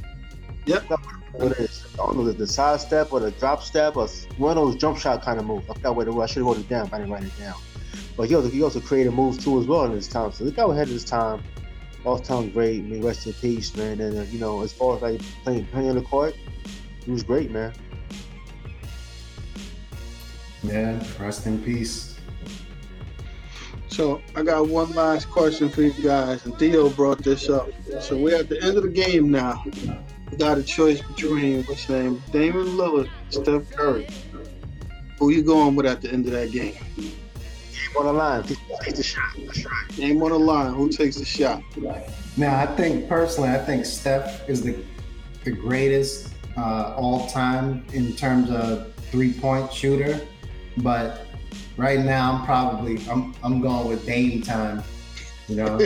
[0.66, 0.90] Yep.
[1.32, 1.86] What it is.
[1.94, 4.98] I don't know the side step or the drop step or one of those jump
[4.98, 5.68] shot kind of moves.
[5.70, 6.30] I forgot what it was.
[6.30, 7.55] I should have wrote it down, but I didn't write it down.
[8.16, 10.32] But he also, he also created moves too as well in his time.
[10.32, 11.43] So the guy ahead of his time.
[12.05, 12.78] All time great.
[12.78, 14.01] I mean, rest in peace, man.
[14.01, 16.36] And uh, you know, as far as like playing playing on the court,
[17.05, 17.72] he was great, man.
[20.62, 22.16] Yeah, rest in peace.
[23.88, 27.70] So I got one last question for you guys, and Theo brought this up.
[28.01, 29.64] So we're at the end of the game now.
[30.37, 34.07] We got a choice between what's name, Damian Lillard, Steph Curry.
[35.19, 36.75] Who you going with at the end of that game?
[36.95, 38.43] Game on the line.
[38.83, 39.25] Take the shot.
[39.39, 39.89] That's right.
[39.97, 40.75] Game on the line.
[40.75, 41.63] Who takes the shot?
[42.37, 44.77] Now, I think personally, I think Steph is the
[45.45, 50.21] the greatest uh, all time in terms of three point shooter,
[50.77, 51.29] but
[51.79, 54.83] right now I'm probably I'm I'm going with Dame time.
[55.49, 55.79] You know,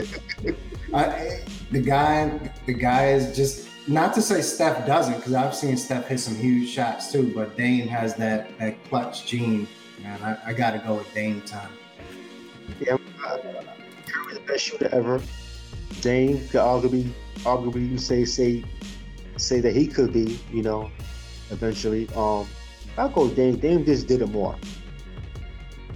[0.92, 5.76] I, the guy the guy is just not to say Steph doesn't because I've seen
[5.76, 9.66] Steph hit some huge shots too, but Dame has that that clutch gene.
[10.02, 11.70] Man, I, I got to go with Dame time.
[12.80, 12.96] Yeah,
[13.26, 13.38] uh,
[14.06, 15.20] Curry the best shooter ever.
[16.00, 17.10] Dame could arguably,
[17.40, 18.64] arguably, you say say
[19.36, 20.90] say that he could be, you know,
[21.50, 22.08] eventually.
[22.14, 22.46] Um,
[22.96, 23.56] I'll go Dame.
[23.56, 24.56] Dame just did it more.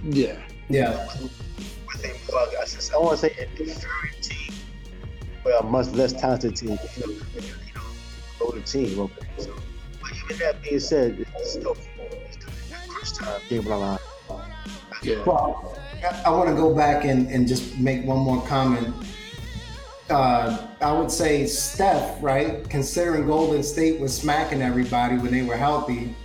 [0.03, 0.37] Yeah.
[0.69, 1.07] Yeah.
[1.87, 4.53] With a, well, I just- I want to say an inferior team,
[5.43, 6.77] but a much less talented team.
[8.45, 8.99] Older team.
[8.99, 9.53] Okay, so,
[10.01, 13.77] but even that being said, it's still it's still that crunch time game on the
[13.77, 13.99] line.
[15.03, 15.23] Yeah.
[15.23, 18.93] Well, I, I want to go back and, and just make one more comment.
[20.09, 22.67] Uh, I would say Steph, right?
[22.69, 26.15] Considering Golden State was smacking everybody when they were healthy,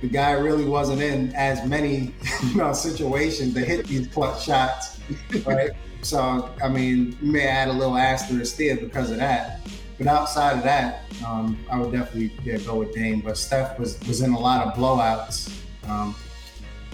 [0.00, 2.14] the guy really wasn't in as many
[2.44, 5.00] you know situations to hit these clutch shots,
[5.44, 5.70] right?
[6.02, 9.60] so I mean, you may add a little asterisk there because of that.
[9.98, 13.20] But outside of that, um, I would definitely yeah, go with Dame.
[13.20, 15.52] But Steph was was in a lot of blowouts.
[15.88, 16.14] Um,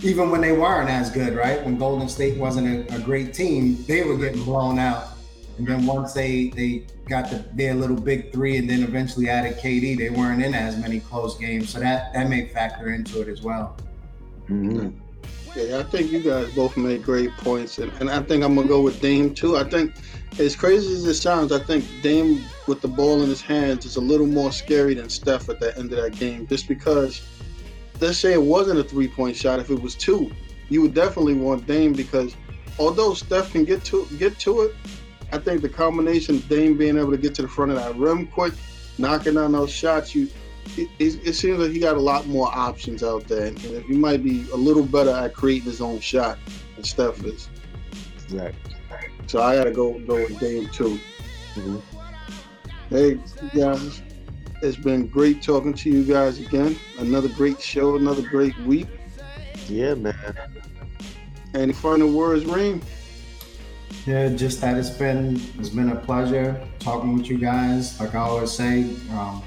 [0.03, 1.65] even when they weren't as good, right?
[1.65, 5.09] When Golden State wasn't a, a great team, they were getting blown out.
[5.59, 9.59] And then once they they got the, their little big three, and then eventually added
[9.59, 11.70] KD, they weren't in as many close games.
[11.70, 13.77] So that that may factor into it as well.
[14.49, 14.99] Mm-hmm.
[15.55, 18.66] Yeah, I think you guys both made great points, and, and I think I'm gonna
[18.66, 19.57] go with Dame too.
[19.57, 19.95] I think,
[20.39, 23.97] as crazy as it sounds, I think Dame with the ball in his hands is
[23.97, 27.23] a little more scary than Steph at the end of that game, just because.
[28.01, 29.61] Let's say it wasn't a three point shot.
[29.61, 30.33] If it was two,
[30.69, 32.35] you would definitely want Dame because
[32.77, 34.75] although Steph can get to get to it,
[35.31, 37.95] I think the combination of Dame being able to get to the front of that
[37.95, 38.55] rim quick,
[38.99, 40.29] knocking down those shots, you
[40.77, 43.95] it, it, it seems like he got a lot more options out there, and he
[43.95, 46.39] might be a little better at creating his own shot
[46.77, 47.49] than Steph is.
[48.31, 48.55] Right.
[49.27, 50.99] So I got to go go with Dame too.
[51.55, 51.78] Mm-hmm.
[52.90, 53.19] Hey
[53.55, 54.03] guys,
[54.62, 56.77] it's been great talking to you guys again.
[56.99, 58.89] Another great show, another great week.
[59.69, 60.15] Yeah, man.
[61.55, 62.82] Any final words, Reem?
[64.07, 67.99] Yeah, just that it's been it's been a pleasure talking with you guys.
[68.01, 69.43] Like I always say, um,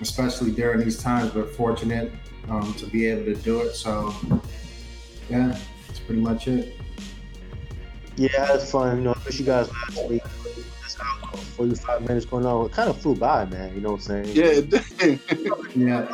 [0.00, 2.12] especially during these times, we're fortunate
[2.48, 3.74] um, to be able to do it.
[3.74, 4.14] So
[5.30, 6.81] yeah, that's pretty much it.
[8.16, 8.98] Yeah, I had fun.
[8.98, 10.22] You know, I miss you guys last week.
[10.82, 12.66] This hour, 45 minutes going on.
[12.66, 13.74] It kind of flew by, man.
[13.74, 14.36] You know what I'm saying?
[14.36, 15.20] Yeah, it did.
[15.74, 16.06] Yeah,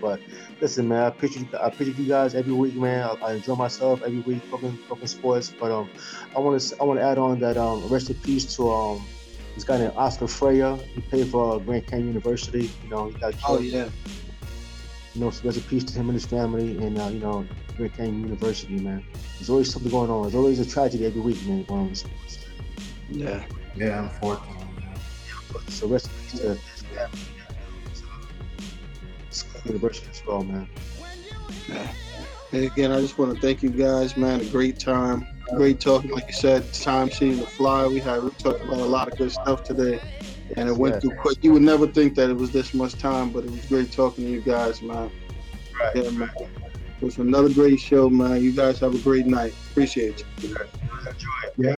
[0.00, 0.20] But
[0.60, 3.02] listen, man, I appreciate I appreciate you guys every week, man.
[3.04, 5.52] I, I enjoy myself every week, fucking fucking sports.
[5.58, 5.90] But um,
[6.34, 9.06] I want to I want to add on that um, rest in peace to um,
[9.54, 10.80] this guy named Oscar Frayer.
[10.80, 12.70] He played for uh, Grand Canyon University.
[12.82, 13.58] You know, he got killed.
[13.58, 13.88] oh yeah.
[15.14, 17.46] You know, so rest in peace to him and his family, and uh, you know,
[17.76, 19.04] Grand Canyon University, man.
[19.38, 20.22] There's always something going on.
[20.22, 22.46] There's always a tragedy every week, man, going on in sports.
[23.10, 23.44] Yeah.
[23.76, 24.66] yeah, unfortunately.
[24.80, 24.96] yeah.
[25.52, 27.08] But, so rest in peace to his family.
[27.94, 28.08] and,
[29.38, 30.68] uh, University as well, man.
[32.52, 34.40] And again, I just want to thank you guys, man.
[34.40, 36.10] A great time, great talking.
[36.10, 37.86] Like you said, time seemed to fly.
[37.86, 40.00] We had we talked about a lot of good stuff today,
[40.56, 41.02] and it went Yes.
[41.02, 41.38] through quick.
[41.42, 44.24] You would never think that it was this much time, but it was great talking
[44.24, 45.10] to you guys, man.
[45.80, 45.96] Right.
[46.04, 46.30] Yeah, man.
[46.38, 48.42] It was another great show, man.
[48.42, 49.54] You guys have a great night.
[49.70, 50.48] Appreciate you.
[50.50, 51.54] Enjoy it.
[51.58, 51.70] Yeah.